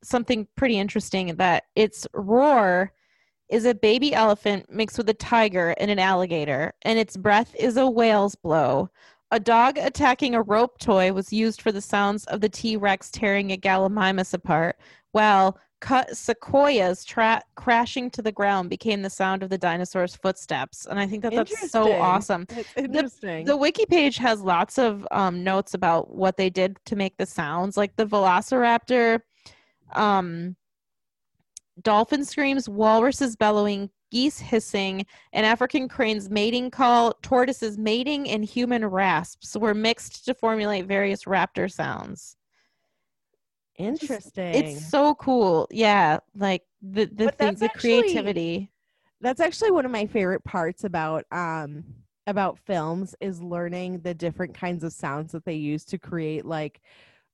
[0.03, 2.93] something pretty interesting that its roar
[3.51, 7.77] is a baby elephant mixed with a tiger and an alligator, and its breath is
[7.77, 8.89] a whale's blow.
[9.33, 13.11] A dog attacking a rope toy was used for the sounds of the T Rex
[13.11, 14.77] tearing a Gallimimus apart,
[15.13, 20.87] while cut sequoias tra- crashing to the ground became the sound of the dinosaur's footsteps.
[20.87, 22.47] And I think that that's so awesome.
[22.51, 23.47] It's interesting.
[23.47, 27.25] The wiki page has lots of um, notes about what they did to make the
[27.25, 29.21] sounds, like the Velociraptor,
[29.95, 30.55] um,
[31.83, 38.85] dolphin screams, walruses bellowing, geese hissing, and African cranes mating call, tortoises mating, and human
[38.87, 42.37] rasps were mixed to formulate various raptor sounds.
[43.77, 44.55] interesting.
[44.55, 45.67] It's so cool.
[45.71, 48.71] Yeah, like the the But things, that's the actually- creativity.
[49.21, 51.85] that's actually one of my favorite parts about um
[52.27, 56.81] about films is learning the different kinds of sounds that they use to create like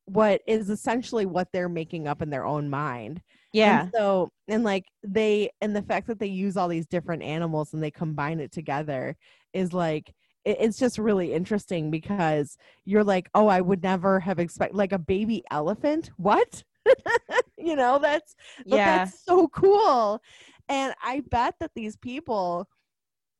[0.06, 3.20] what is essentially what they're making up in their own mind.
[3.52, 3.82] Yeah.
[3.82, 7.72] And so and like they and the fact that they use all these different animals
[7.72, 9.16] and they combine it together
[9.52, 10.12] is like
[10.44, 14.92] it- it's just really interesting because you're like, oh, I would never have expected like
[14.92, 16.10] a baby elephant.
[16.16, 16.62] What?
[17.58, 18.98] you know, that's yeah.
[18.98, 20.20] that's so cool.
[20.68, 22.68] And I bet that these people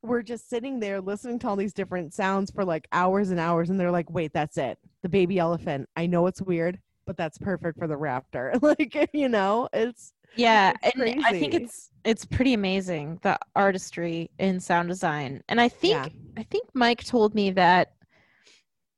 [0.03, 3.71] were just sitting there listening to all these different sounds for like hours and hours.
[3.71, 4.79] And they're like, wait, that's it.
[5.03, 5.89] The baby elephant.
[5.97, 8.61] I know it's weird, but that's perfect for the raptor.
[8.63, 14.31] like, you know, it's Yeah, It's and I think it's it's pretty amazing the artistry
[14.39, 15.43] in sound design.
[15.49, 16.09] And I think Yeah.
[16.37, 17.93] I think Mike told me that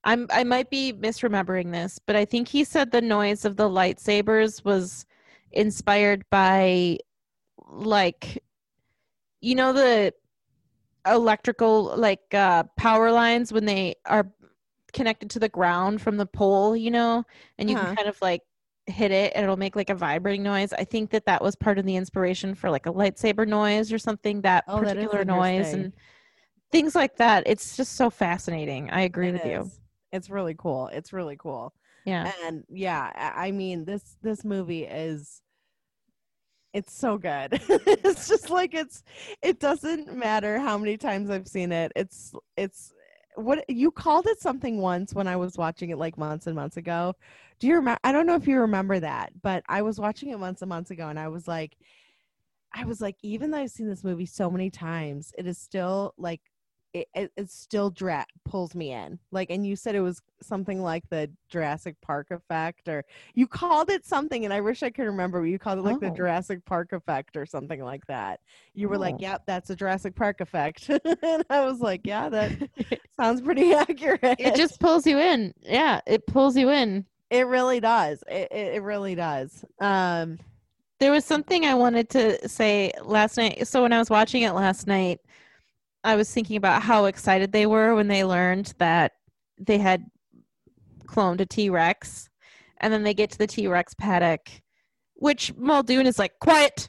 [0.05, 3.69] I'm I might be misremembering this, but I think he said the noise of the
[3.69, 5.07] lightsabers was
[5.53, 6.99] inspired by
[7.71, 8.43] like
[9.41, 10.13] you know the
[11.07, 14.31] electrical like uh power lines when they are
[14.93, 17.25] connected to the ground from the pole, you know,
[17.59, 17.87] and you Uh-huh.
[17.89, 18.43] can kind of like
[18.87, 20.73] hit it and it'll make like a vibrating noise.
[20.73, 23.99] I think that that was part of the inspiration for like a lightsaber noise or
[23.99, 25.93] something that Oh, that is particular noise and
[26.73, 27.45] things like that.
[27.47, 28.91] It's just so fascinating.
[28.91, 29.71] I agree it with you.
[30.13, 30.89] It's really cool.
[30.89, 31.75] It's really cool.
[32.05, 32.31] Yeah.
[32.47, 35.43] And yeah, I I mean this this movie is
[36.73, 37.51] it's so good.
[37.69, 39.03] it's just like it's
[39.43, 41.93] it doesn't matter how many times I've seen it.
[41.97, 42.93] It's it's
[43.39, 46.77] what you called it something once when I was watching it like months and months
[46.77, 47.15] ago.
[47.61, 50.39] Do you remember I don't know if you remember that, but I was watching it
[50.39, 51.77] months and months ago and I was like
[52.75, 56.15] I was like even though I've seen this movie so many times, it is still
[56.19, 56.41] like
[57.01, 59.19] it, it, it still dra- pulls me in.
[59.31, 63.05] Like, and you said it was something like the Jurassic Park effect, or
[63.35, 65.41] you called it something, and I wish I could remember.
[65.41, 66.15] But you called it like the Oh.
[66.15, 68.41] Jurassic Park effect or something like that.
[68.75, 69.21] You were like, Oh.
[69.21, 70.89] "Yep, that's a Jurassic Park effect,"
[71.23, 72.53] and I was like, "Yeah, that
[73.17, 75.53] sounds pretty accurate." it just pulls you in.
[75.63, 77.05] Yeah, it pulls you in.
[77.31, 78.23] it really does.
[78.29, 79.65] It, it it really does.
[79.81, 80.39] Um,
[81.01, 83.67] There was something I wanted to say last night.
[83.69, 85.21] So when I was watching it last night,
[86.05, 89.13] I was thinking about how excited they were when they learned that
[89.59, 90.05] they had
[91.07, 92.29] cloned a T-Rex.
[92.81, 94.49] And then they get to the T-Rex paddock,
[95.15, 96.89] which Muldoon is like, "Quiet.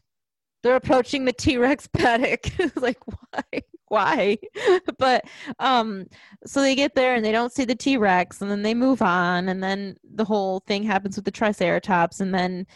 [0.61, 2.45] They're approaching the T-Rex paddock."
[2.75, 2.99] like,
[3.31, 3.61] why?
[3.87, 4.37] Why?
[4.99, 5.25] but
[5.57, 6.05] um
[6.45, 9.49] so they get there and they don't see the T-Rex and then they move on
[9.49, 12.67] and then the whole thing happens with the Triceratops and then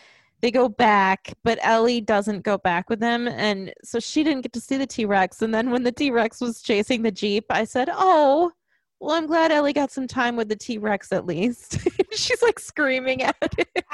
[0.44, 3.30] they go back, but Ellie doesn't go back with them.
[3.30, 5.41] And so she didn't get to see the T Rex.
[5.41, 8.52] And then when the T Rex was chasing the Jeep, I said, Oh,
[8.99, 11.78] well, I'm glad Ellie got some time with the T Rex at least.
[12.11, 13.86] She's like screaming at it.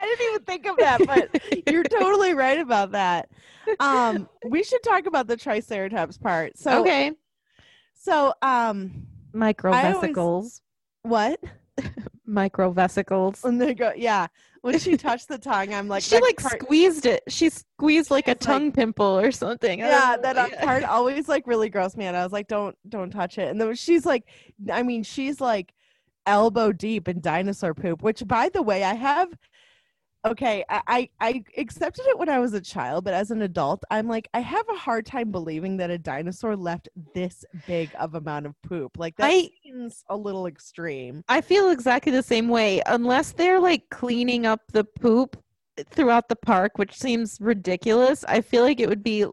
[0.00, 3.28] I didn't even think of that, but you're totally right about that.
[3.78, 6.56] Um, we should talk about the Triceratops part.
[6.56, 7.12] So okay.
[7.92, 10.62] So, um, Microvesicles.
[11.02, 11.38] what?
[12.28, 13.42] Microvesicles.
[13.44, 14.26] When they go, yeah.
[14.62, 17.22] When she touched the tongue, I'm like, she like part- squeezed it.
[17.28, 19.78] She squeezed like a like- tongue pimple or something.
[19.78, 22.14] Yeah, that uh, part always like really grossed me out.
[22.14, 23.48] I was like, don't, don't touch it.
[23.48, 24.24] And then she's like,
[24.72, 25.72] I mean, she's like
[26.26, 28.02] elbow deep in dinosaur poop.
[28.02, 29.28] Which, by the way, I have.
[30.26, 33.84] Okay, I, I I accepted it when I was a child, but as an adult,
[33.90, 38.14] I'm like, I have a hard time believing that a dinosaur left this big of
[38.16, 38.98] amount of poop.
[38.98, 41.22] Like that I- seems a little extreme.
[41.28, 42.82] I feel exactly the same way.
[42.86, 45.36] Unless they're like cleaning up the poop
[45.90, 49.26] throughout the park, which seems ridiculous, I feel like it would be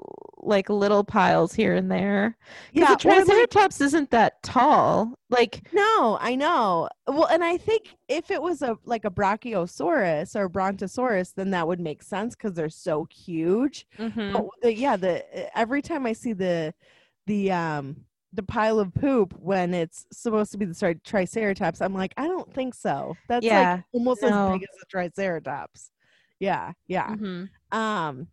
[0.46, 2.38] like little piles here and there.
[2.72, 5.14] Yeah, the like- Triceratops isn't that tall.
[5.30, 6.90] Like, No, I know.
[7.08, 11.52] Well, and I think if it was a like a Brachiosaurus or a Brontosaurus, then
[11.52, 13.88] that would make sense because they're so huge.
[13.98, 14.34] mhm.
[14.34, 16.74] But the, yeah, the every time I see the
[17.28, 18.06] the um
[18.36, 22.28] the pile of poop when it's supposed to be the tri- Triceratops, I'm like, I
[22.28, 23.16] don't think so.
[23.28, 24.48] That's Yeah, like almost no.
[24.48, 25.92] as big as a Triceratops.
[26.40, 27.10] Yeah, yeah.
[27.10, 27.50] Mhm.
[27.72, 28.28] Um,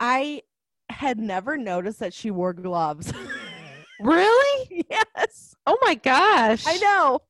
[0.00, 0.42] I
[0.90, 3.12] had never noticed that she wore gloves.
[4.00, 4.84] really?
[4.90, 5.54] yes.
[5.66, 6.64] Oh my gosh.
[6.66, 7.20] I know.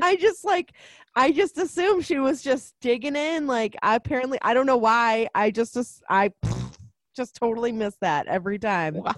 [0.00, 0.72] I just like
[1.14, 3.46] I just assumed she was just digging in.
[3.46, 5.28] Like I apparently I don't know why.
[5.34, 6.32] I just just I
[7.16, 8.94] just totally miss that every time.
[8.94, 9.14] Wow.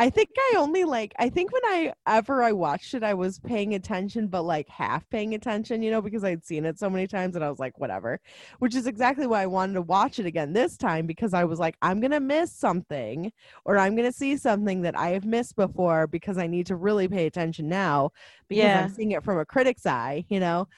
[0.00, 3.40] I think I only like I think when I ever I watched it I was
[3.40, 7.08] paying attention but like half paying attention, you know, because I'd seen it so many
[7.08, 8.20] times and I was like whatever.
[8.60, 11.58] Which is exactly why I wanted to watch it again this time because I was
[11.58, 13.32] like I'm going to miss something
[13.64, 16.76] or I'm going to see something that I have missed before because I need to
[16.76, 18.10] really pay attention now
[18.48, 18.76] because Yeah.
[18.76, 20.68] I'm seeing it from a critic's eye, you know.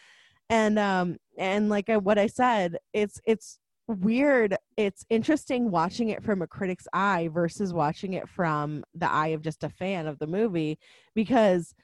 [0.50, 3.59] And um and like I, what I said, it's it's
[3.90, 4.56] weird.
[4.76, 9.42] It's interesting watching it from a critic's eye versus watching it from the eye of
[9.42, 10.78] just a fan of the movie
[11.14, 11.74] because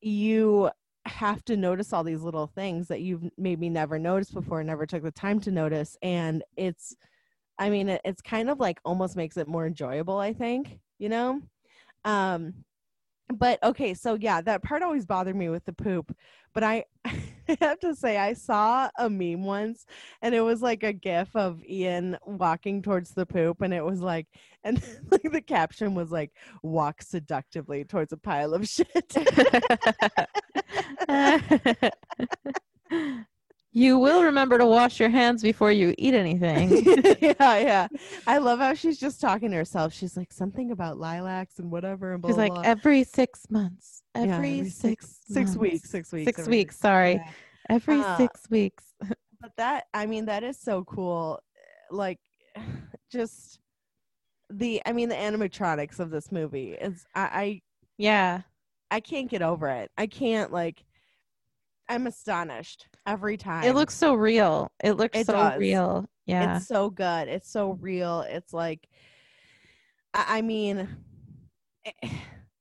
[0.00, 0.70] you
[1.06, 5.02] have to notice all these little things that you've maybe never noticed before, never took
[5.02, 5.96] the time to notice.
[6.02, 6.94] And it's,
[7.58, 11.40] I mean, it's kind of like almost makes it more enjoyable, I think, you know?
[12.04, 12.64] Um,
[13.32, 16.16] but okay, so yeah, that part always bothered me with the poop.
[16.54, 19.86] But I, I have to say, I saw a meme once
[20.22, 24.00] and it was like a gif of Ian walking towards the poop, and it was
[24.00, 24.26] like,
[24.64, 26.32] and like the caption was like,
[26.62, 29.14] walk seductively towards a pile of shit.
[33.76, 36.70] you will remember to wash your hands before you eat anything.
[37.20, 37.88] yeah, yeah.
[38.26, 39.92] I love how she's just talking to herself.
[39.92, 42.62] She's like something about lilacs and whatever, and blah, She's blah, like blah.
[42.64, 44.02] every six months.
[44.14, 45.56] Yeah, Every, six six months.
[45.58, 46.78] weeks, six weeks, Six every- weeks.
[46.78, 47.30] Sorry, Yeah.
[47.68, 48.94] every Uh, six weeks.
[49.42, 51.38] but that i mean that is so cool
[51.90, 52.18] like
[53.12, 53.60] just
[54.48, 57.62] the i mean the animatronics of this movie is i I
[57.98, 58.40] Yeah,
[58.90, 60.82] I can't get over it i can't like
[61.90, 64.70] i'm astonished every time it looks so real.
[64.82, 65.60] It looks It so does.
[65.60, 66.06] real.
[66.26, 68.88] Yeah, it's so good it's so real it's like
[70.14, 70.88] i, I mean
[71.84, 72.08] eh,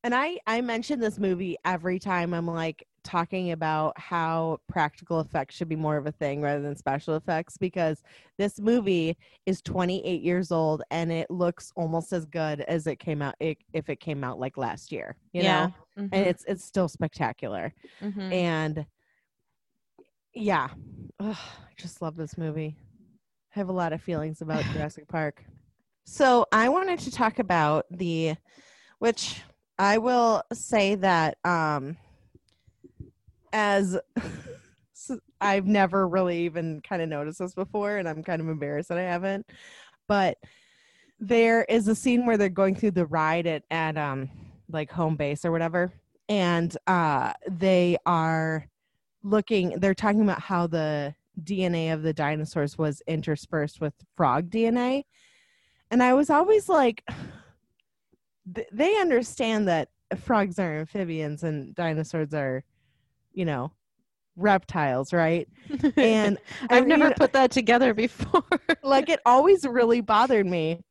[0.03, 5.55] and i i mention this movie every time i'm like talking about how practical effects
[5.55, 8.01] should be more of a thing rather than special effects because
[8.39, 9.15] this movie
[9.45, 13.59] is 28 years old and it looks almost as good as it came out it,
[13.73, 15.43] if it came out like last year you yeah.
[15.43, 18.31] know Mhm, and it's it's still spectacular mhm.
[18.31, 18.85] and
[20.35, 20.69] yeah.
[21.19, 22.75] Ugh, i just love this movie.
[23.55, 25.43] I have a lot of feelings about jurassic park.
[26.05, 28.35] So i wanted to talk about the
[28.99, 29.41] which
[29.79, 31.97] i will say that um
[33.51, 33.97] as
[35.41, 38.97] I've never really even kind of noticed this before and i'm kind of embarrassed that
[38.97, 39.45] i haven't
[40.07, 40.37] but
[41.19, 44.29] there is a scene where they're going through the ride at at um
[44.69, 45.91] like home base or whatever
[46.29, 48.67] and uh they are
[49.25, 55.03] looking they're talking about how the dna of the dinosaurs was interspersed with frog dna
[55.91, 57.03] and i was always like
[58.55, 62.63] th- they understand that frogs are amphibians and dinosaurs are
[63.33, 63.71] you know
[64.35, 65.47] reptiles right
[65.97, 66.37] and
[66.69, 68.43] I I've never put that together before.
[68.83, 70.81] like it always really bothered me.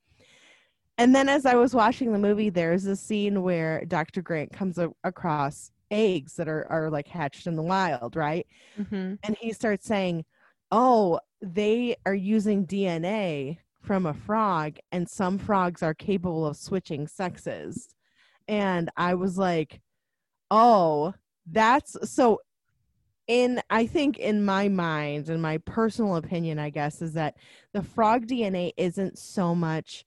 [0.97, 4.23] And then as I was watching the movie, there's a scene where Dr.
[4.23, 8.47] Grant comes a- across eggs that are, are like hatched in the wild, right?
[8.79, 9.19] Mhm.
[9.23, 10.25] And he starts saying,
[10.71, 17.07] Oh, they are using DNA from a frog, and some frogs are capable of switching
[17.07, 17.89] sexes.
[18.49, 19.81] And I was like,
[20.51, 21.15] Oh,
[21.47, 22.41] that's so
[23.27, 27.37] in I think in my mind and my personal opinion, I guess, is that
[27.73, 30.05] the frog DNA isn't so much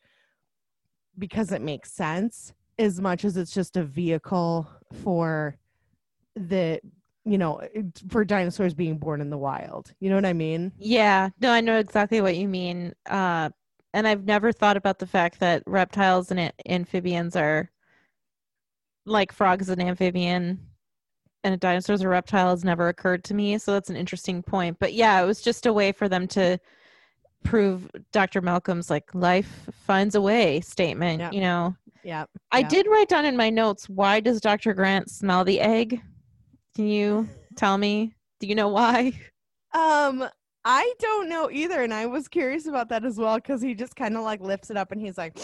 [1.18, 4.70] because it makes sense as much as it's just a vehicle
[5.04, 5.58] for
[6.38, 6.80] the
[7.26, 7.60] you know
[8.10, 9.94] for dinosaurs being born in the wild.
[10.00, 10.72] You know what I mean?
[10.78, 12.94] Yeah, no, I know exactly what you mean.
[13.10, 13.50] Uh,
[13.94, 17.70] and I've never thought about the fact that reptiles and amphibians are
[19.06, 20.60] like frogs and amphibian
[21.44, 23.58] and a dinosaur's a reptile has never occurred to me.
[23.58, 24.78] So that's an interesting point.
[24.80, 26.60] But yeah, it was just a way for them to
[27.44, 28.42] prove Dr.
[28.42, 31.32] Malcolm's like life finds a way statement, Yeah.
[31.32, 31.76] you know.
[32.04, 32.26] Yeah.
[32.52, 32.68] I Yeah.
[32.68, 34.74] did write down in my notes why does Dr.
[34.74, 36.02] Grant smell the egg?
[36.78, 38.14] Can you tell me?
[38.40, 39.14] Do you know why?
[39.74, 40.30] Um
[40.64, 43.96] I don't know either and I was curious about that as well cuz he just
[43.96, 45.36] kind of like lifts it up and he's like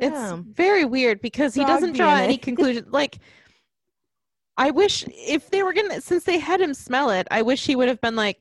[0.00, 2.22] It's very weird because he doesn't draw DNA.
[2.24, 2.86] any conclusion.
[2.90, 3.18] Like,
[4.56, 7.76] I wish if they were gonna, since they had him smell it, I wish he
[7.76, 8.40] would have been like,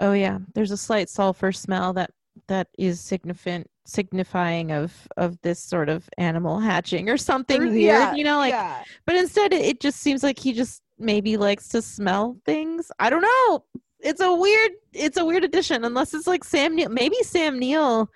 [0.00, 2.10] "Oh yeah, there's a slight sulfur smell that
[2.46, 7.74] that is significant, signifying of of this sort of animal hatching or something Or- weird."
[7.82, 8.82] yeah, you know, like, yeah.
[9.04, 12.90] but instead it, it just seems like he just maybe likes to smell things.
[12.98, 13.64] I don't know.
[14.00, 14.72] It's a weird.
[14.92, 16.88] It's a weird addition, unless it's like Sam Neill.
[16.90, 18.10] Maybe Sam Neill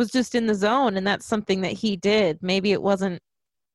[0.00, 3.20] was just in the zone and that's something that he did maybe it wasn't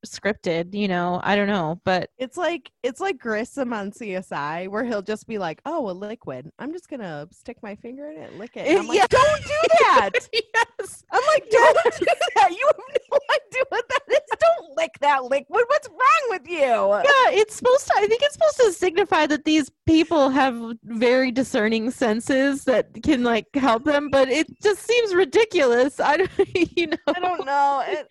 [0.06, 1.19] scripted, you know.
[1.23, 5.38] I don't know, but It's like it's like Grissom on CSI, where he'll just be
[5.38, 6.52] like, "Oh, a liquid.
[6.60, 9.07] I'm just gonna stick my finger in it, lick it." Like, Yeah.
[9.10, 11.03] "Don't do that." yes.
[11.11, 12.06] I'm like, "Don't do
[12.36, 12.52] that.
[12.52, 12.77] You have
[13.11, 14.19] no idea what that is.
[14.40, 15.64] Don't lick that liquid.
[15.68, 19.45] What's wrong with you?" Yeah, it's supposed to I think it's supposed to signify that
[19.45, 25.14] these people have very discerning senses that can like help them, but it just seems
[25.15, 25.99] ridiculous.
[25.99, 26.30] I don't
[26.77, 26.98] you know.
[27.07, 27.84] I don't know.
[27.88, 28.07] It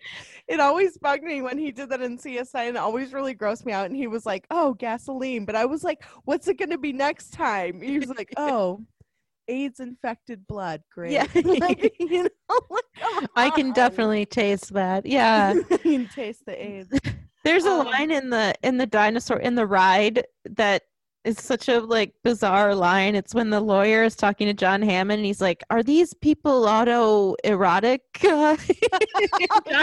[0.47, 3.65] it always bugged me when he did that in CSI, and it always really grossed
[3.65, 3.87] me out.
[3.87, 7.31] And he was like, "Oh, gasoline," but I was like, "What's it gonna be next
[7.31, 8.81] time?" He was like, "Oh."
[9.47, 11.11] AIDS infected blood, great.
[11.11, 11.27] Yeah.
[11.35, 15.05] Like, you know, like, I can definitely taste that.
[15.05, 15.53] Yeah.
[15.53, 16.89] you can taste the AIDS.
[17.43, 20.81] There's a Um, line in the in the dinosaur in the ride that
[21.25, 23.15] is such a like bizarre line.
[23.15, 26.65] It's when the lawyer is talking to John Hammond and he's like, "Are these people
[26.65, 28.57] auto erotic?" John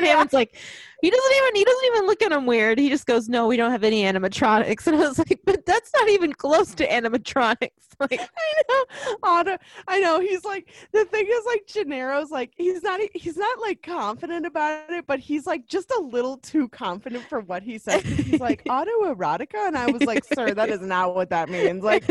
[0.05, 0.57] Hammond's like,
[1.03, 2.79] he doesn't even he doesn't even look at him weird.
[2.79, 5.91] He just goes, "No, we don't have any animatronics." And I was like, "But that's
[5.95, 7.71] not even close to animatronics."
[8.01, 9.17] Like, I know.
[9.23, 9.57] Otto,
[9.87, 10.19] I know.
[10.19, 14.91] He's like the thing is like Gennaro's like he's not he's not like confident about
[14.91, 18.03] it, but he's like just a little too confident for what he says.
[18.03, 21.85] He's like autoerotica, and I was like, sir, that is not what that means.
[21.85, 22.03] Like,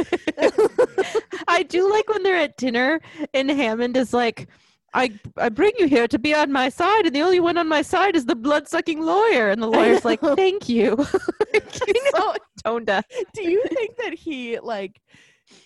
[1.49, 3.01] I do like when they're at dinner
[3.33, 4.47] and Hammond is like,
[4.93, 7.67] I I bring you here to be on my side, and the only one on
[7.67, 9.49] my side is the blood sucking lawyer.
[9.49, 10.19] And the lawyer's like.
[10.21, 10.95] Thank you.
[11.53, 13.05] He's so tone deaf.
[13.33, 15.01] do you think that he like?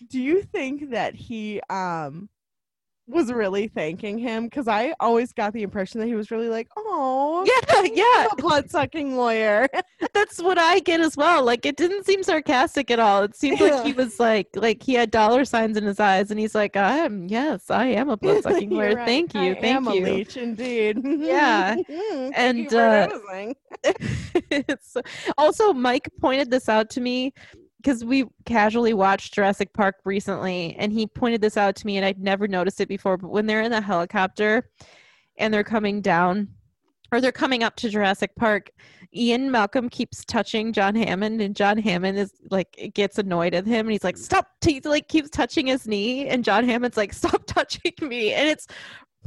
[0.09, 2.29] Do you think that he um
[3.07, 4.45] was really thanking him?
[4.45, 8.27] Because I always got the impression that he was really like, oh, Yeah, yeah.
[8.31, 9.67] a blood sucking lawyer.
[10.13, 11.43] That's what I get as well.
[11.43, 13.23] Like it didn't seem sarcastic at all.
[13.23, 16.39] It seemed like he was like like he had dollar signs in his eyes and
[16.39, 18.95] he's like, I am yes, I am a blood sucking lawyer.
[18.95, 19.05] right.
[19.05, 19.51] Thank you.
[19.51, 20.05] I thank am you.
[20.05, 20.99] a leech indeed.
[21.03, 21.75] Yeah.
[22.35, 23.09] And, uh,
[24.49, 24.97] it's
[25.37, 27.33] also Mike pointed this out to me
[27.85, 32.05] because we casually watched Jurassic Park recently, and he pointed this out to me, and
[32.05, 33.15] I'd never noticed it before.
[33.15, 34.67] But when they're in the helicopter
[35.37, 36.47] and they're coming down,
[37.11, 38.71] or they're coming up to Jurassic Park,
[39.13, 43.85] Ian Malcolm keeps touching John Hammond, and John Hammond is like gets annoyed at him,
[43.85, 47.43] and he's like, "Stop!" He like keeps touching his knee, and John Hammond's like, "Stop
[47.45, 48.65] touching me!" And it's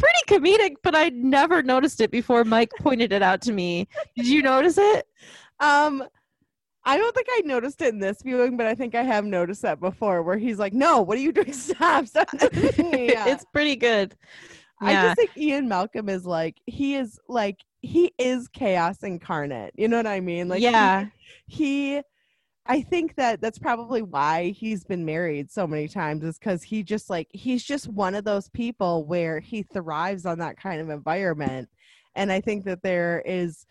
[0.00, 3.86] pretty comedic, but I'd never noticed it before Mike pointed it out to me.
[4.16, 5.06] Did you notice it?
[5.60, 6.02] Um,
[6.88, 9.60] I don't think I noticed it in this viewing, but I think I have noticed
[9.60, 11.52] that before, where he's like, "No, what are you doing?
[11.52, 12.06] Stop!
[12.06, 13.28] Stop!" Yeah.
[13.28, 14.16] it's pretty good.
[14.80, 19.74] I just think Ian Malcolm is like he is like he is chaos incarnate.
[19.76, 20.48] You know what I mean?
[20.48, 21.06] Like he- yeah.
[21.46, 22.00] he
[22.64, 26.82] I think that that's probably why he's been married so many times is cuz he
[26.82, 30.88] just like he's just one of those people where he thrives on that kind of
[30.88, 31.68] environment
[32.14, 33.66] and I think that there is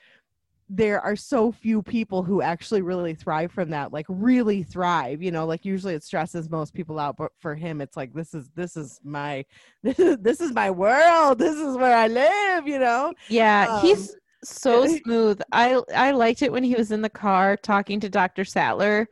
[0.70, 5.32] there are so few people who actually really thrive from that like really thrive you
[5.32, 8.50] know like usually it stresses most people out but for him it's like this is
[8.54, 9.46] this is my
[9.84, 13.82] this is this is my world this is where i live you know Yeah, Um,
[13.82, 14.14] he's
[14.44, 15.42] so smooth.
[15.52, 18.44] I I liked it when he was in the car talking to Dr.
[18.46, 19.08] Sattler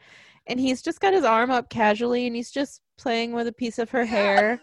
[0.48, 3.80] and he's just got his arm up casually and he's just playing with a piece
[3.80, 4.61] of her hair.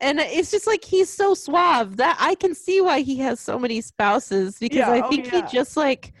[0.00, 1.96] And it's just like he's so suave.
[1.96, 5.26] That I can see why he has so many spouses because Yeah, I oh, think
[5.26, 5.46] yeah.
[5.46, 6.12] he just like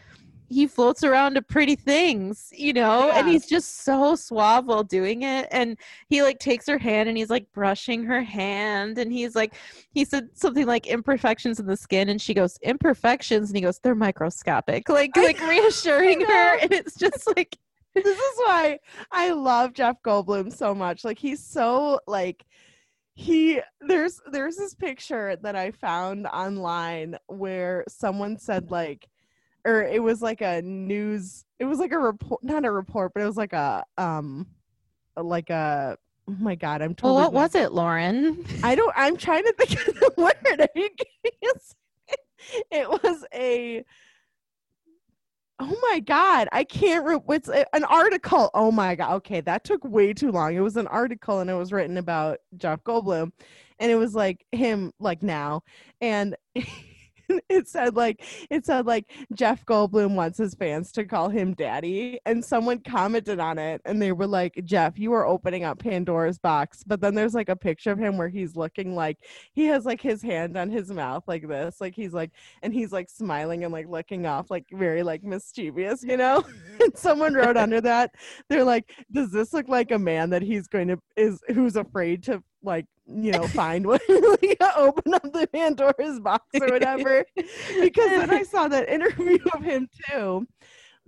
[0.48, 5.22] he floats around to pretty things, you know, and he's just so suave while doing
[5.22, 5.48] it.
[5.50, 5.76] And
[6.08, 8.98] he like takes her hand and he's like brushing her hand.
[8.98, 9.54] And he's like
[9.90, 12.08] he said something like imperfections in the skin.
[12.08, 13.50] And she goes imperfections?
[13.50, 14.88] And he goes they're microscopic.
[14.88, 16.58] Like like reassuring her.
[16.58, 17.56] and it's just like
[17.94, 18.78] this is why
[19.10, 21.04] I love Jeff Goldblum so much.
[21.04, 22.44] Like he's so like
[23.14, 29.08] he there's there's this picture that I found online where someone said like
[29.64, 33.22] or it was like a news it was like a report not a report but
[33.22, 34.46] it was like a um
[35.16, 35.96] like a
[36.28, 38.92] oh my god I'm totally well what was it lauren I don't.
[38.96, 40.60] I'm trying to think of the word.
[40.60, 41.52] Are you kidding?
[42.70, 43.84] It was a.
[45.60, 46.48] Oh my god!
[46.52, 47.06] I can't.
[47.06, 48.50] Re- a- an article.
[48.54, 49.14] Oh my god.
[49.16, 50.54] Okay, that took way too long.
[50.54, 53.30] It was an article, and it was written about Jeff Goldblum,
[53.78, 55.62] and it was like him, like now,
[56.00, 56.36] and.
[57.48, 62.18] it said like it said like Jeff Goldblum wants his fans to call him daddy
[62.26, 66.38] and someone commented on it and they were like Jeff you are opening up Pandora's
[66.38, 66.82] box.
[66.84, 69.18] But then there's like a picture of him where he's looking like
[69.52, 72.30] he has like his hand on his mouth like this like he's like
[72.62, 76.40] and he's like smiling and like looking off like very like mischievous you know?
[76.40, 76.60] Mm-hmm.
[76.84, 78.10] And someone wrote under that
[78.48, 82.22] they're like does this look like a man that he's going to is who's afraid
[82.24, 87.24] to like you know find one like, open up the pandora's box or whatever.
[87.80, 90.46] Because then i saw that interview of him too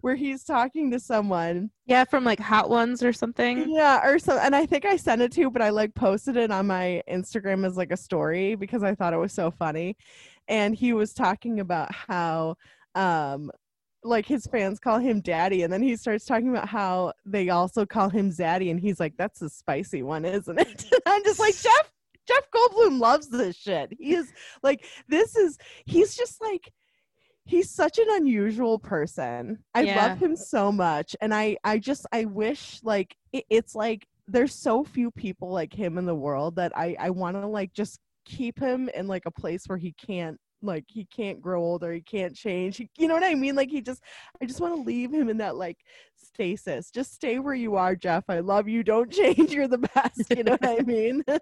[0.02, 1.70] where he's talking to someone.
[1.86, 3.68] Yeah, from like Hot Ones or something.
[3.68, 6.50] yeah or so and i think i sent it to but i like posted it
[6.50, 9.96] on my instagram as like a story because i thought it was so funny.
[10.48, 12.56] And he was talking about how
[12.94, 13.50] um
[14.06, 17.84] like his fans call him daddy and then he starts talking about how they also
[17.84, 20.84] call him zaddy and he's like that's the spicy one isn't it?
[20.92, 21.92] And i'm just like jeff
[22.26, 23.92] jeff goldblum loves this shit.
[23.98, 26.72] He is like this is he's just like
[27.44, 29.58] he's such an unusual person.
[29.74, 29.96] I Yeah.
[29.96, 34.54] love him so much and i i just i wish like it, it's like there's
[34.54, 38.00] so few people like him in the world that i i want to like just
[38.24, 41.92] keep him in like a place where he can't like he can't grow old or
[41.92, 44.02] he can't change He- you know what i mean like he just
[44.40, 45.78] i just want to leave him in that like
[46.16, 50.30] stasis just stay where you are jeff i love you don't change you're the best
[50.30, 51.22] you know what i mean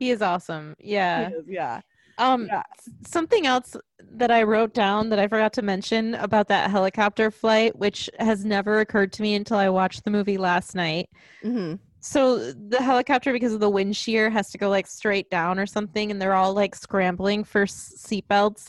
[0.00, 0.74] He is awesome.
[0.80, 1.28] Yeah.
[1.30, 1.80] Is, yeah
[2.18, 2.62] Um Yeah.
[3.06, 3.76] something else
[4.16, 8.44] that I wrote down that I forgot to mention about that helicopter flight, which has
[8.44, 11.08] never occurred to me until I watched the movie last night.
[11.42, 11.74] hmm
[12.04, 15.64] So the helicopter, because of the wind shear, has to go like straight down or
[15.64, 18.68] something, and they're all like scrambling for s- seatbelts.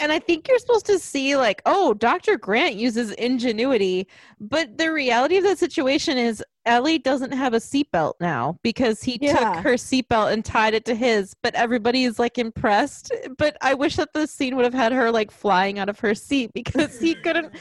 [0.00, 2.36] And I think you're supposed to see like, oh, Dr.
[2.36, 4.06] Grant uses ingenuity,
[4.38, 9.18] but the reality of the situation is Ellie doesn't have a seatbelt now because he
[9.20, 9.32] Yeah.
[9.54, 11.34] took her seatbelt and tied it to his.
[11.42, 13.10] But everybody is like impressed.
[13.38, 16.14] But I wish that the scene would have had her like flying out of her
[16.14, 17.54] seat because he couldn't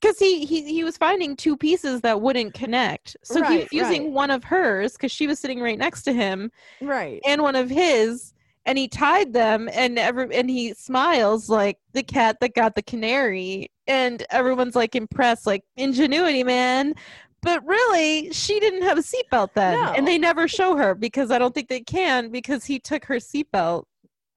[0.00, 4.04] because he, he he was finding two pieces that wouldn't connect so he was using
[4.04, 4.12] right.
[4.12, 6.50] one of hers because she was sitting right next to him
[6.80, 8.34] right and one of his
[8.66, 12.82] and he tied them and every and he smiles like the cat that got the
[12.82, 16.94] canary and everyone's like impressed like ingenuity man
[17.40, 19.92] but really she didn't have a seatbelt then No.
[19.92, 23.16] and they never show her because i don't think they can because he took her
[23.16, 23.84] seatbelt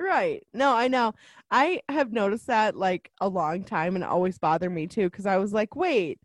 [0.02, 0.44] Right.
[0.54, 1.14] No, I know.
[1.52, 5.38] I have noticed that like a long time and always bothered me too because I
[5.38, 6.20] was like, wait,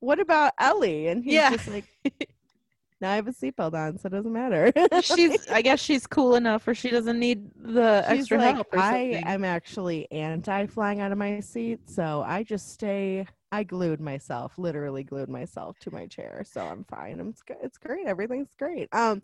[0.00, 1.06] what about Ellie?
[1.08, 1.50] And he's Yeah.
[1.50, 1.84] just like,
[3.00, 4.70] now I have a seatbelt on, so it doesn't matter.
[5.02, 8.68] she's i guess she's cool enough or she doesn't need the She's extra like, help
[8.72, 13.26] or I am actually anti flying out of my seat, so I just stay.
[13.50, 17.20] I glued myself, literally glued myself to my chair, so I'm fine.
[17.20, 17.58] I'm, it's, good.
[17.62, 18.06] it's great.
[18.06, 18.88] Everything's great.
[18.92, 19.22] Um,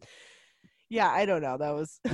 [0.90, 1.58] yeah, I don't know.
[1.58, 2.00] That was.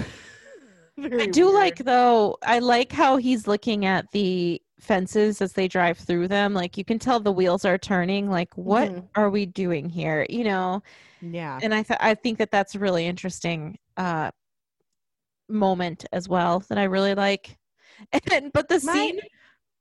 [1.02, 1.54] I do weird.
[1.54, 2.36] like though.
[2.42, 6.54] I like how he's looking at the fences as they drive through them.
[6.54, 8.30] Like you can tell the wheels are turning.
[8.30, 9.08] Like what Mhm.
[9.16, 10.26] are we doing here?
[10.28, 10.82] You know.
[11.20, 11.58] Yeah.
[11.62, 14.30] And I th- I think that that's a really interesting uh
[15.48, 17.58] moment as well that I really like.
[18.32, 19.20] And but the My- scene.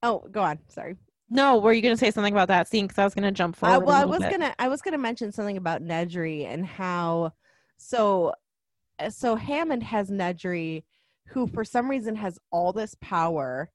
[0.04, 0.60] Oh, go on.
[0.68, 0.98] Sorry.
[1.30, 2.86] No, were you going to say something about that scene?
[2.86, 3.86] Because I was going to jump Uh, forward.
[3.88, 7.32] well, a I was gonna I was gonna mention something about Nedry and how
[7.78, 8.34] so
[9.00, 10.84] uh, so Hammond has Nedry,
[11.28, 13.72] who for some reason has all this power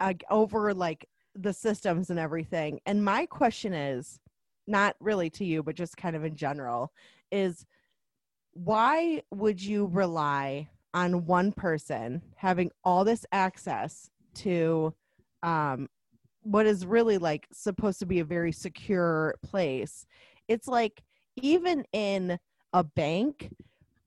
[0.00, 2.80] uh, over like the systems and everything.
[2.86, 4.18] And my question is,
[4.66, 6.92] not really to you, but just kind of in general,
[7.32, 7.64] is
[8.52, 14.92] why would you rely on one person having all this access to
[15.42, 15.88] um
[16.42, 20.06] what is really like supposed to be a very secure place
[20.48, 21.02] it's like
[21.36, 22.38] even in
[22.72, 23.50] a bank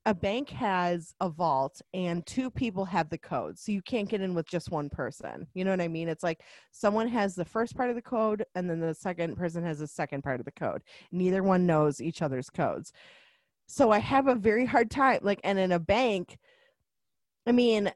[0.06, 4.22] a bank has a vault and two people have the code so you can't get
[4.22, 6.08] in with just one person you know what i mean?
[6.08, 6.42] It's like
[6.72, 9.88] someone has the first part of the code and then the second person has the
[9.88, 10.82] second part of the code.
[11.12, 12.94] Neither one knows each other's codes.
[13.68, 16.38] So i have a very hard time like and in a bank
[17.46, 17.92] i mean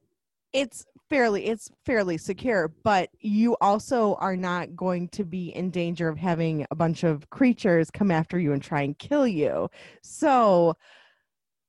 [0.53, 6.07] it's fairly it's fairly secure but you also are not going to be in danger
[6.07, 9.69] of having a bunch of creatures come after you and try and kill you.
[10.01, 10.75] So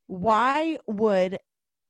[0.07, 1.39] why would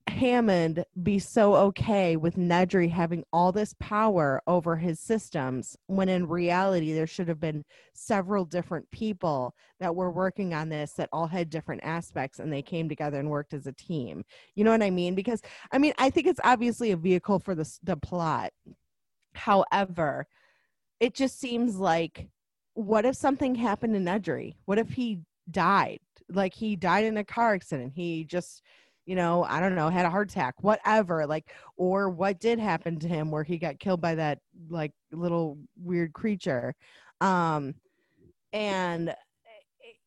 [0.09, 6.29] Hammond be so okay with Nedry having all this power over his systems when in
[6.29, 11.27] reality there should have been several different people that were working on this that all
[11.27, 14.25] had different aspects and they came together and worked as a team.
[14.55, 15.15] You know what I mean?
[15.17, 18.53] Because I mean, I think it's obviously a vehicle for the the plot.
[19.35, 20.27] However,
[21.01, 22.29] it just seems like
[22.75, 24.55] what if something happened to Nedry?
[24.67, 25.21] What if he
[25.51, 25.99] died?
[26.29, 27.93] Like he died in a car accident.
[27.95, 28.63] He just
[29.07, 32.99] you know, I don't know, had a heart attack, whatever, like, or what did happen
[32.99, 36.75] to him where he got killed by that like little weird creature.
[37.21, 37.75] Um,
[38.53, 39.17] and it-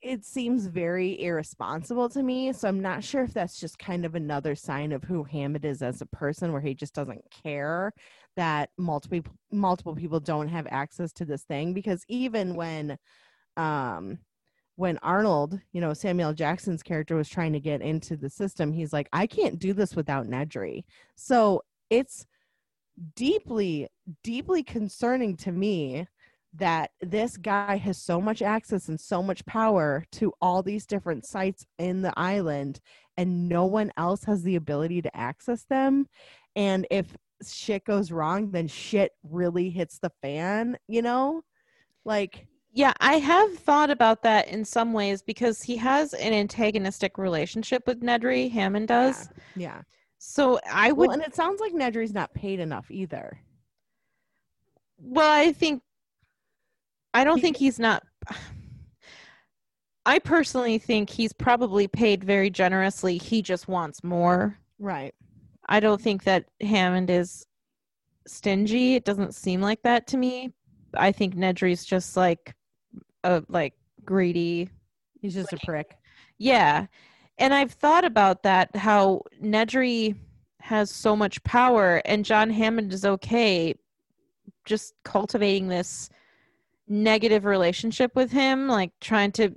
[0.02, 2.52] it seems very irresponsible to me.
[2.54, 5.82] So I'm not sure if that's just kind of another sign of who Hammond is
[5.82, 7.94] as a person, where he just doesn't care
[8.36, 9.22] that multiple
[9.52, 11.74] multiple people don't have access to this thing.
[11.74, 12.98] Because even when,
[13.58, 14.20] um,
[14.80, 18.94] when Arnold, you know, Samuel Jackson's character was trying to get into the system, he's
[18.94, 20.86] like, I can't do this without Nedry.
[21.18, 22.26] So it's
[23.18, 23.90] deeply,
[24.24, 26.08] deeply concerning to me
[26.54, 31.26] that this guy has so much access and so much power to all these different
[31.26, 32.80] sites in the island
[33.18, 36.08] and no one else has the ability to access them.
[36.56, 41.42] And if shit goes wrong then shit really hits the fan you know?
[42.06, 47.18] Like Yeah, I have thought about that in some ways because he has an antagonistic
[47.18, 49.30] relationship with Nedry, Hammond does.
[49.56, 49.82] yeah
[50.20, 53.40] So I would well and it sounds like nedry's not paid enough either
[55.00, 55.82] Well, I think
[57.14, 58.04] I don't He- think he's not
[60.06, 63.18] I personally think he's probably paid very generously.
[63.18, 64.58] He just wants more.
[64.80, 65.14] right
[65.68, 67.46] I don't think that Hammond is
[68.26, 68.96] stingy.
[68.96, 70.52] It doesn't seem like that to me.
[70.96, 72.56] I think Nedry's just like
[73.24, 73.74] a like
[74.06, 74.70] greedy.
[75.22, 75.98] he's just a prick
[76.38, 76.88] Yeah.
[77.38, 80.16] And I've thought about that how Nedry
[80.60, 83.76] has so much power and John Hammond is okay
[84.66, 86.10] just cultivating this
[86.88, 89.56] negative relationship with him, like trying to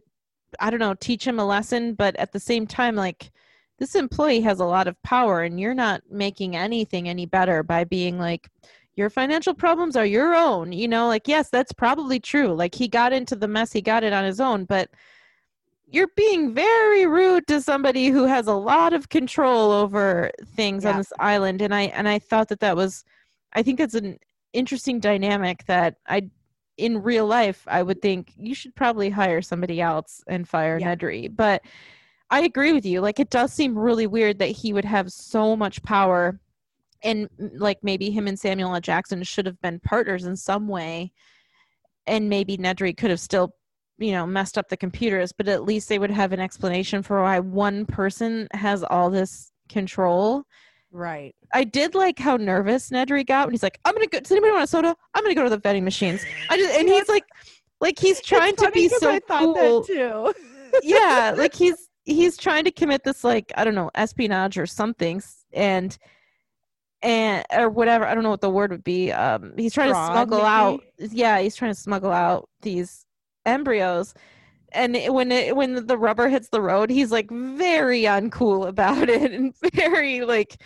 [0.60, 3.32] I don't know, teach him a lesson, but at the same time like
[3.78, 7.84] this employee has a lot of power and you're not making anything any better by
[7.84, 8.48] being like
[8.94, 12.48] your financial problems are your own you know like yes that's probably true.
[12.48, 14.90] Like he got into the mess he got it on his own but
[15.86, 20.96] you're being very rude to somebody who has a lot of control over things on
[20.96, 21.60] this island.
[21.62, 23.04] And i and i thought that that was
[23.52, 24.18] i think that's an
[24.52, 26.28] interesting dynamic that i
[26.78, 30.94] in real life i would think you should probably hire somebody else and fire Yeah.
[30.94, 31.34] nedry.
[31.34, 31.62] But
[32.30, 33.00] i agree with you.
[33.00, 36.38] Like it does seem really weird that he would have so much power
[37.04, 38.80] and mm, like maybe him and samuel L.
[38.80, 41.12] jackson should have been partners in some way
[42.06, 43.54] and maybe nedry could have still
[43.98, 47.22] you know messed up the computers but at least they would have an explanation for
[47.22, 50.44] why one person has all this control.
[50.94, 51.34] Right.
[51.54, 54.52] I did like how nervous nedry got when he's like i'm gonna go does anybody
[54.52, 54.94] want a soda?
[55.14, 56.22] I'm gonna go to the vending machines.
[56.50, 57.24] I just and he's like
[57.80, 59.80] like he's trying to be so I thought cool.
[59.82, 60.34] that too.
[60.82, 65.22] Yeah like he's he's trying to commit this like i don't know espionage or something
[65.52, 65.98] and
[67.02, 70.08] and or whatever i don't know what the word would be um he's trying Fraud,
[70.08, 73.04] to smuggle out yeah he's trying to smuggle out these
[73.44, 74.14] embryos
[74.74, 79.08] and it, when it, when the rubber hits the road he's like very uncool about
[79.08, 80.56] it and very like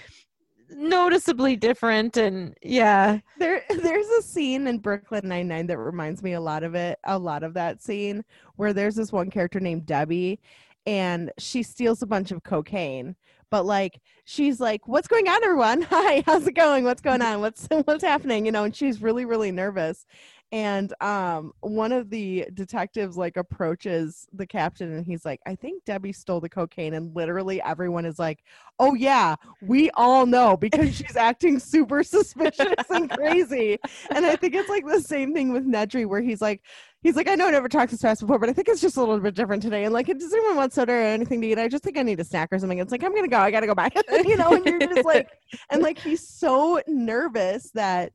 [0.70, 6.32] noticeably different and yeah there there's a scene in Brooklyn Nine Nine that reminds me
[6.32, 8.24] a lot of it, a lot of that scene
[8.56, 10.40] where there's this one character named Debbie,
[10.86, 13.16] and she steals a bunch of cocaine.
[13.57, 15.81] But like she's like, "What's going on, everyone?
[15.91, 16.85] Hi, how's it going?
[16.85, 17.37] What's going mm-hmm.
[17.37, 17.41] on?
[17.41, 20.05] What's what's happening?" You know, and she's really really nervous.
[20.52, 25.85] And um, one of the detectives like approaches the captain, and he's like, "I think
[25.85, 28.44] Debbie stole the cocaine." And literally everyone is like,
[28.78, 33.78] "Oh yeah, we all know because she's acting super suspicious and crazy."
[34.14, 36.62] And I think it's like the same thing with Nedry, where he's like,
[37.06, 38.97] he's like, I know I never talked this fast before, but I think it's just
[38.97, 39.85] a little bit different today.
[39.85, 41.59] And like, does anyone want soda or anything to eat?
[41.59, 42.78] I just think I need a snack or something.
[42.78, 43.39] It's like, I'm gonna go.
[43.39, 43.94] I gotta go back.
[44.24, 45.28] you know, and you're just like,
[45.70, 48.12] and like he's so nervous that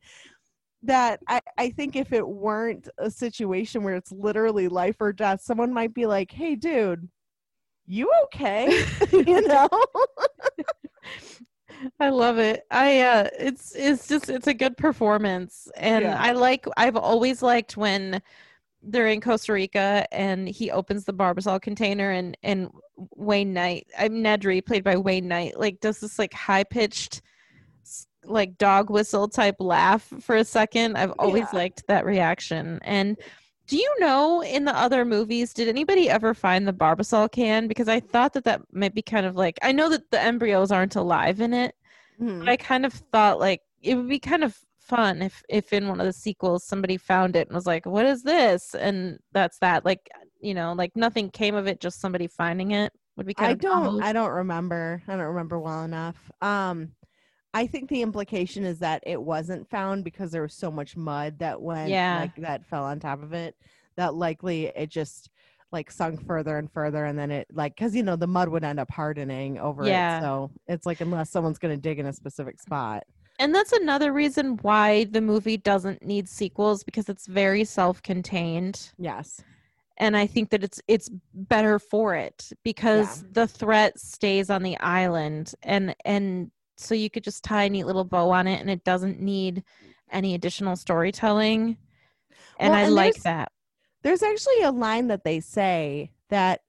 [0.84, 5.42] that I, I think if it weren't a situation where it's literally life or death,
[5.42, 7.08] someone might be like, Hey dude,
[7.86, 8.86] you okay?
[9.12, 9.70] you know?
[12.00, 12.64] I love it.
[12.70, 16.18] I uh it's it's just it's a good performance and Yeah.
[16.20, 18.22] I like I've always liked when
[18.84, 22.70] they're in Costa Rica and he opens the barbasol container and and
[23.16, 27.22] Wayne Knight, I'm Nedry played by Wayne Knight, like does this like high pitched
[28.32, 30.98] like dog whistle type laugh for a second.
[30.98, 31.60] I've always Yeah.
[31.60, 32.80] liked that reaction.
[32.84, 33.18] And
[33.68, 37.68] do you know in the other movies, did anybody ever find the Barbasol can?
[37.68, 40.72] Because I thought that that might be kind of like, I know that the embryos
[40.72, 41.76] aren't alive in it,
[42.20, 42.40] Mhm.
[42.40, 45.88] but I kind of thought like it would be kind of fun if if in
[45.88, 49.58] one of the sequels somebody found it and was like, "What is this?" and that's
[49.60, 49.86] that.
[49.86, 50.10] Like,
[50.42, 53.58] you know, like nothing came of it, just somebody finding it would be kind of
[53.58, 54.04] I don't.
[54.04, 55.02] I don't remember.
[55.08, 56.30] I don't remember well enough.
[56.42, 56.90] Um
[57.54, 61.40] I think the implication is that it wasn't found because there was so much mud
[61.40, 62.20] that went Yeah.
[62.22, 63.56] like that fell on top of it
[63.98, 65.30] that likely it just
[65.74, 68.64] like sunk further and further and then it like cuz you know the mud would
[68.64, 70.18] end up hardening over Yeah.
[70.18, 70.22] it.
[70.22, 73.04] So it's like unless someone's going to dig in a specific spot.
[73.40, 78.92] And that's another reason why the movie doesn't need sequels because it's very self-contained.
[78.98, 79.42] Yes.
[79.98, 84.78] and I think that it's it's better for it because the threat stays on the
[84.80, 86.50] island and and
[86.82, 89.64] so you could just tie a neat little bow on it and it doesn't need
[90.12, 91.78] any additional storytelling.
[92.60, 93.52] And Well, I and like that.
[94.04, 96.62] There's actually a line that they say that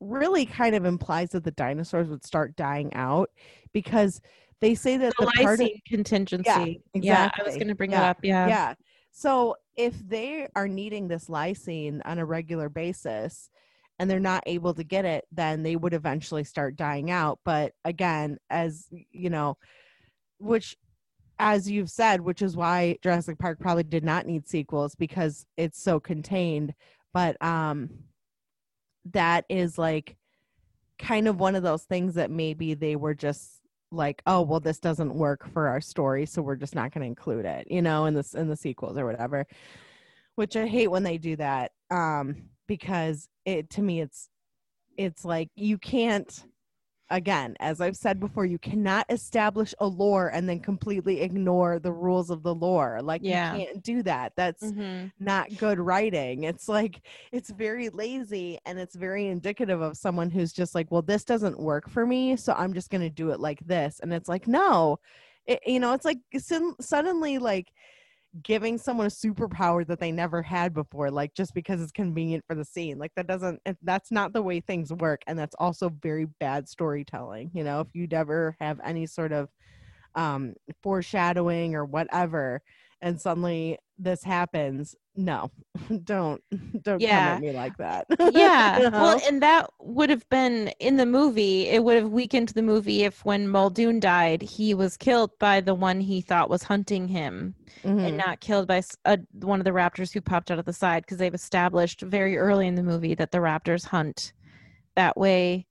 [0.00, 3.30] really kind of implies that the dinosaurs would start dying out
[3.72, 4.20] because
[4.60, 6.82] they say that The, the, part of, contingency.
[6.94, 8.18] Yeah, Yeah, I was going to bring Yeah, that up.
[8.22, 8.48] Yeah.
[8.48, 8.74] yeah.
[9.10, 13.50] So if they are needing this lysine on a regular basis
[13.98, 17.38] and they're not able to get it, then they would eventually start dying out.
[17.44, 19.56] But again, as you know,
[20.38, 20.76] which
[21.38, 25.82] as you've said, which is why Jurassic Park probably did not need sequels because it's
[25.82, 26.74] so contained.
[27.12, 27.90] But um
[29.12, 30.16] that is like
[30.98, 33.60] kind of one of those things that maybe they were just
[33.92, 37.06] like oh well this doesn't work for our story so we're just not going to
[37.06, 39.46] include it you know in this in the sequels or whatever
[40.34, 42.36] which i hate when they do that um
[42.66, 44.28] because it to me it's
[44.96, 46.44] it's like you can't
[47.10, 51.92] again as i've said before you cannot establish a lore and then completely ignore the
[51.92, 53.54] rules of the lore like Yeah.
[53.54, 55.12] you can't do that that's Mhm.
[55.20, 56.42] not good writing.
[56.42, 61.02] It's like it's very lazy and it's very indicative of someone who's just like, well,
[61.02, 64.00] this doesn't work for me, so I'm just going to do it like this.
[64.00, 64.98] And it's like, no,
[65.46, 67.68] it, you know, it's like sudden- suddenly like
[68.42, 72.54] giving someone a superpower that they never had before, like just because it's convenient for
[72.54, 72.98] the scene.
[72.98, 75.22] Like that doesn't that's not the way things work.
[75.26, 77.50] And that's also very bad storytelling.
[77.54, 79.48] You know, if you'd ever have any sort of
[80.14, 82.62] um foreshadowing or whatever
[83.02, 85.50] and suddenly this happens no
[86.04, 86.42] don't
[86.82, 88.06] don't come at me like that.
[88.32, 88.78] Yeah.
[88.80, 92.62] You well and that would have been in the movie it would have weakened the
[92.62, 97.08] movie if when muldoon died he was killed by the one he thought was hunting
[97.08, 98.16] him and Mhm.
[98.26, 101.02] not killed by s- uh, one of the raptors who popped out of the side
[101.04, 104.32] because they've established very early in the movie that the raptors hunt
[104.96, 105.66] that way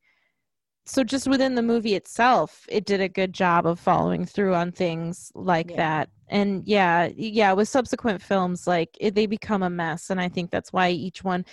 [0.86, 4.72] so just within the movie itself it did a good job of following through on
[4.72, 5.78] things like Yeah.
[5.78, 6.10] that.
[6.30, 10.50] And yeah yeah with subsequent films like it, they become a mess and i think
[10.50, 11.46] that's why each one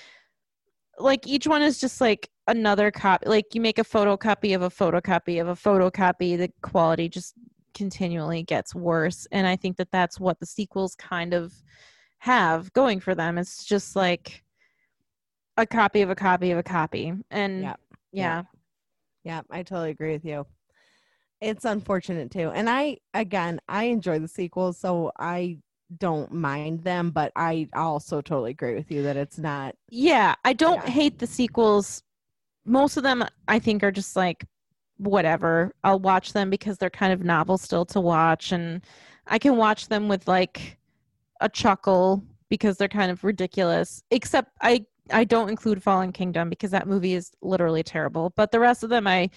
[0.98, 4.70] like each one is just like another copy like you make a photocopy of a
[4.70, 7.34] photocopy of a photocopy the quality just
[7.74, 9.26] continually gets worse.
[9.32, 11.52] And i think that that's what the sequels kind of
[12.18, 13.36] have going for them.
[13.36, 14.44] It's just like
[15.56, 17.12] a copy of a copy of a copy.
[17.30, 17.74] And Yeah.
[18.12, 18.42] yeah, yeah
[19.50, 20.46] i totally agree with you
[21.40, 25.58] it's unfortunate too and i again i enjoy the sequels so i
[25.98, 30.54] don't mind them but i also totally agree with you that it's not Yeah, I
[30.54, 30.90] don't Yeah.
[30.90, 32.02] hate the sequels.
[32.64, 34.46] Most of them I think are just like
[34.96, 35.74] whatever.
[35.84, 38.82] I'll watch them because they're kind of novel still to watch and
[39.26, 40.78] I can watch them with like
[41.40, 44.02] a chuckle because they're kind of ridiculous.
[44.10, 48.30] Except I I don't include Fallen Kingdom because that movie is literally terrible.
[48.36, 49.30] But the rest of them I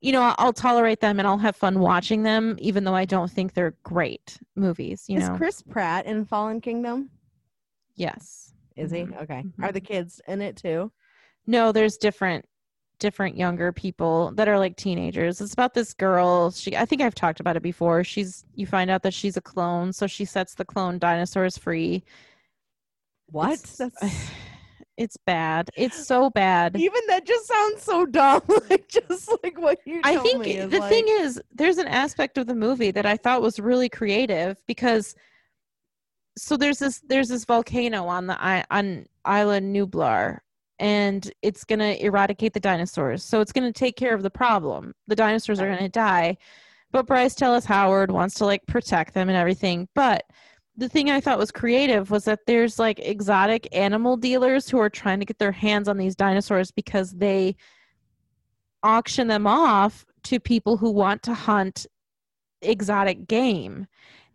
[0.00, 3.28] you know, I'll tolerate them and I'll have fun watching them even though I don't
[3.30, 5.36] think they're great movies, you is know.
[5.36, 7.10] chris pratt in fallen kingdom
[7.96, 8.52] yes.
[8.76, 9.22] is he Mhm.
[9.22, 10.92] okay are the kids in it too
[11.46, 12.44] No, there's different
[13.00, 15.40] different younger people that are like teenagers.
[15.40, 16.50] It's about this girl.
[16.50, 18.04] She I think I've talked about it before.
[18.04, 22.02] She's you find out that she's a clone, so she sets the clone dinosaurs free.
[23.30, 23.96] what It's, that's
[24.98, 25.70] it's bad.
[25.76, 26.76] It's so bad.
[26.76, 30.90] even that just sounds so dumb like just like what you I think the like,
[30.90, 35.14] thing is there's an aspect of the movie that I thought was really creative because
[36.36, 38.36] so there's this there's this volcano on the
[38.70, 40.38] on Isla Nublar
[40.78, 43.24] and it's going to eradicate the dinosaurs.
[43.24, 44.94] So it's going to take care of the problem.
[45.08, 46.36] The dinosaurs are going to die.
[46.90, 49.88] But Bryce Dallas Howard wants to like protect them and everything.
[49.94, 50.24] But
[50.78, 54.88] the thing I thought was creative was that there's like exotic animal dealers who are
[54.88, 57.56] trying to get their hands on these dinosaurs because they
[58.84, 61.84] auction them off to people who want to hunt
[62.62, 63.88] exotic game.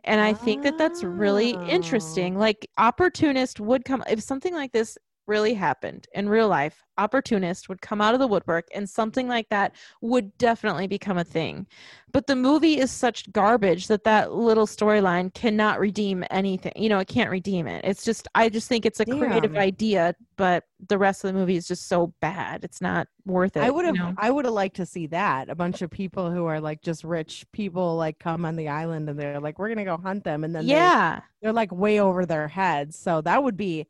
[0.04, 2.36] And I think that that's really interesting.
[2.36, 2.40] Ah.
[2.40, 7.82] Like opportunist would come if something like this really happened in real life, opportunist would
[7.82, 11.66] come out of the woodwork and something like that would definitely become a thing.
[12.12, 16.74] But the movie is such garbage that that little storyline cannot redeem anything.
[16.76, 17.84] You know, it can't redeem it.
[17.84, 21.56] It's just I just think it's a creative idea, but the rest of the movie
[21.56, 22.64] is just so bad.
[22.64, 23.64] It's not worth it.
[23.64, 24.14] I would you have know?
[24.18, 25.50] I would have liked to see that.
[25.50, 29.10] A bunch of people who are like just rich people like come on the island
[29.10, 31.22] and they're like, We're gonna go hunt them and then they- yeah.
[31.42, 33.00] they're like way over their heads.
[33.00, 33.88] So that would be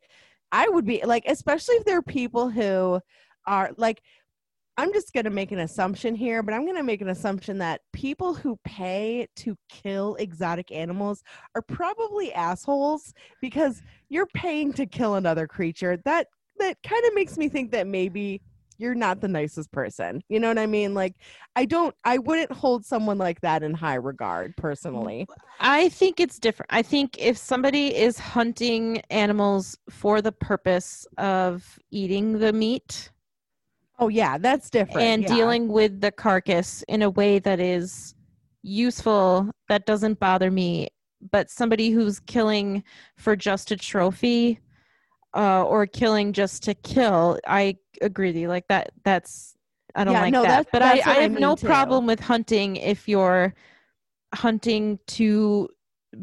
[0.54, 3.00] I would be like, especially if there are people who
[3.44, 4.00] are like
[4.76, 7.58] I'm just going to make an assumption here, but I'm going to make an assumption
[7.58, 11.22] that people who pay to kill exotic animals
[11.54, 15.96] are probably assholes because you're paying to kill another creature.
[16.04, 16.28] That
[16.58, 18.40] that kind of makes me think that maybe
[18.78, 20.22] you're not the nicest person.
[20.28, 20.94] You know what I mean?
[20.94, 21.14] Like
[21.56, 25.26] I don't I wouldn't hold someone like that in high regard personally.
[25.60, 26.70] I think it's different.
[26.72, 33.10] I think if somebody is hunting animals for the purpose of eating the meat,
[33.98, 35.00] Oh yeah, that's different.
[35.00, 35.28] and yeah.
[35.28, 38.14] dealing with the carcass in a way that is
[38.62, 40.88] useful that doesn't bother me
[41.30, 42.82] but somebody who's killing
[43.16, 44.58] for just a trophy
[45.34, 49.56] uh, or killing just to kill i agree with you like that that's
[49.94, 51.56] i don't Yeah, like no, that that's- but I, that's I I have no mean,
[51.56, 51.66] too.
[51.66, 53.54] problem with hunting if you're
[54.34, 55.68] hunting to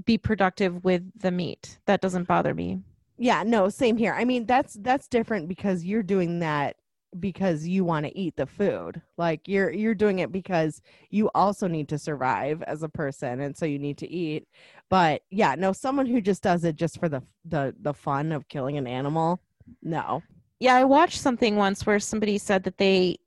[0.05, 2.81] be productive with the meat that doesn't bother me
[3.17, 4.13] Yeah, no, same here.
[4.13, 6.77] I mean, that's that's different because you're doing that
[7.19, 9.01] because you want to eat the food.
[9.17, 13.55] Like you're you're doing it because you also need to survive as a person and
[13.55, 14.47] so you need to eat.
[14.89, 18.47] But yeah, no, someone who just does it just for the the the fun of
[18.47, 19.41] killing an animal.
[19.81, 20.21] No.
[20.59, 23.17] Yeah, I watched something once where somebody said that they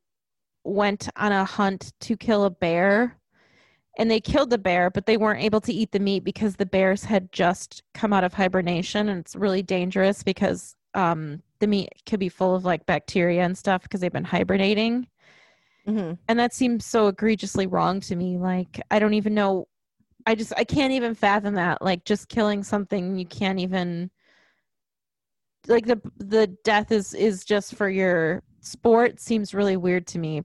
[0.62, 3.18] went on a hunt to kill a bear
[3.98, 6.66] and they killed the bear, but they weren't able to eat the meat because the
[6.66, 11.88] bears had just come out of hibernation and it's really dangerous because um, the meat
[12.06, 15.08] could be full of like bacteria and stuff because they've been hibernating.
[15.88, 16.18] Mhm.
[16.28, 18.36] And that seems so egregiously wrong to me.
[18.36, 19.66] Like, I don't even know.
[20.26, 21.80] I just, I can't even fathom that.
[21.80, 24.10] Like, just killing something you can't even
[25.66, 30.42] like the the death is is just for your sport seems really weird to me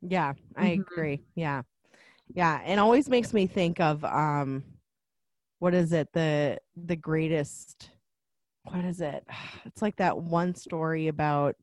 [0.00, 0.80] Yeah, I Mhm.
[0.80, 1.22] agree.
[1.34, 1.62] Yeah.
[2.34, 4.64] Yeah, it always makes me think of um
[5.58, 6.12] what is it?
[6.12, 7.90] The the greatest
[8.64, 9.24] what is it?
[9.66, 11.56] It's like that one story about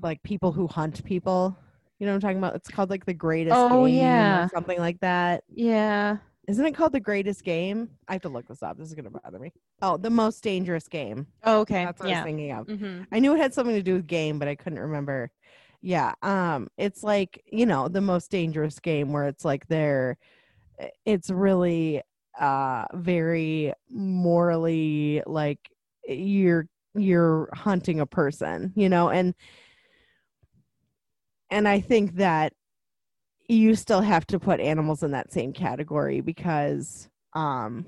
[0.00, 1.56] like people who hunt people.
[1.98, 2.56] You know what I'm talking about?
[2.56, 4.48] It's called like the greatest Oh, game or yeah.
[4.48, 5.44] something like that.
[5.48, 6.16] yeah
[6.48, 7.90] Isn't it called the greatest game?
[8.08, 8.76] I have to look this up.
[8.78, 9.52] This is gonna bother me.
[9.80, 11.26] Oh, the most dangerous game.
[11.44, 12.66] oh, okay That's what I was thinking of.
[12.66, 15.30] hmm I knew it had something to do with game, but I couldn't remember.
[15.80, 20.16] Yeah, um, it's like you know the most dangerous game where it's like they're,
[21.04, 22.02] it's really
[22.40, 25.58] uh very morally like
[26.08, 29.34] you're you're hunting a person, you know, and
[31.50, 32.52] and I think that
[33.48, 37.86] you still have to put animals in that same category because um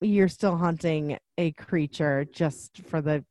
[0.00, 3.24] you're still hunting a creature just for the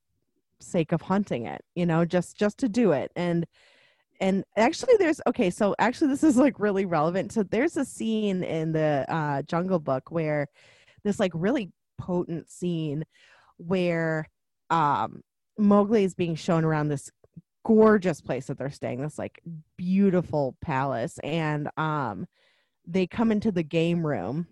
[0.59, 3.11] sake of hunting it you know just just to do it.
[3.15, 3.45] And
[4.23, 8.43] and actually there's okay so actually this is like really relevant so there's a scene
[8.43, 10.47] in the uh jungle book where
[11.03, 13.03] this like really potent scene
[13.57, 14.27] where
[14.69, 15.21] um
[15.57, 17.11] mowgli is being shown around this
[17.65, 19.41] gorgeous place that they're staying this like
[19.77, 22.25] beautiful palace and um
[22.85, 24.45] they come into the game room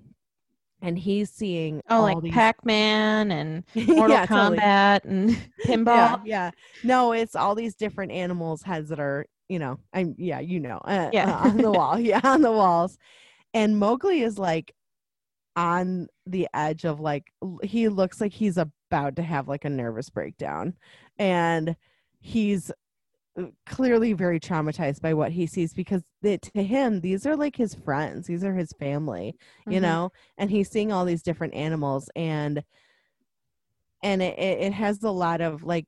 [0.82, 4.58] and he's seeing oh all like these- pac-man and mortal Yeah, totally.
[4.58, 5.30] kombat and
[5.66, 6.52] yeah, pinball yeah.
[6.84, 10.80] No, it's all these different animals' heads that are, you know, I'm yeah, you know,
[10.86, 11.26] uh, Yeah.
[11.26, 12.98] uh, on the wall, yeah, on the walls,
[13.54, 14.74] and Mowgli is like
[15.56, 17.34] on the edge of like
[17.64, 20.76] he looks like he's about to have like a nervous breakdown,
[21.20, 21.76] and
[22.22, 22.72] he's
[23.40, 27.56] uh, clearly very traumatized by what he sees because they, to him these are like
[27.56, 29.36] his friends these are his family
[29.70, 29.82] you Mhm.
[29.82, 32.64] know and he's seeing all these different animals and
[34.04, 35.86] and it, it it has a lot of like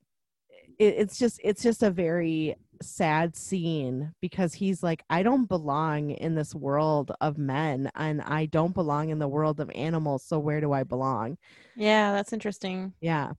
[0.80, 6.12] it, it's just it's just a very sad scene because he's like i don't belong
[6.12, 10.38] in this world of men and i don't belong in the world of animals so
[10.38, 11.38] where do i belong?
[11.76, 12.94] Yeah that's interesting.
[13.02, 13.34] Yeah.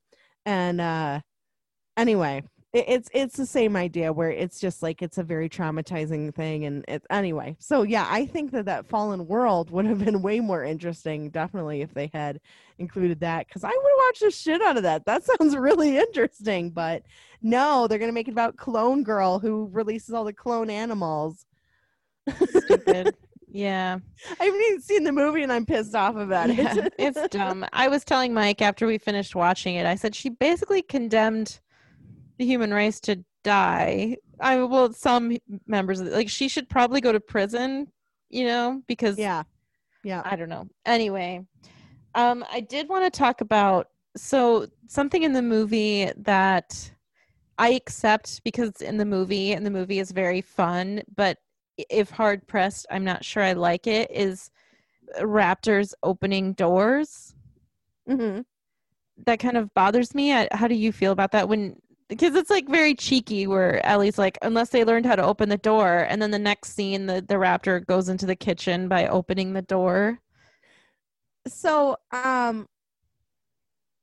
[0.45, 1.21] And uh
[1.97, 2.43] anyway
[2.75, 6.85] it's it's the same idea where it's just like it's a very traumatizing thing and
[6.89, 7.57] it's anyway.
[7.61, 11.83] So yeah i think that that fallen world would have been way more interesting definitely
[11.83, 12.41] if they had
[12.79, 15.07] included that because i would watch the shit out of that.
[15.07, 17.03] That sounds really interesting but
[17.43, 21.47] no they're gonna make it about clone girl who releases all the clone animals.
[22.29, 23.15] Stupid.
[23.57, 23.99] Yeah.
[24.41, 27.65] I haven't even seen the movie and i'm pissed off about yeah, it it's dumb.
[27.73, 31.61] I was telling Mike after we finished watching it, I said she basically condemned
[32.39, 34.17] the human race to die.
[34.41, 35.37] I well, some
[35.67, 37.89] members of the, like she should probably go to prison,
[38.31, 39.45] you know, because yeah
[40.03, 40.69] yeah I don't know.
[40.87, 41.45] Anyway,
[42.15, 46.93] um, I did want to talk about so something in the movie that
[47.59, 51.39] I accept because in the movie and the movie is very fun, but
[51.89, 54.11] if hard pressed, I'm not sure I like it.
[54.11, 54.51] Is
[55.21, 57.35] raptors opening doors?
[58.09, 58.41] hmm
[59.27, 60.33] That kind of bothers me.
[60.33, 61.49] I, how do you feel about that?
[61.49, 61.77] When
[62.09, 65.57] because it's like very cheeky, where Ellie's like, unless they learned how to open the
[65.59, 69.53] door, and then the next scene, the the raptor goes into the kitchen by opening
[69.53, 70.21] the door.
[71.47, 72.67] so um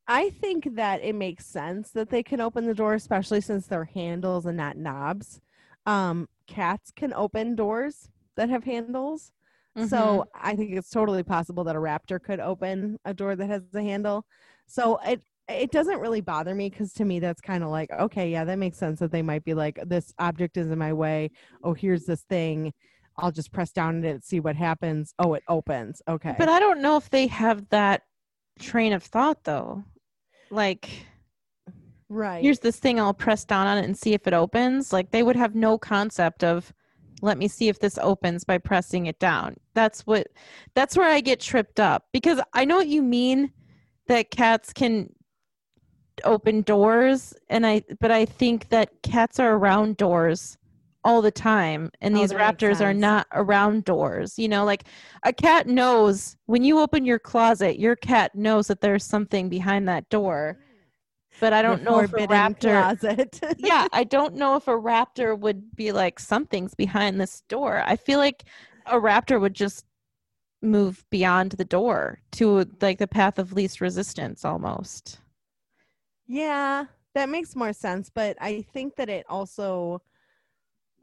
[0.08, 3.86] i think that it makes sense that they can open the door especially since they're
[3.86, 5.42] handles and not knobs
[5.86, 9.32] um cats can open doors that have handles
[9.78, 9.88] Mm-hmm.
[9.88, 13.64] so i think it's totally possible that a raptor could open a door that has
[13.74, 14.26] a handle
[14.68, 15.22] so it
[15.52, 18.58] it doesn't really bother me because to me that's kind of like okay yeah that
[18.58, 21.32] makes sense that they might be like this object is in my way.
[21.64, 22.74] Oh here's this thing.
[23.18, 25.14] I'll just press down on it and see what happens.
[25.20, 26.02] Oh it opens.
[26.08, 26.36] Okay.
[26.38, 28.04] But I don't know if they have that
[28.60, 29.84] train of thought though.
[30.52, 30.90] Like,
[32.10, 32.44] right.
[32.44, 34.92] here's this thing, I'll press down on it and see if it opens.
[34.92, 36.74] Like, they would have no concept of,
[37.22, 39.56] let me see if this opens by pressing it down.
[39.74, 40.28] That's what,
[40.76, 42.06] that's where I get tripped up.
[42.12, 43.52] Because I know what you mean
[44.08, 45.14] that cats can
[46.24, 50.58] open doors and I, but I think that cats are around doors
[51.04, 54.84] all the time and Oh, these raptors are not around doors you know like
[55.24, 59.88] a cat knows when you open your closet your cat knows that there's something behind
[59.88, 60.60] that door
[61.40, 63.40] but i don't The know if a raptor closet.
[63.58, 67.82] Yeah i don't know if a raptor would be like something's behind this door.
[67.86, 68.44] I feel like
[68.86, 69.86] a raptor would just
[70.62, 75.21] move beyond the door to like the path of least resistance almost
[76.34, 80.02] Yeah, that makes more sense, but I think that it also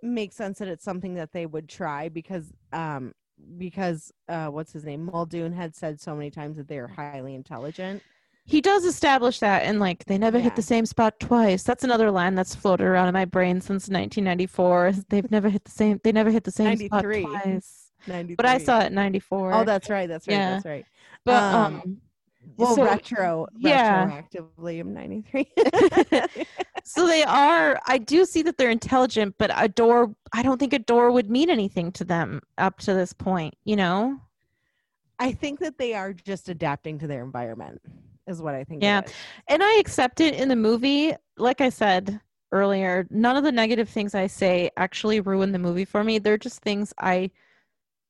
[0.02, 3.12] makes sense that it's something that they would try because um
[3.58, 5.04] because uh what's his name?
[5.12, 8.02] Muldoon had said so many times that they are highly intelligent.
[8.46, 10.44] he does establish that and like they never Yeah.
[10.44, 13.88] hit the same spot twice that's another line that's floated around in my brain since
[13.90, 17.22] 1994 they've never hit the same they never hit the same spot 93.
[17.22, 18.36] twice 93.
[18.36, 20.08] but i saw it in 94 Oh, that's right.
[20.08, 20.34] That's right.
[20.34, 20.52] Yeah.
[20.54, 20.86] That's right.
[21.26, 22.00] but um, um,
[22.56, 24.06] Well, so, retro yeah.
[24.06, 25.52] retroactively of 93.
[26.84, 30.72] so they are i do see that they're intelligent but a door i don't think
[30.72, 34.18] a door would mean anything to them up to this point you know
[35.18, 37.80] I think that they are just adapting to their environment
[38.26, 38.82] is what I think.
[38.82, 39.02] Yeah.
[39.48, 41.14] and I accept it in the movie.
[41.36, 42.20] Like I said
[42.52, 46.18] earlier, none of the negative things I say actually ruin the movie for me.
[46.18, 47.30] They're just things I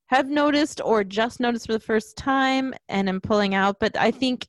[0.08, 3.78] have noticed or just noticed for the first time and am pulling out.
[3.80, 4.48] But I think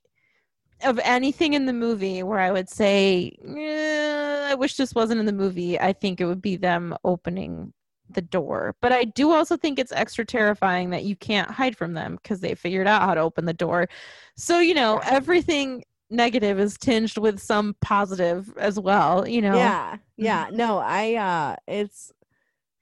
[0.82, 5.26] of anything in the movie where I would say, "Eh, I wish this wasn't in
[5.26, 7.72] the movie, I think it would be them opening
[8.08, 8.74] the door.
[8.80, 12.40] But I do also think it's extra terrifying that you can't hide from them because
[12.40, 13.88] they figured out how to open the door.
[14.36, 19.56] So, you know, everything negative is tinged with some positive as well, you know.
[19.56, 19.98] Yeah.
[20.16, 20.48] Yeah.
[20.52, 22.12] No, I uh it's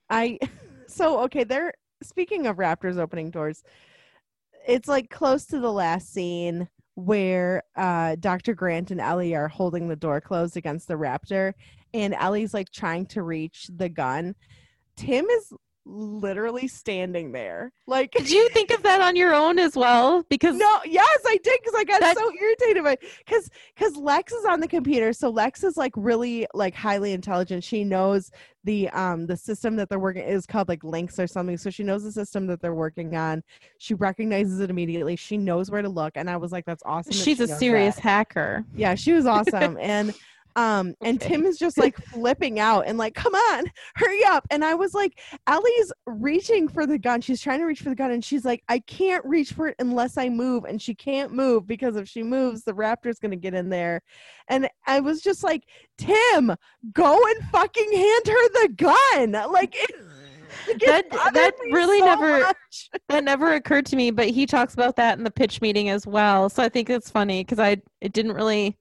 [0.09, 0.39] I
[0.89, 3.63] so okay, they're speaking of raptors opening doors.
[4.67, 8.55] It's like close to the last scene where uh Dr.
[8.55, 11.55] Grant and Ellie are holding the door closed against the raptor
[11.95, 14.35] and Ellie's like trying to reach the gun.
[14.97, 15.53] Tim is
[15.89, 17.73] literally standing there.
[17.87, 20.23] Like Did you think of that on your own as well?
[20.29, 24.33] Because no, yes, I did because I got That- so irritated by because because Lex
[24.33, 25.13] is on the computer.
[25.13, 27.65] So Lex is like really like highly intelligent.
[27.65, 28.31] She knows
[28.65, 31.57] the um the system that they're working is called like links or something.
[31.57, 33.43] So she knows the system that they're working on.
[33.79, 35.17] She recognizes it immediately.
[35.17, 37.11] She knows where to look, and I was like, that's awesome.
[37.13, 38.03] that she's she a serious that.
[38.03, 38.65] hacker.
[38.75, 39.79] Yeah, she was awesome.
[39.81, 40.13] and
[40.59, 43.65] um and Tim is just like flipping out and like, come on,
[43.95, 44.45] hurry up.
[44.51, 47.21] And I was like, Ellie's reaching for the gun.
[47.21, 49.77] She's trying to reach for the gun and she's like, I can't reach for it
[49.79, 50.65] unless I move.
[50.65, 54.03] And she can't move because if she moves, the raptor's gonna get in there.
[54.49, 55.63] And I was just like,
[55.97, 56.55] Tim,
[56.93, 59.53] go and fucking hand her the gun.
[59.53, 59.91] Like it,
[60.87, 62.91] That- that really so never- much.
[63.09, 66.07] That never occurred to me, but he talks about that in the pitch meeting as
[66.07, 66.49] well.
[66.49, 68.77] So I think it's funny because I it didn't really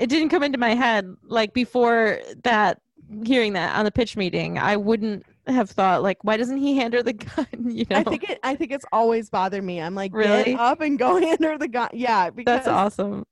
[0.00, 2.80] it didn't come into my head like before that
[3.24, 4.58] hearing that on the pitch meeting.
[4.58, 7.46] I wouldn't have thought like why doesn't he hand her the gun?
[7.64, 9.80] You know, I think it I think it's always bothered me.
[9.80, 10.44] I'm like, Really?
[10.52, 11.88] get up and go hand her the gun.
[11.92, 13.24] Yeah, because that's awesome.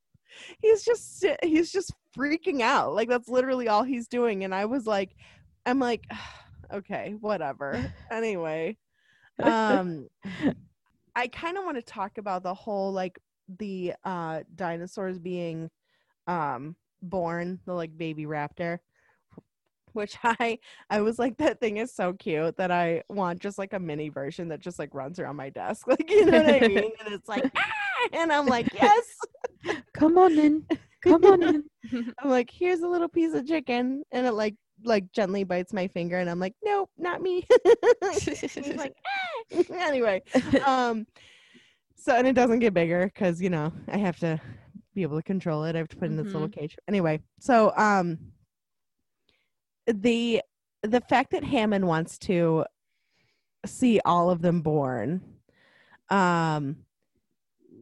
[0.60, 4.86] he's just he's just freaking out like that's literally all he's doing and i was
[4.86, 5.10] like
[5.66, 6.06] i'm like
[6.72, 8.74] okay whatever anyway
[9.42, 10.08] um
[11.14, 13.18] i kind of want to talk about the whole like
[13.58, 15.70] the uh dinosaurs being
[16.26, 18.78] um born the like baby raptor
[19.92, 20.58] which i
[20.90, 24.08] i was like that thing is so cute that i want just like a mini
[24.08, 27.14] version that just like runs around my desk like you know what i mean and
[27.14, 28.08] it's like ah!
[28.12, 29.16] and i'm like yes
[29.94, 30.64] Come on in.
[31.02, 31.64] Come on in.
[32.18, 35.88] I'm like, here's a little piece of chicken, and it like like gently bites my
[35.88, 37.46] finger, and I'm like, nope, not me.
[38.20, 40.22] He's like, "Ah." anyway,
[40.66, 41.06] um,
[41.96, 44.40] so and it doesn't get bigger because you know I have to
[44.96, 45.76] be able to control it.
[45.76, 46.76] I have to put it in this little cage.
[46.88, 48.18] Anyway, so um,
[49.86, 50.42] the
[50.82, 52.64] the fact that Hammond wants to
[53.66, 55.20] see all of them born,
[56.08, 56.76] um,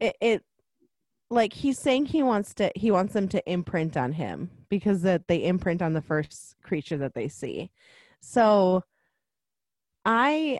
[0.01, 0.43] it, it
[1.29, 5.27] like he's saying he wants to he wants them to imprint on him because that
[5.27, 7.71] they imprint on the first creature that they see
[8.21, 8.83] so
[10.05, 10.59] i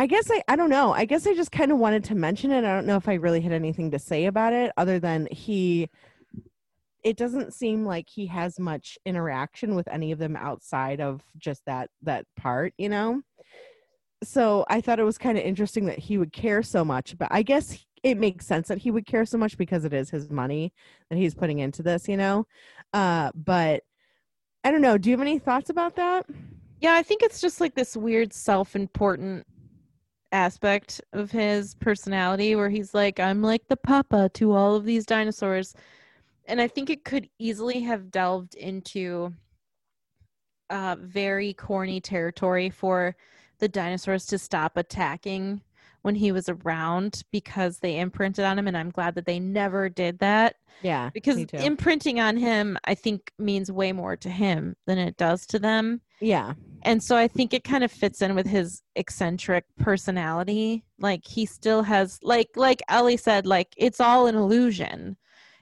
[0.00, 2.50] i guess i i don't know i guess i just kind of wanted to mention
[2.50, 5.28] it i don't know if i really had anything to say about it other than
[5.30, 5.88] he
[7.02, 11.64] it doesn't seem like he has much interaction with any of them outside of just
[11.66, 13.22] that that part, you know.
[14.22, 17.28] So I thought it was kind of interesting that he would care so much, but
[17.30, 20.30] I guess it makes sense that he would care so much because it is his
[20.30, 20.72] money
[21.08, 22.46] that he's putting into this, you know.
[22.92, 23.82] Uh, but
[24.62, 24.98] I don't know.
[24.98, 26.26] Do you have any thoughts about that?
[26.80, 29.46] Yeah, I think it's just like this weird self-important
[30.32, 35.06] aspect of his personality where he's like, I'm like the papa to all of these
[35.06, 35.74] dinosaurs.
[36.46, 39.32] And I think it could easily have delved into
[40.68, 43.16] uh, very corny territory for
[43.58, 45.62] the dinosaurs to stop attacking
[46.02, 48.66] when he was around because they imprinted on him.
[48.66, 53.32] And I'm glad that they never did that Yeah, because imprinting on him, I think,
[53.38, 56.52] means way more to him than it does to them yeah,
[56.82, 60.84] and so i think it kind of fits in with his eccentric personality.
[60.98, 65.16] Like he still has like like ellie said like it's all an illusion.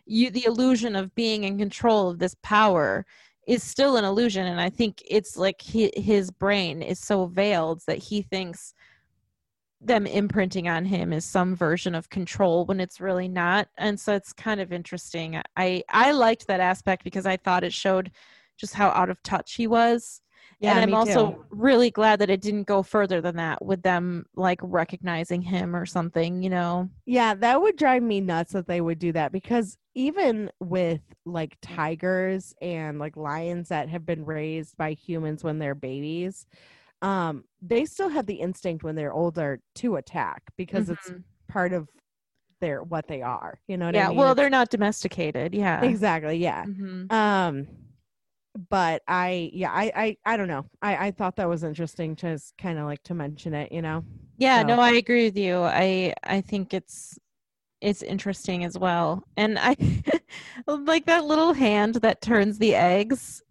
[0.06, 3.06] You the illusion of being in control of this power
[3.46, 4.46] is still an illusion.
[4.46, 8.74] And i think it's like he, his brain is so veiled that he thinks
[9.80, 13.68] them imprinting on him is some version of control when it's really not.
[13.78, 15.40] And so it's kind of interesting.
[15.56, 18.10] I i liked that aspect because i thought it showed
[18.56, 20.20] just how out of touch he was
[20.60, 20.78] yeah.
[20.78, 21.44] and I'm also too.
[21.50, 25.86] really glad that it didn't go further than that with them like recognizing him or
[25.86, 26.88] something, you know.
[27.06, 31.56] Yeah, that would drive me nuts that they would do that because even with like
[31.62, 36.46] tigers and like lions that have been raised by humans when they're babies,
[37.02, 41.22] um, they still have the instinct when they're older to attack because it's Mhm.
[41.48, 41.88] part of
[42.60, 43.60] their what they are.
[43.68, 44.18] You know what yeah, I mean?
[44.18, 45.54] well, they're not domesticated.
[45.54, 45.82] Yeah.
[45.84, 46.64] exactly, yeah.
[46.64, 47.12] Mhm.
[47.12, 47.68] Um
[48.70, 50.64] but I yeah, I I I don't know.
[50.82, 54.04] I I thought that was interesting to kind of like to mention it, you know.
[54.36, 55.62] Yeah, So- no, I agree with you.
[55.62, 57.18] I I think it's
[57.80, 59.22] it's interesting as well.
[59.36, 59.76] And I
[60.66, 63.42] like that little hand that turns the eggs.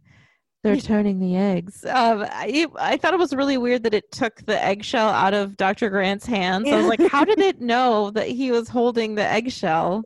[0.67, 1.85] They're turning the eggs.
[1.85, 5.55] Um, I, I thought it was really weird that it took the eggshell out of
[5.57, 5.89] Dr.
[5.89, 6.67] Grant's hands.
[6.69, 10.03] I was like, how did it know that he was holding the eggshell?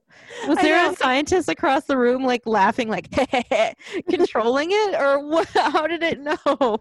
[0.47, 0.91] Was I there know.
[0.91, 3.09] a scientist across the room like laughing, like
[4.09, 5.47] controlling it, or what?
[5.49, 6.77] How did it know?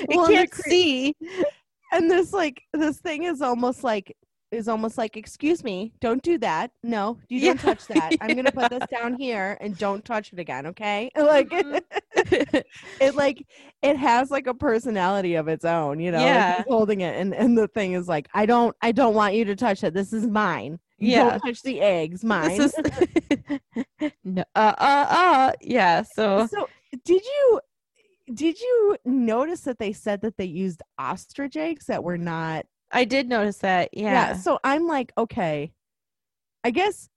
[0.00, 1.16] It Well, can't cre- see.
[1.92, 4.16] and this like this thing is almost like
[4.52, 8.52] is almost like excuse me don't do that no you don't touch that i'm gonna
[8.52, 11.80] put this down here and don't touch it again okay like Mhm.
[13.00, 13.44] it like
[13.82, 16.56] it has like a personality of its own you know like, Yeah.
[16.58, 19.44] he's holding it and and the thing is like i don't i don't want you
[19.46, 21.30] to touch it this is mine Yeah.
[21.30, 22.84] don't touch the eggs mine This is
[24.24, 26.02] no, uh, uh, uh, yeah.
[26.02, 26.68] So so
[27.04, 27.60] did you
[28.34, 33.04] did you notice that they said that they used ostrich eggs that were not I
[33.04, 33.90] did notice that.
[33.92, 34.12] Yeah.
[34.12, 34.32] Yeah.
[34.34, 35.72] So I'm like, okay,
[36.64, 37.08] I guess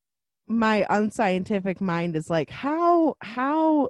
[0.48, 3.90] my unscientific mind is like, how how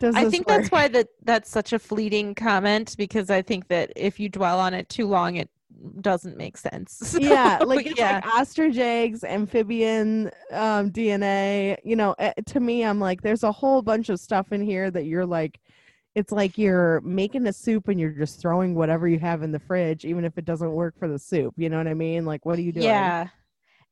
[0.00, 0.58] does I think work?
[0.58, 4.58] that's why that that's such a fleeting comment because I think that if you dwell
[4.58, 5.48] on it too long, it
[6.00, 7.16] doesn't make sense.
[7.20, 11.76] yeah, like it's yeah, like ostrich eggs, amphibian um, DNA.
[11.84, 14.90] You know, eh, to me, I'm like, there's a whole bunch of stuff in here
[14.90, 15.60] that you're like,
[16.14, 19.58] it's like you're making a soup and you're just throwing whatever you have in the
[19.58, 21.54] fridge, even if it doesn't work for the soup.
[21.56, 22.26] You know what I mean?
[22.26, 22.84] Like, what are you doing?
[22.84, 23.28] yeah.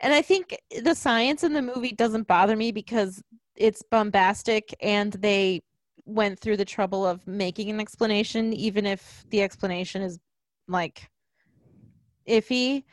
[0.01, 3.23] And I think the science in the movie doesn't bother me because
[3.55, 5.63] it's bombastic and they
[6.07, 10.19] went through the trouble of making an explanation, even if the explanation is
[10.69, 11.11] like
[12.27, 12.85] iffy.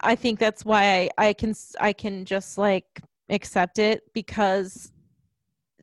[0.00, 4.92] I think that's why I, I can I can just like accept it because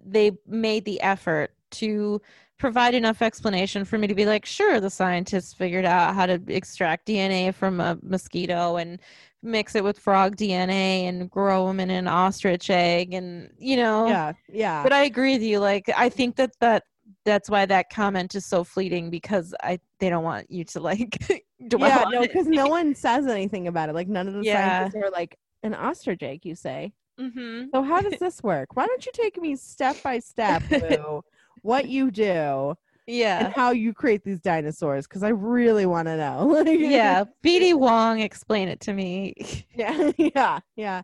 [0.04, 2.22] they made the effort to
[2.60, 6.40] provide enough explanation for me to be like, sure, the scientists figured out how to
[6.48, 9.00] extract DNA from a mosquito and
[9.42, 14.08] mix it with frog DNA and grow them in an ostrich egg, and you know.
[14.08, 14.84] Yeah, yeah.
[14.84, 15.60] But I agree with you.
[15.60, 16.84] Like, I think that that
[17.26, 21.18] that's why that comment is so fleeting because I they don't want you to like
[21.68, 23.96] dwell yeah, no, because no one says anything about it.
[23.96, 24.80] Like none of the Yeah.
[24.80, 26.42] scientists are like an ostrich egg.
[26.46, 26.94] You say.
[27.20, 27.70] Mhm.
[27.74, 28.76] So how does this work?
[28.76, 31.22] Why don't you take me step by step through
[31.64, 32.76] what you do
[33.08, 33.54] yeah and Yeah.
[33.56, 35.08] how you create these dinosaurs?
[35.08, 36.64] Because I really want to know.
[36.68, 37.24] Yeah.
[37.44, 39.34] BD Wong, explain it to me.
[39.76, 41.02] yeah, yeah, yeah.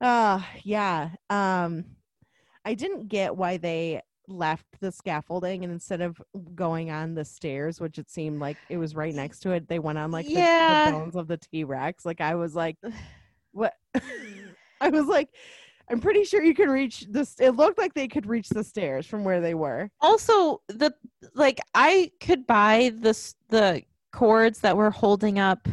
[0.00, 1.10] Uh yeah.
[1.30, 1.84] Um,
[2.64, 6.20] I didn't get why they left the scaffolding and instead of
[6.54, 9.78] going on the stairs, which it seemed like it was right next to it, they
[9.78, 12.04] went on like the- the, bones of the T Rex.
[12.04, 12.76] Like I was like,
[13.52, 13.74] what?
[14.80, 15.28] I was like,
[15.90, 17.36] I'm pretty sure you can reach this.
[17.38, 19.90] It looked like they could reach the stairs from where they were.
[20.00, 20.92] also the
[21.34, 23.82] like i could buy this the
[24.12, 25.68] cords that were holding up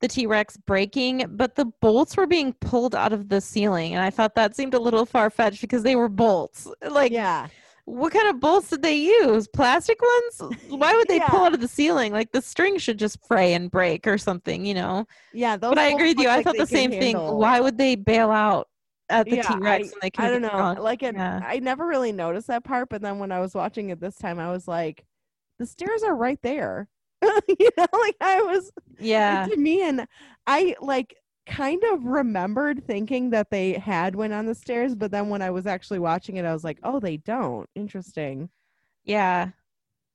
[0.00, 4.10] the T-Rex breaking, but the bolts were being pulled out of the ceiling and I
[4.10, 6.66] thought that seemed a little far-fetched because they were bolts.
[6.90, 7.46] Like yeah.
[7.84, 9.46] what kind of bolts did they use?
[9.46, 10.56] Plastic ones?
[10.68, 12.12] Why would they pull out of the ceiling?
[12.12, 15.06] Like the string should just fray and break or something, you know.
[15.32, 15.56] Yeah.
[15.56, 16.28] Those but I agree with you.
[16.28, 17.16] I thought the could same thing.
[17.16, 18.68] Why would they bail out
[19.12, 20.82] at the Yeah, T-Rex I- when they could I don't know.
[20.82, 21.40] Like it, Yeah.
[21.44, 24.38] I never really noticed that part, but then when I was watching it this time,
[24.38, 25.04] I was like,
[25.58, 26.88] the stairs are right there.
[27.22, 29.46] you know, like I was Yeah.
[29.48, 30.06] to me, and
[30.46, 31.14] I like
[31.46, 35.50] kind of remembered thinking that they had went on the stairs, but then when I
[35.50, 37.68] was actually watching it, I was like, oh, they don't.
[37.74, 38.48] Interesting.
[39.04, 39.50] Yeah.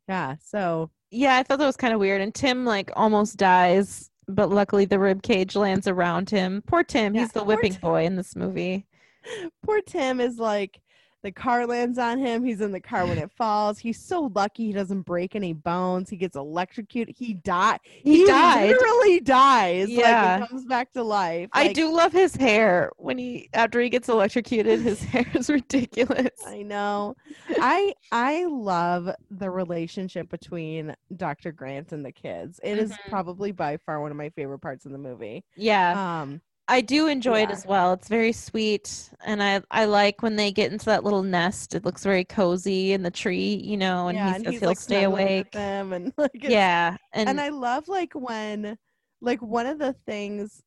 [0.08, 0.36] Yeah.
[0.44, 2.22] So Yeah, I thought that was kind of weird.
[2.22, 6.64] And Tim like almost dies, but luckily the rib cage lands around him.
[6.68, 7.16] Poor Tim.
[7.16, 7.82] Yeah, He's the whipping Tim.
[7.82, 8.86] boy in this movie.
[9.64, 10.80] poor Tim is like
[11.28, 12.42] the car lands on him.
[12.46, 13.78] He's in the car when it falls.
[13.80, 16.10] He's so lucky he doesn't break any bones.
[16.10, 17.16] He gets electrocuted.
[17.18, 17.80] He died.
[17.84, 18.70] He died.
[18.70, 19.90] Literally dies.
[19.90, 20.38] Like Yeah.
[20.38, 21.50] and comes back to life.
[21.52, 24.80] I do love his hair when he after he gets electrocuted.
[24.80, 26.30] His hair is ridiculous.
[26.46, 27.16] I know.
[27.60, 31.52] I I love the relationship between Dr.
[31.52, 32.62] Grant and the kids.
[32.64, 33.10] It is Mhm.
[33.10, 35.44] probably by far one of my favorite parts of the movie.
[35.58, 37.94] Yeah, Um I do enjoy it as well.
[37.94, 41.74] It's very sweet, and I I like when they get into that little nest.
[41.76, 44.08] It looks very cozy in the tree, you know.
[44.10, 45.48] And yeah, he and says he'll like stay awake.
[45.54, 48.78] them and like Yeah, and, and I love like when
[49.22, 50.64] like one of the things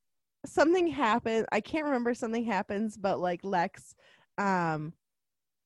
[0.46, 3.94] something happens I can't remember something happens but like Lex
[4.38, 4.92] um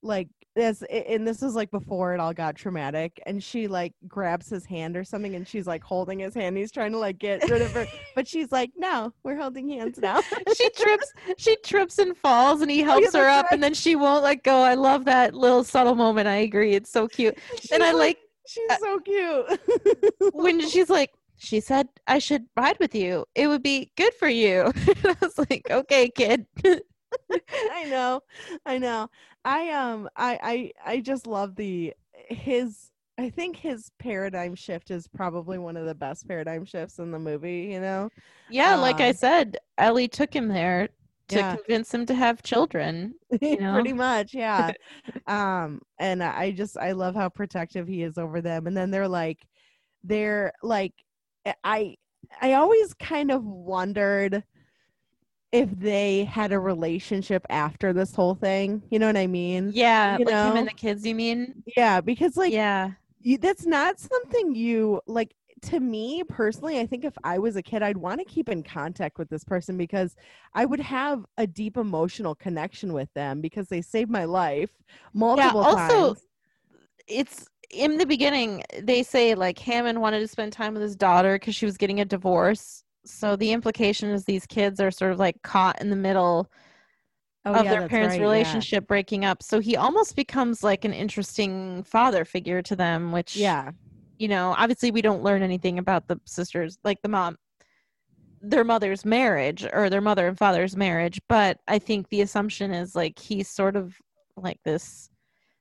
[0.02, 4.48] like as and this is like before it all got traumatic and she like grabs
[4.48, 7.48] his hand or something and she's like holding his hand he's trying to like get
[7.50, 10.20] rid of her but she's like no we're holding hands now.
[10.56, 13.74] She trips she trips and falls and he Oh, helps yeah, her up and then
[13.74, 17.36] she won't let go i love that little subtle moment i agree it's so cute
[17.60, 19.60] She's and i like she's uh, so cute.
[20.34, 24.28] when she's like she said i should ride with you it would be good for
[24.28, 24.70] you.
[25.04, 26.46] I was like okay kid
[27.68, 28.20] I know,
[28.66, 29.08] I know.
[29.44, 31.94] I um, I I I just love the
[32.28, 32.90] his.
[33.18, 37.18] I think his paradigm shift is probably one of the best paradigm shifts in the
[37.18, 37.68] movie.
[37.72, 38.10] You know,
[38.48, 40.88] yeah like i Um, said ellie took him there
[41.28, 41.56] to Yeah.
[41.56, 43.14] convince him to have children
[43.58, 43.68] know?
[43.72, 44.72] pretty much, yeah.
[45.26, 48.66] um, and I just I love how protective he is over them.
[48.66, 49.46] And then they're like,
[50.04, 50.94] they're like,
[51.64, 51.96] I
[52.40, 54.44] I always kind of wondered
[55.54, 58.82] if they had a relationship after this whole thing.
[58.90, 59.70] You know what I mean?
[59.72, 62.90] yeah You like him and the kids you mean Yeah, because like yeah
[63.22, 67.62] you, that's not something you like to me personally i think if i was a
[67.62, 70.14] kid i'd want to keep in contact with this person because
[70.52, 74.68] i would have a deep emotional connection with them because they saved my life
[75.14, 76.20] multiple times also, times
[77.08, 81.36] it's in the beginning they say like hammond wanted to spend time with his daughter
[81.38, 85.18] because she was getting a divorce so the implication is these kids are sort of
[85.18, 86.50] like caught in the middle
[87.44, 88.26] oh, of yeah, their parents right, yeah.
[88.26, 89.42] relationship breaking up.
[89.42, 93.70] So he almost becomes like an interesting father figure to them which yeah.
[94.18, 97.36] you know obviously we don't learn anything about the sisters like the mom
[98.46, 102.94] their mother's marriage or their mother and father's marriage but i think the assumption is
[102.94, 103.96] like he's sort of
[104.36, 105.08] like this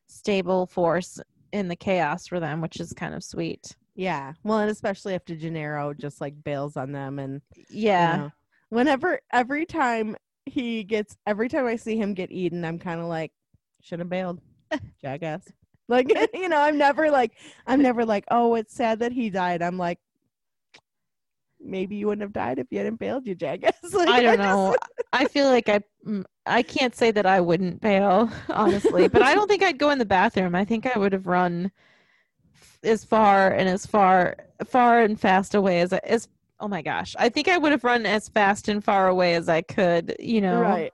[0.07, 1.20] stable force
[1.53, 5.36] in the chaos for them which is kind of sweet yeah well and especially after
[5.36, 8.15] gennaro just like bails on them and you yeah.
[8.18, 8.32] know,
[8.70, 10.15] whenever every time
[10.45, 13.32] he gets every time i see him get eaten i'm kind of like
[13.82, 14.40] should have bailed
[15.02, 15.44] jackass.
[15.90, 17.34] Like you know i'm never like
[17.68, 19.61] i'm never like oh it's sad that he died.
[19.61, 19.99] I'm like
[21.60, 23.74] maybe you wouldn't have died if you hadn't bailed you jackass.
[23.94, 24.78] Like, i don't just- know.
[25.11, 29.36] I feel like i mm, i can't say that i wouldn't bail honestly but i
[29.36, 30.56] don't think i'd go in the bathroom.
[30.56, 31.70] I think i would have run
[32.84, 34.36] as far and as far
[34.66, 36.28] far and fast away as I- as
[36.60, 39.50] oh my gosh i think i would have run as fast and far away as
[39.50, 40.94] i could you know right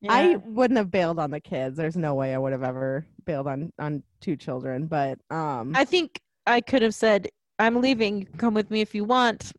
[0.00, 0.12] Yeah.
[0.12, 3.46] i wouldn't have bailed on the kids there's no way i would have ever bailed
[3.46, 7.28] on on two children but um I think I could have said,
[7.58, 8.24] I'm leaving.
[8.38, 9.50] Come with me if you want.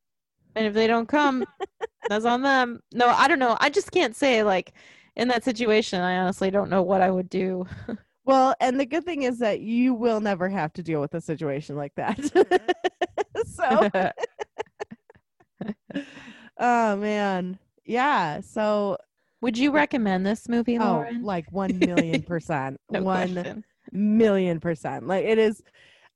[0.56, 1.44] And if they don't come,
[2.10, 2.80] that's on them.
[2.94, 3.58] No, I don't know.
[3.60, 4.72] I just can't say, like,
[5.18, 7.66] in that situation, I honestly don't know what I would do.
[8.28, 11.22] Well, and the good thing is that you will never have to deal with a
[11.22, 12.18] situation like that.
[12.18, 13.42] Mm-hmm.
[15.64, 16.04] so,
[16.60, 17.58] oh man.
[17.86, 18.42] Yeah.
[18.42, 18.98] So,
[19.40, 22.82] would you recommend this movie, oh, like 1 million percent.
[22.92, 23.64] no 1 question.
[23.94, 25.08] million percent.
[25.08, 25.64] Like, it is,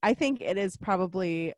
[0.03, 1.53] I think it is probably,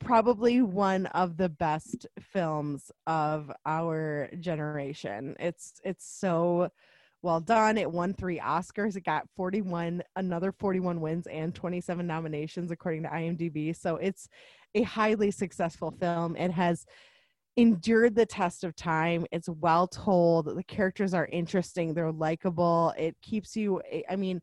[0.00, 5.34] probably one of the best films of our generation.
[5.40, 6.68] It's, it's so,
[7.24, 7.78] well done.
[7.78, 8.96] It won three Oscars.
[8.96, 13.74] It got 41, another 41 wins and 27 nominations according to IMDb.
[13.74, 14.28] So it's
[14.74, 16.36] a highly successful film.
[16.36, 16.84] It has
[17.56, 19.26] endured the test of time.
[19.32, 20.54] It's well told.
[20.54, 21.94] The characters are interesting.
[21.94, 22.92] They're likable.
[22.98, 24.40] It keeps you, I mean,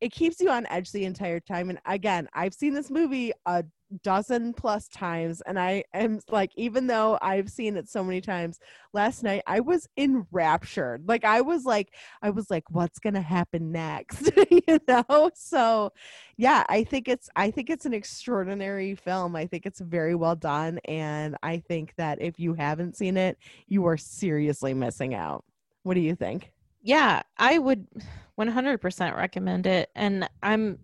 [0.00, 1.70] it keeps you on edge the entire time.
[1.70, 3.64] And again, I've seen this movie a
[4.02, 8.58] dozen plus times and i am like even though i've seen it so many times
[8.92, 11.08] last night i was enraptured.
[11.08, 14.30] Like i was like i was like what's gonna happen next?
[14.68, 15.30] You know?
[15.34, 15.92] So
[16.36, 19.34] yeah i think it's i think it's an extraordinary film.
[19.36, 23.38] I think it's very well done and i think that if you haven't seen it
[23.66, 25.44] you are seriously missing out.
[25.82, 26.52] What do you think?
[26.82, 27.86] Yeah i would
[28.38, 30.78] 100% recommend it and i'm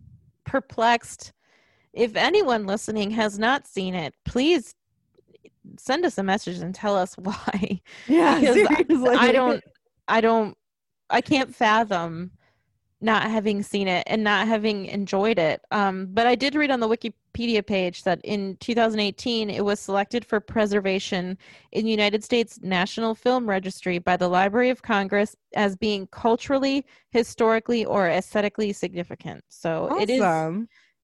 [0.45, 1.33] perplexed
[1.95, 4.75] if anyone listening has not seen it, please
[5.79, 7.81] send us a message and tell us why.
[8.07, 9.17] Yeah, seriously.
[9.17, 9.65] I don't,
[10.09, 10.57] I don't,
[11.11, 12.33] I can't fathom
[13.01, 15.61] not having seen it and not having enjoyed it.
[15.71, 20.25] Um, but I did read on the Wikipedia page that in 2018 it was selected
[20.25, 21.37] for preservation
[21.73, 26.87] in the United States National Film Registry by the Library of Congress as being culturally,
[27.11, 29.45] historically, or aesthetically significant.
[29.51, 30.01] So awesome.
[30.01, 30.23] it is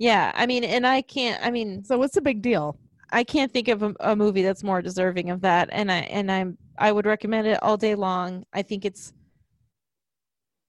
[0.01, 1.44] yeah, I mean, and I can't.
[1.44, 2.78] I mean, so what's the big deal?
[3.12, 6.32] I can't think of a, a, movie that's more deserving of that, and I and
[6.32, 8.47] I'm I would recommend it all day long.
[8.55, 9.12] I think it's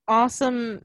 [0.09, 0.83] awesome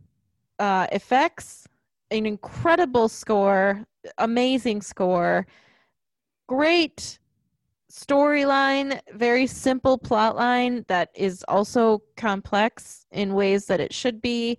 [0.60, 1.66] uh, effects,
[2.12, 3.84] an incredible score,
[4.18, 5.44] amazing score,
[6.48, 7.18] great
[7.90, 14.56] storyline, very simple plot line that is also complex in ways that it should be,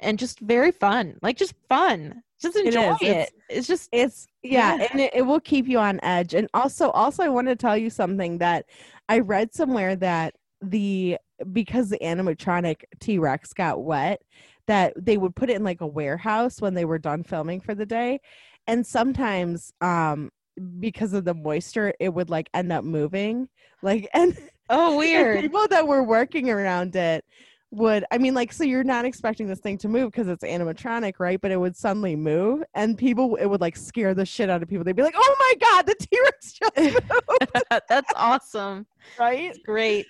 [0.00, 1.16] and just very fun.
[1.22, 3.06] Like just fun just enjoy it, it.
[3.16, 4.88] It's, it's, just it's yeah, yeah.
[4.90, 7.76] and it, it, will keep you on edge and also also i want to tell
[7.76, 8.66] you something that
[9.08, 11.18] i read somewhere that the
[11.52, 14.22] because the animatronic t-rex got wet
[14.66, 17.74] that they would put it in like a warehouse when they were done filming for
[17.74, 18.20] the day
[18.66, 20.30] and sometimes um
[20.78, 23.48] because of the moisture it would like end up moving
[23.82, 24.36] like and
[24.68, 27.24] oh weird people that were working around it
[27.72, 31.14] would I mean like so you're not expecting this thing to move because it's animatronic,
[31.18, 31.40] right?
[31.40, 34.68] But it would suddenly move and people it would like scare the shit out of
[34.68, 34.84] people.
[34.84, 38.86] They'd be like, "Oh my god, the T-Rex just moved." That's awesome.
[39.18, 39.50] Right?
[39.50, 40.06] It's great.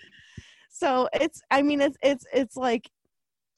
[0.70, 2.90] So it's I mean it's it's it's like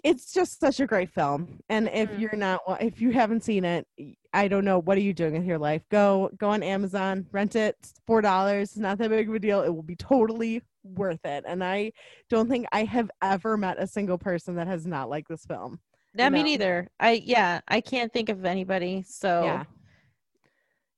[0.02, 1.60] it's just such a great film.
[1.68, 2.20] And if mm-hmm.
[2.20, 3.86] you're not if you haven't seen it,
[4.32, 5.82] I don't know what are you doing with your life.
[5.90, 7.76] Go go on Amazon, rent it.
[7.80, 8.62] It's $4.
[8.62, 9.62] It's not that big of a deal.
[9.62, 11.44] It will be totally worth it.
[11.46, 11.92] And I
[12.28, 15.78] don't think I have ever met a single person that has not liked this film.
[16.14, 16.88] Not me neither.
[17.00, 19.02] I yeah, I can't think of anybody.
[19.06, 19.64] So yeah,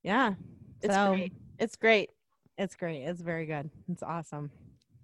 [0.02, 0.34] yeah,
[0.82, 1.32] it's so, great.
[1.58, 2.10] It's great.
[2.58, 3.02] It's great.
[3.02, 3.70] It's very good.
[3.88, 4.50] It's awesome.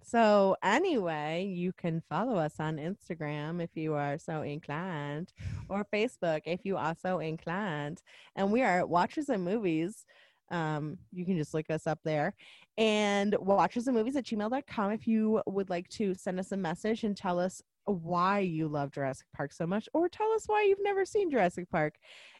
[0.02, 5.32] So anyway, you can follow us on Instagram if you are so inclined,
[5.68, 8.02] or Facebook if you are so inclined.
[8.36, 10.04] And we are Watchers and Movies.
[10.50, 12.34] Um, you can just look us up there
[12.76, 17.04] and watchers and movies at gmail.com if you would like to send us a message
[17.04, 20.82] and tell us why you love Jurassic Park so much or tell us why you've
[20.82, 21.94] never seen Jurassic Park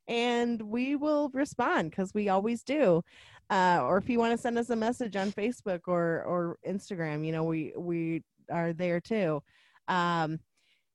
[0.09, 3.03] and we will respond because we always do
[3.51, 7.25] uh, or if you want to send us a message on Facebook or or Instagram
[7.27, 9.43] you know we we are there too
[9.89, 10.39] um,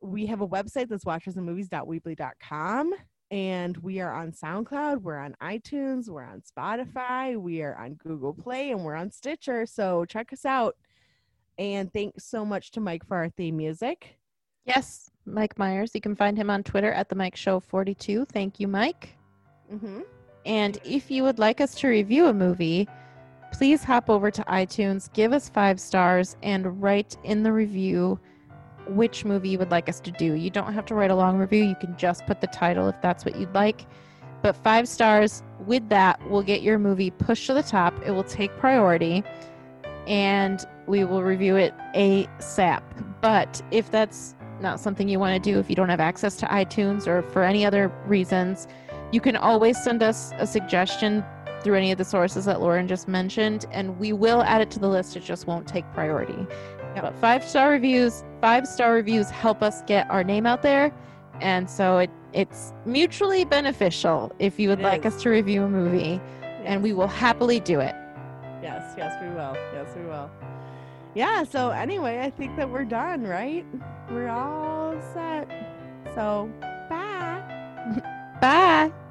[0.01, 2.93] we have a website that's watchersandmovies.weebly.com
[3.31, 8.33] and we are on SoundCloud, we're on iTunes, we're on Spotify, we are on Google
[8.33, 9.65] Play, and we're on Stitcher.
[9.65, 10.75] So check us out.
[11.57, 14.17] And thanks so much to Mike for our theme music.
[14.65, 15.91] Yes, Mike Myers.
[15.93, 18.25] You can find him on Twitter at the Mike Show 42.
[18.25, 19.15] Thank you, Mike.
[19.71, 20.01] Mm-hmm.
[20.45, 22.87] And if you would like us to review a movie,
[23.51, 28.19] please hop over to iTunes, give us five stars, and write in the review
[28.87, 30.33] which movie you would like us to do.
[30.33, 32.95] You don't have to write a long review, you can just put the title if
[33.01, 33.85] that's what you'd like.
[34.41, 37.99] But five stars with that will get your movie pushed to the top.
[38.05, 39.23] It will take priority
[40.05, 42.83] and we will review it ASAP.
[43.21, 46.45] But if that's not something you want to do, if you don't have access to
[46.45, 48.67] iTunes or for any other reasons,
[49.11, 51.23] you can always send us a suggestion
[51.61, 54.79] through any of the sources that Lauren just mentioned, and we will add it to
[54.79, 55.15] the list.
[55.15, 56.45] It just won't take priority.
[56.95, 57.01] Yep.
[57.01, 60.93] But five star reviews, five star reviews help us get our name out there.
[61.41, 65.15] And so it, it's mutually beneficial if you would it like is.
[65.15, 66.61] us to review a movie, yes.
[66.65, 67.95] and we will happily do it.
[68.61, 69.55] Yes, yes, we will.
[69.73, 70.29] Yes, we will.
[71.15, 73.65] Yeah, so anyway, I think that we're done, right?
[74.09, 75.49] We're all set.
[76.13, 76.51] So.
[78.45, 79.04] Bye.